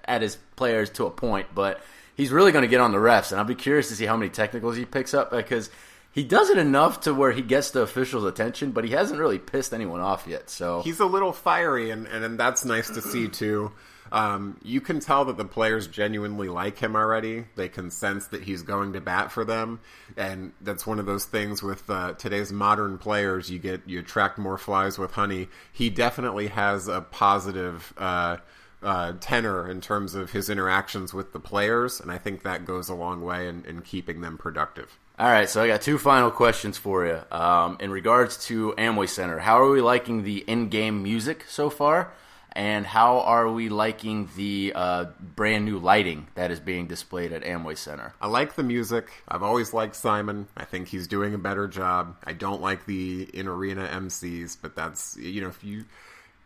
at 0.05 0.23
his 0.23 0.37
players 0.57 0.91
to 0.91 1.07
a 1.07 1.11
point, 1.11 1.49
but 1.55 1.81
he's 2.17 2.33
really 2.33 2.51
going 2.51 2.63
to 2.63 2.69
get 2.69 2.81
on 2.81 2.93
the 2.93 2.99
refs, 2.99 3.31
and 3.31 3.39
I'll 3.39 3.47
be 3.47 3.55
curious 3.55 3.89
to 3.91 3.95
see 3.95 4.07
how 4.07 4.17
many 4.17 4.31
technicals 4.31 4.77
he 4.77 4.85
picks 4.85 5.15
up 5.15 5.31
because. 5.31 5.71
He 6.13 6.25
does 6.25 6.49
it 6.49 6.57
enough 6.57 7.03
to 7.03 7.13
where 7.13 7.31
he 7.31 7.43
gets 7.43 7.73
the 7.73 7.83
officials' 7.83 8.25
attention, 8.25 8.71
but 8.71 8.85
he 8.85 8.93
hasn't 8.93 9.21
really 9.21 9.39
pissed 9.39 9.75
anyone 9.75 10.01
off 10.01 10.27
yet. 10.27 10.49
So 10.49 10.81
he's 10.81 10.99
a 10.99 11.05
little 11.05 11.35
fiery, 11.35 11.91
and, 11.91 12.07
and, 12.07 12.41
that's 12.41 12.65
nice 12.65 12.89
to 12.89 13.03
see 13.03 13.29
too. 13.29 13.73
Um, 14.13 14.59
you 14.63 14.81
can 14.81 15.01
tell 15.01 15.25
that 15.27 15.37
the 15.37 15.45
players 15.45 15.87
genuinely 15.87 16.49
like 16.49 16.79
him 16.79 16.97
already. 16.97 17.45
They 17.57 17.69
can 17.69 17.91
sense 17.91 18.29
that 18.29 18.43
he's 18.43 18.63
going 18.63 18.93
to 18.93 19.01
bat 19.01 19.33
for 19.33 19.45
them, 19.45 19.81
and 20.17 20.53
that's 20.61 20.87
one 20.87 20.99
of 20.99 21.07
those 21.07 21.25
things 21.25 21.63
with 21.63 21.89
uh, 21.91 22.15
today's 22.15 22.53
modern 22.53 22.99
players. 22.99 23.51
You 23.51 23.59
get 23.59 23.83
you 23.87 24.01
attract 24.01 24.39
more 24.39 24.59
flies 24.59 24.99
with 24.99 25.13
honey. 25.13 25.49
He 25.73 25.91
definitely 25.91 26.49
has 26.49 26.89
a 26.89 27.01
positive. 27.01 27.93
Uh, 27.97 28.39
uh, 28.87 29.15
tenor 29.21 29.69
in 29.69 29.81
terms 29.81 30.15
of 30.15 30.31
his 30.31 30.49
interactions 30.49 31.13
with 31.13 31.33
the 31.33 31.41
players, 31.41 32.01
and 32.01 32.13
I 32.13 32.19
think 32.19 32.45
that 32.45 32.65
goes 32.65 32.89
a 32.89 32.95
long 32.95 33.21
way 33.23 33.49
in, 33.49 33.65
in 33.65 33.83
keeping 33.83 34.21
them 34.21 34.39
productive. 34.39 34.97
All 35.19 35.29
right, 35.29 35.49
so 35.51 35.63
I 35.63 35.67
got 35.67 35.83
two 35.83 35.99
final 35.99 36.31
questions 36.31 36.79
for 36.79 37.05
you. 37.05 37.21
Um, 37.37 37.79
in 37.81 37.91
regards 37.91 38.47
to 38.47 38.75
Amway 38.79 39.09
Center, 39.09 39.41
how 39.41 39.61
are 39.61 39.71
we 39.71 39.81
liking 39.81 40.23
the 40.23 40.45
in-game 40.47 41.03
music 41.03 41.47
so 41.49 41.69
far, 41.69 42.13
and 42.53 42.87
how 42.87 43.21
are 43.23 43.51
we 43.51 43.69
liking 43.69 44.29
the 44.37 44.73
uh, 44.77 45.07
brand 45.21 45.65
new 45.65 45.79
lighting 45.79 46.29
that 46.37 46.53
is 46.53 46.61
being 46.61 46.87
displayed 46.87 47.33
at 47.33 47.43
Amway 47.43 47.77
Center? 47.77 48.15
I 48.21 48.29
like 48.29 48.55
the 48.55 48.63
music. 48.63 49.11
I've 49.27 49.43
always 49.43 49.75
liked 49.75 49.97
Simon. 49.97 50.47
I 50.57 50.65
think 50.65 50.87
he's 50.87 51.09
doing 51.09 51.35
a 51.35 51.39
better 51.39 51.67
job. 51.67 52.19
I 52.23 52.35
don't 52.35 52.63
like 52.63 52.87
the 52.87 53.25
in 53.35 53.49
arena 53.49 53.89
MCs, 53.93 54.59
but 54.63 54.77
that's 54.77 55.17
you 55.17 55.41
know 55.41 55.49
if 55.49 55.65
you. 55.65 55.87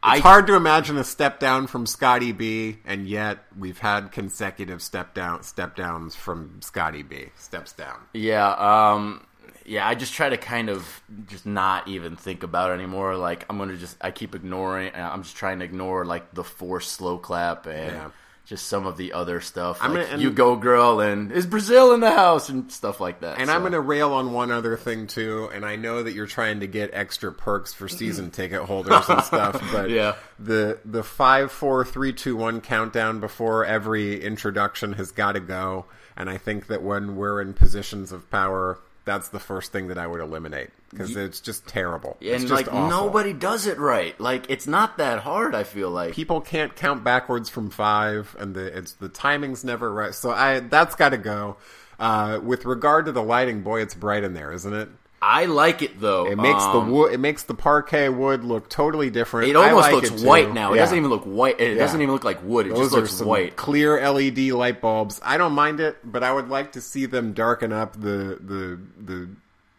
It's 0.02 0.12
I- 0.14 0.18
hard 0.20 0.46
to 0.46 0.54
imagine 0.54 0.96
a 0.96 1.04
step 1.04 1.38
down 1.40 1.66
from 1.66 1.84
Scotty 1.86 2.32
B, 2.32 2.78
and 2.86 3.06
yet 3.06 3.38
we've 3.58 3.78
had 3.78 4.12
consecutive 4.12 4.80
step 4.80 5.12
down 5.14 5.42
step 5.42 5.76
downs 5.76 6.14
from 6.14 6.60
Scotty 6.62 7.02
B. 7.02 7.26
Steps 7.36 7.72
down. 7.72 7.98
Yeah, 8.14 8.48
um, 8.52 9.26
yeah. 9.66 9.86
I 9.86 9.94
just 9.94 10.14
try 10.14 10.30
to 10.30 10.38
kind 10.38 10.70
of 10.70 11.02
just 11.28 11.44
not 11.44 11.86
even 11.86 12.16
think 12.16 12.42
about 12.42 12.70
it 12.70 12.74
anymore. 12.74 13.16
Like 13.16 13.44
I'm 13.50 13.58
gonna 13.58 13.76
just 13.76 13.98
I 14.00 14.10
keep 14.10 14.34
ignoring. 14.34 14.90
I'm 14.94 15.22
just 15.22 15.36
trying 15.36 15.58
to 15.58 15.66
ignore 15.66 16.06
like 16.06 16.32
the 16.34 16.44
forced 16.44 16.92
slow 16.92 17.18
clap 17.18 17.66
and. 17.66 17.92
Yeah. 17.92 18.10
Just 18.50 18.66
some 18.66 18.84
of 18.84 18.96
the 18.96 19.12
other 19.12 19.40
stuff, 19.40 19.78
I'm 19.80 19.94
like 19.94 20.10
gonna- 20.10 20.20
you 20.20 20.32
go 20.32 20.56
girl, 20.56 20.98
and 20.98 21.30
is 21.30 21.46
Brazil 21.46 21.92
in 21.94 22.00
the 22.00 22.10
house 22.10 22.48
and 22.48 22.70
stuff 22.72 22.98
like 22.98 23.20
that. 23.20 23.38
And 23.38 23.46
so. 23.46 23.54
I'm 23.54 23.60
going 23.60 23.74
to 23.74 23.80
rail 23.80 24.12
on 24.12 24.32
one 24.32 24.50
other 24.50 24.76
thing 24.76 25.06
too, 25.06 25.48
and 25.54 25.64
I 25.64 25.76
know 25.76 26.02
that 26.02 26.14
you're 26.14 26.26
trying 26.26 26.58
to 26.58 26.66
get 26.66 26.90
extra 26.92 27.30
perks 27.32 27.72
for 27.72 27.88
season 27.88 28.32
ticket 28.32 28.62
holders 28.62 29.08
and 29.08 29.22
stuff, 29.22 29.62
but 29.72 29.88
Yeah. 29.90 30.16
the 30.40 30.78
the 30.84 31.04
five, 31.04 31.52
four, 31.52 31.84
three, 31.84 32.12
two, 32.12 32.34
one 32.34 32.60
countdown 32.60 33.20
before 33.20 33.64
every 33.64 34.20
introduction 34.20 34.94
has 34.94 35.12
got 35.12 35.32
to 35.34 35.40
go. 35.40 35.84
And 36.16 36.28
I 36.28 36.36
think 36.36 36.66
that 36.66 36.82
when 36.82 37.14
we're 37.14 37.40
in 37.40 37.54
positions 37.54 38.10
of 38.10 38.28
power, 38.32 38.80
that's 39.10 39.28
the 39.30 39.40
first 39.40 39.72
thing 39.72 39.88
that 39.88 39.98
I 39.98 40.06
would 40.06 40.20
eliminate 40.20 40.70
because 40.88 41.16
it's 41.16 41.40
just 41.40 41.66
terrible. 41.66 42.16
it's 42.20 42.42
and 42.42 42.48
just 42.48 42.52
like 42.52 42.72
awful. 42.72 42.88
nobody 42.88 43.32
does 43.32 43.66
it 43.66 43.76
right. 43.78 44.18
Like 44.20 44.48
it's 44.48 44.68
not 44.68 44.98
that 44.98 45.18
hard. 45.18 45.52
I 45.52 45.64
feel 45.64 45.90
like 45.90 46.14
people 46.14 46.40
can't 46.40 46.76
count 46.76 47.02
backwards 47.02 47.50
from 47.50 47.70
five, 47.70 48.36
and 48.38 48.54
the 48.54 48.66
it's 48.78 48.92
the 48.92 49.08
timing's 49.08 49.64
never 49.64 49.92
right. 49.92 50.14
So 50.14 50.30
I 50.30 50.60
that's 50.60 50.94
got 50.94 51.08
to 51.08 51.18
go. 51.18 51.56
Uh, 51.98 52.40
with 52.42 52.64
regard 52.64 53.06
to 53.06 53.12
the 53.12 53.22
lighting, 53.22 53.62
boy, 53.62 53.82
it's 53.82 53.94
bright 53.94 54.22
in 54.22 54.32
there, 54.32 54.52
isn't 54.52 54.72
it? 54.72 54.88
I 55.22 55.44
like 55.44 55.82
it 55.82 56.00
though. 56.00 56.26
It 56.26 56.36
makes 56.36 56.64
the 56.64 56.78
Um, 56.80 56.90
wood. 56.90 57.12
It 57.12 57.18
makes 57.20 57.42
the 57.42 57.52
parquet 57.54 58.08
wood 58.08 58.42
look 58.42 58.70
totally 58.70 59.10
different. 59.10 59.50
It 59.50 59.56
almost 59.56 59.92
like 59.92 59.92
looks 59.92 60.10
it, 60.22 60.26
white 60.26 60.54
now. 60.54 60.72
It 60.72 60.76
Yeah. 60.76 60.82
doesn't 60.82 60.96
even 60.98 61.10
look 61.10 61.24
white. 61.24 61.60
It 61.60 61.74
Yeah. 61.76 61.82
doesn't 61.82 62.00
even 62.00 62.12
look 62.14 62.24
like 62.24 62.38
wood. 62.42 62.66
It 62.66 62.70
Those 62.74 62.90
just 62.90 62.94
looks 62.94 63.20
white. 63.20 63.56
clear 63.56 63.98
LED 63.98 64.50
light 64.52 64.80
bulbs. 64.80 65.20
I 65.22 65.36
don't 65.36 65.52
mind 65.52 65.78
it, 65.80 65.98
but 66.04 66.22
I 66.22 66.32
would 66.32 66.48
like 66.48 66.72
to 66.72 66.80
see 66.80 67.04
them 67.04 67.32
darken 67.32 67.70
up 67.72 68.00
the 68.00 68.38
the 68.40 68.78
the 68.98 69.28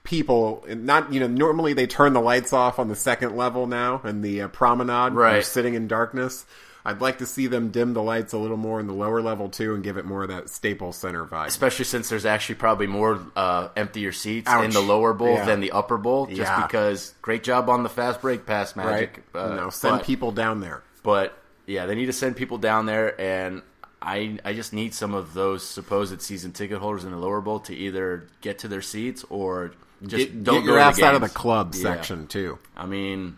people. 0.04 0.64
And 0.68 0.86
not 0.86 1.12
you 1.12 1.20
know 1.20 1.28
normally 1.28 1.74
they 1.74 1.88
turn 1.88 2.14
the 2.14 2.22
lights 2.22 2.54
off 2.54 2.78
on 2.78 2.88
the 2.88 2.96
second 2.96 3.36
level 3.36 3.66
now 3.66 4.02
and 4.04 4.24
the 4.24 4.42
uh, 4.44 4.48
promenade. 4.50 5.14
Right. 5.14 5.44
Sitting 5.44 5.74
in 5.74 5.88
darkness. 5.88 6.46
I'd 6.84 7.00
like 7.02 7.20
to 7.20 7.26
see 7.26 7.48
them 7.48 7.70
dim 7.70 7.94
the 7.94 8.02
lights 8.02 8.34
a 8.34 8.38
little 8.38 8.58
more 8.58 8.80
in 8.80 8.88
the 8.88 8.94
lower 8.94 9.22
level 9.22 9.50
too, 9.50 9.76
and 9.76 9.84
give 9.84 9.98
it 9.98 10.06
more 10.06 10.24
of 10.24 10.30
that 10.30 10.50
Staples 10.50 10.98
Center 10.98 11.26
vibe. 11.26 11.48
Especially 11.48 11.86
since 11.86 12.10
there's 12.10 12.26
actually 12.26 12.56
probably 12.56 12.88
more 12.88 13.20
uh, 13.36 13.68
emptier 13.76 14.12
seats 14.12 14.52
in 14.52 14.72
the 14.72 14.82
lower 14.82 15.14
bowl 15.14 15.36
Yeah. 15.36 15.46
than 15.46 15.60
the 15.60 15.72
upper 15.72 15.98
bowl. 15.98 16.26
Just 16.26 16.40
Yeah. 16.40 16.66
because 16.66 17.14
great 17.22 17.44
job 17.44 17.70
on 17.70 17.84
the 17.84 17.90
fast 17.90 18.22
break 18.22 18.46
pass 18.46 18.76
right? 18.76 18.86
magic. 18.86 19.24
Uh, 19.36 19.50
no, 19.56 19.70
send 19.70 20.00
but- 20.00 20.06
people 20.06 20.32
down 20.32 20.60
there. 20.60 20.82
But 21.04 21.38
yeah, 21.68 21.86
they 21.86 21.96
need 21.96 22.08
to 22.08 22.14
send 22.14 22.36
people 22.36 22.58
down 22.58 22.86
there, 22.88 23.20
and 23.22 23.62
I 24.02 24.40
I 24.44 24.54
just 24.54 24.74
need 24.74 24.96
some 24.96 25.14
of 25.14 25.34
those 25.36 25.64
supposed 25.64 26.20
season 26.24 26.52
ticket 26.52 26.80
holders 26.80 27.04
in 27.04 27.12
the 27.12 27.18
lower 27.18 27.42
bowl 27.42 27.60
to 27.62 27.76
either 27.76 28.28
get 28.42 28.58
to 28.60 28.68
their 28.68 28.82
seats 28.82 29.24
or 29.30 29.72
just 30.02 30.18
Get, 30.32 30.44
don't 30.44 30.62
get 30.62 30.66
go 30.66 30.72
your 30.74 30.80
ass 30.80 31.00
out 31.00 31.14
of 31.14 31.22
the 31.22 31.30
club 31.30 31.76
Yeah. 31.76 31.82
section 31.84 32.26
too. 32.26 32.58
I 32.76 32.88
mean, 32.88 33.38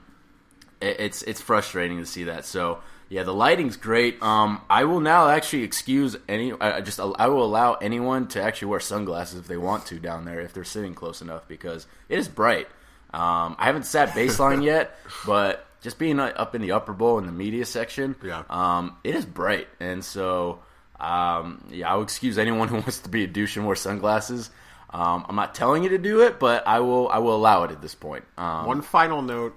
it, 0.79 0.95
it's 0.99 1.21
it's 1.23 1.41
frustrating 1.41 1.97
to 1.99 2.05
see 2.05 2.23
that. 2.25 2.45
So 2.45 2.79
yeah, 3.13 3.21
the 3.21 3.33
lighting's 3.33 3.77
great. 3.77 4.19
Um, 4.23 4.59
I 4.71 4.85
will 4.85 4.99
now 4.99 5.29
actually 5.29 5.61
excuse 5.63 6.15
any. 6.27 6.51
I 6.51 6.81
just 6.81 6.99
I 6.99 7.27
will 7.27 7.43
allow 7.43 7.75
anyone 7.75 8.27
to 8.29 8.41
actually 8.41 8.69
wear 8.69 8.79
sunglasses 8.79 9.37
if 9.39 9.47
they 9.47 9.57
want 9.57 9.85
to 9.87 9.99
down 9.99 10.25
there 10.25 10.39
if 10.41 10.51
they're 10.53 10.63
sitting 10.63 10.95
close 10.95 11.21
enough 11.21 11.47
because 11.47 11.85
it 12.09 12.17
is 12.17 12.27
bright. 12.27 12.67
Um, 13.13 13.55
I 13.59 13.65
haven't 13.65 13.85
sat 13.85 14.09
baseline 14.09 14.63
yet, 14.73 14.97
but 15.27 15.67
just 15.81 15.99
being 15.99 16.19
up 16.19 16.55
in 16.55 16.61
the 16.63 16.71
upper 16.71 16.93
bowl 16.93 17.19
in 17.19 17.27
the 17.27 17.31
media 17.31 17.65
section, 17.67 18.15
Yeah. 18.23 18.43
um, 18.49 18.97
it 19.03 19.13
is 19.15 19.25
bright, 19.27 19.67
and 19.79 20.03
so 20.03 20.63
um, 20.99 21.63
yeah, 21.69 21.91
I 21.91 21.95
will 21.95 22.03
excuse 22.03 22.39
anyone 22.39 22.67
who 22.69 22.75
wants 22.77 22.99
to 23.01 23.09
be 23.09 23.23
a 23.23 23.27
douche 23.27 23.57
and 23.57 23.67
wear 23.67 23.75
sunglasses. 23.75 24.49
Um, 24.89 25.25
I'm 25.29 25.35
not 25.35 25.53
telling 25.53 25.83
you 25.83 25.89
to 25.89 25.99
do 25.99 26.21
it, 26.21 26.39
but 26.39 26.65
I 26.67 26.79
will. 26.79 27.09
I 27.09 27.19
will 27.19 27.35
allow 27.35 27.63
it 27.63 27.69
at 27.71 27.81
this 27.81 27.93
point. 27.93 28.23
Um, 28.39 28.65
One 28.65 28.81
final 28.81 29.21
note: 29.21 29.53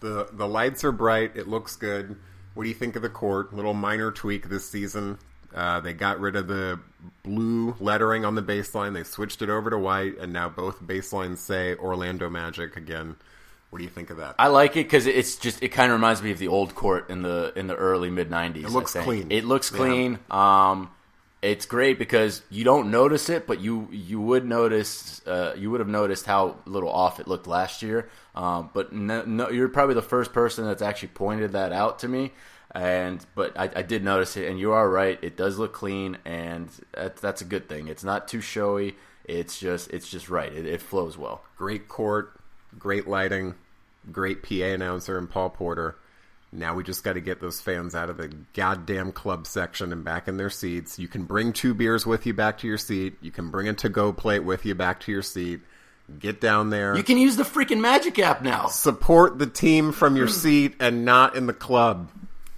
the 0.00 0.28
the 0.30 0.46
lights 0.46 0.84
are 0.84 0.92
bright. 0.92 1.32
It 1.36 1.48
looks 1.48 1.76
good. 1.76 2.16
What 2.58 2.64
do 2.64 2.70
you 2.70 2.74
think 2.74 2.96
of 2.96 3.02
the 3.02 3.08
court? 3.08 3.54
Little 3.54 3.72
minor 3.72 4.10
tweak 4.10 4.48
this 4.48 4.68
season. 4.68 5.20
Uh, 5.54 5.78
they 5.78 5.92
got 5.92 6.18
rid 6.18 6.34
of 6.34 6.48
the 6.48 6.80
blue 7.22 7.76
lettering 7.78 8.24
on 8.24 8.34
the 8.34 8.42
baseline. 8.42 8.94
They 8.94 9.04
switched 9.04 9.42
it 9.42 9.48
over 9.48 9.70
to 9.70 9.78
white, 9.78 10.18
and 10.18 10.32
now 10.32 10.48
both 10.48 10.82
baselines 10.82 11.38
say 11.38 11.76
Orlando 11.76 12.28
Magic 12.28 12.76
again. 12.76 13.14
What 13.70 13.78
do 13.78 13.84
you 13.84 13.88
think 13.90 14.10
of 14.10 14.16
that? 14.16 14.34
I 14.40 14.48
like 14.48 14.72
it 14.72 14.86
because 14.86 15.06
it's 15.06 15.36
just 15.36 15.62
it 15.62 15.68
kind 15.68 15.92
of 15.92 15.98
reminds 16.00 16.20
me 16.20 16.32
of 16.32 16.40
the 16.40 16.48
old 16.48 16.74
court 16.74 17.08
in 17.10 17.22
the 17.22 17.52
in 17.54 17.68
the 17.68 17.76
early 17.76 18.10
mid 18.10 18.28
'90s. 18.28 18.64
It 18.64 18.70
looks 18.70 18.92
clean. 18.92 19.30
It 19.30 19.44
looks 19.44 19.70
Yeah. 19.70 19.78
clean. 19.78 20.18
Um, 20.28 20.90
it's 21.40 21.66
great 21.66 21.98
because 21.98 22.42
you 22.50 22.64
don't 22.64 22.90
notice 22.90 23.28
it, 23.28 23.46
but 23.46 23.60
you 23.60 23.88
you 23.92 24.20
would 24.20 24.44
notice 24.44 25.24
uh, 25.26 25.54
you 25.56 25.70
would 25.70 25.80
have 25.80 25.88
noticed 25.88 26.26
how 26.26 26.56
little 26.64 26.90
off 26.90 27.20
it 27.20 27.28
looked 27.28 27.46
last 27.46 27.82
year. 27.82 28.08
Um, 28.34 28.70
but 28.72 28.92
no, 28.92 29.22
no, 29.22 29.48
you're 29.48 29.68
probably 29.68 29.94
the 29.94 30.02
first 30.02 30.32
person 30.32 30.64
that's 30.64 30.82
actually 30.82 31.08
pointed 31.08 31.52
that 31.52 31.72
out 31.72 32.00
to 32.00 32.08
me. 32.08 32.32
And 32.72 33.24
but 33.34 33.58
I, 33.58 33.70
I 33.76 33.82
did 33.82 34.02
notice 34.02 34.36
it, 34.36 34.48
and 34.48 34.58
you 34.58 34.72
are 34.72 34.90
right. 34.90 35.18
It 35.22 35.36
does 35.36 35.58
look 35.58 35.72
clean, 35.72 36.18
and 36.24 36.68
that, 36.92 37.16
that's 37.16 37.40
a 37.40 37.46
good 37.46 37.68
thing. 37.68 37.88
It's 37.88 38.04
not 38.04 38.26
too 38.28 38.40
showy. 38.40 38.96
It's 39.24 39.60
just 39.60 39.90
it's 39.90 40.10
just 40.10 40.28
right. 40.28 40.52
It, 40.52 40.66
it 40.66 40.82
flows 40.82 41.16
well. 41.16 41.44
Great 41.56 41.86
court, 41.86 42.38
great 42.78 43.06
lighting, 43.06 43.54
great 44.10 44.42
PA 44.42 44.64
announcer 44.64 45.16
and 45.16 45.30
Paul 45.30 45.50
Porter. 45.50 45.96
Now 46.50 46.74
we 46.74 46.82
just 46.82 47.04
got 47.04 47.12
to 47.14 47.20
get 47.20 47.40
those 47.40 47.60
fans 47.60 47.94
out 47.94 48.08
of 48.08 48.16
the 48.16 48.28
goddamn 48.54 49.12
club 49.12 49.46
section 49.46 49.92
and 49.92 50.02
back 50.02 50.28
in 50.28 50.38
their 50.38 50.48
seats. 50.50 50.98
You 50.98 51.08
can 51.08 51.24
bring 51.24 51.52
two 51.52 51.74
beers 51.74 52.06
with 52.06 52.24
you 52.26 52.32
back 52.32 52.58
to 52.58 52.66
your 52.66 52.78
seat. 52.78 53.18
You 53.20 53.30
can 53.30 53.50
bring 53.50 53.68
a 53.68 53.74
to-go 53.74 54.12
plate 54.12 54.44
with 54.44 54.64
you 54.64 54.74
back 54.74 55.00
to 55.00 55.12
your 55.12 55.22
seat. 55.22 55.60
Get 56.18 56.40
down 56.40 56.70
there. 56.70 56.96
You 56.96 57.02
can 57.02 57.18
use 57.18 57.36
the 57.36 57.42
freaking 57.42 57.80
Magic 57.80 58.18
app 58.18 58.40
now. 58.40 58.68
support 58.68 59.38
the 59.38 59.46
team 59.46 59.92
from 59.92 60.16
your 60.16 60.28
seat 60.28 60.74
and 60.80 61.04
not 61.04 61.36
in 61.36 61.46
the 61.46 61.52
club. 61.52 62.10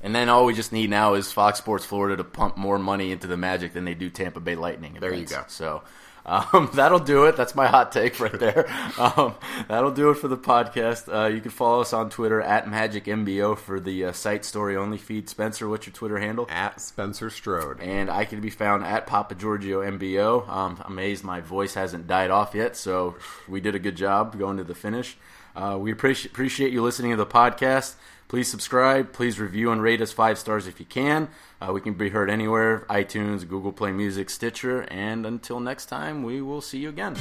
And 0.03 0.15
then 0.15 0.29
all 0.29 0.47
we 0.47 0.55
just 0.55 0.73
need 0.73 0.89
now 0.89 1.15
is 1.15 1.33
Fox 1.33 1.59
Sports 1.59 1.85
Florida 1.85 2.17
to 2.17 2.25
pump 2.25 2.57
more 2.57 2.79
money 2.79 3.11
into 3.11 3.27
the 3.27 3.37
Magic 3.37 3.73
than 3.73 3.85
they 3.85 3.95
do 3.95 4.09
Tampa 4.09 4.41
Bay 4.41 4.55
Lightning. 4.55 4.97
There 5.01 5.13
you 5.13 5.27
go. 5.27 5.45
So 5.49 5.83
um, 6.27 6.71
that'll 6.75 6.99
do 6.99 7.25
it. 7.25 7.37
That's 7.37 7.55
my 7.55 7.67
hot 7.67 7.93
take 7.93 8.21
right 8.21 8.39
there. 8.39 8.67
Um, 8.99 9.35
that'll 9.69 9.93
do 9.93 10.11
it 10.11 10.17
for 10.17 10.29
the 10.29 10.37
podcast. 10.37 11.13
Uh, 11.13 11.29
you 11.29 11.41
can 11.41 11.51
follow 11.51 11.81
us 11.81 11.93
on 11.93 12.11
Twitter 12.11 12.41
at 12.43 12.67
MagicMBO 12.67 13.57
for 13.57 13.81
the 13.81 14.07
uh, 14.07 14.13
site 14.13 14.45
story 14.45 14.77
only 14.77 14.99
feed. 14.99 15.29
Spencer, 15.29 15.69
what's 15.69 15.87
your 15.87 15.95
Twitter 15.95 16.19
handle? 16.19 16.47
At 16.51 16.81
Spencer 16.81 17.31
Strode. 17.31 17.81
And 17.81 18.11
I 18.11 18.27
can 18.27 18.41
be 18.41 18.51
found 18.51 18.85
at 18.85 19.07
Papageorgiou 19.07 19.99
MBO. 19.99 20.47
Um, 20.49 20.83
I'm 20.85 20.93
amazed 20.93 21.25
my 21.25 21.41
voice 21.41 21.75
hasn't 21.75 22.07
died 22.07 22.31
off 22.31 22.55
yet, 22.55 22.77
so 22.77 23.17
we 23.49 23.61
did 23.61 23.75
a 23.75 23.79
good 23.79 23.97
job 23.97 24.39
going 24.39 24.59
to 24.59 24.65
the 24.65 24.75
finish. 24.75 25.17
Uh, 25.57 25.79
we 25.81 25.93
appreciate 25.93 26.33
appreciate 26.33 26.73
you 26.73 26.83
listening 26.83 27.13
to 27.13 27.17
the 27.17 27.27
podcast. 27.27 27.95
Please 28.29 28.49
subscribe. 28.49 29.13
Please 29.13 29.41
review 29.41 29.73
and 29.73 29.83
rate 29.83 30.01
us 30.01 30.13
five 30.13 30.39
stars 30.39 30.67
if 30.67 30.79
you 30.79 30.87
can. 30.87 31.29
Uh, 31.63 31.73
we 31.73 31.81
can 31.81 31.93
be 31.93 32.09
heard 32.09 32.31
anywhere 32.31 32.87
iTunes, 32.89 33.47
Google 33.47 33.73
Play 33.73 33.93
Music, 33.93 34.31
Stitcher. 34.31 34.83
And 34.91 35.27
until 35.27 35.61
next 35.61 35.87
time, 35.87 36.23
we 36.23 36.41
will 36.41 36.63
see 36.63 36.79
you 36.79 36.89
again. 36.89 37.17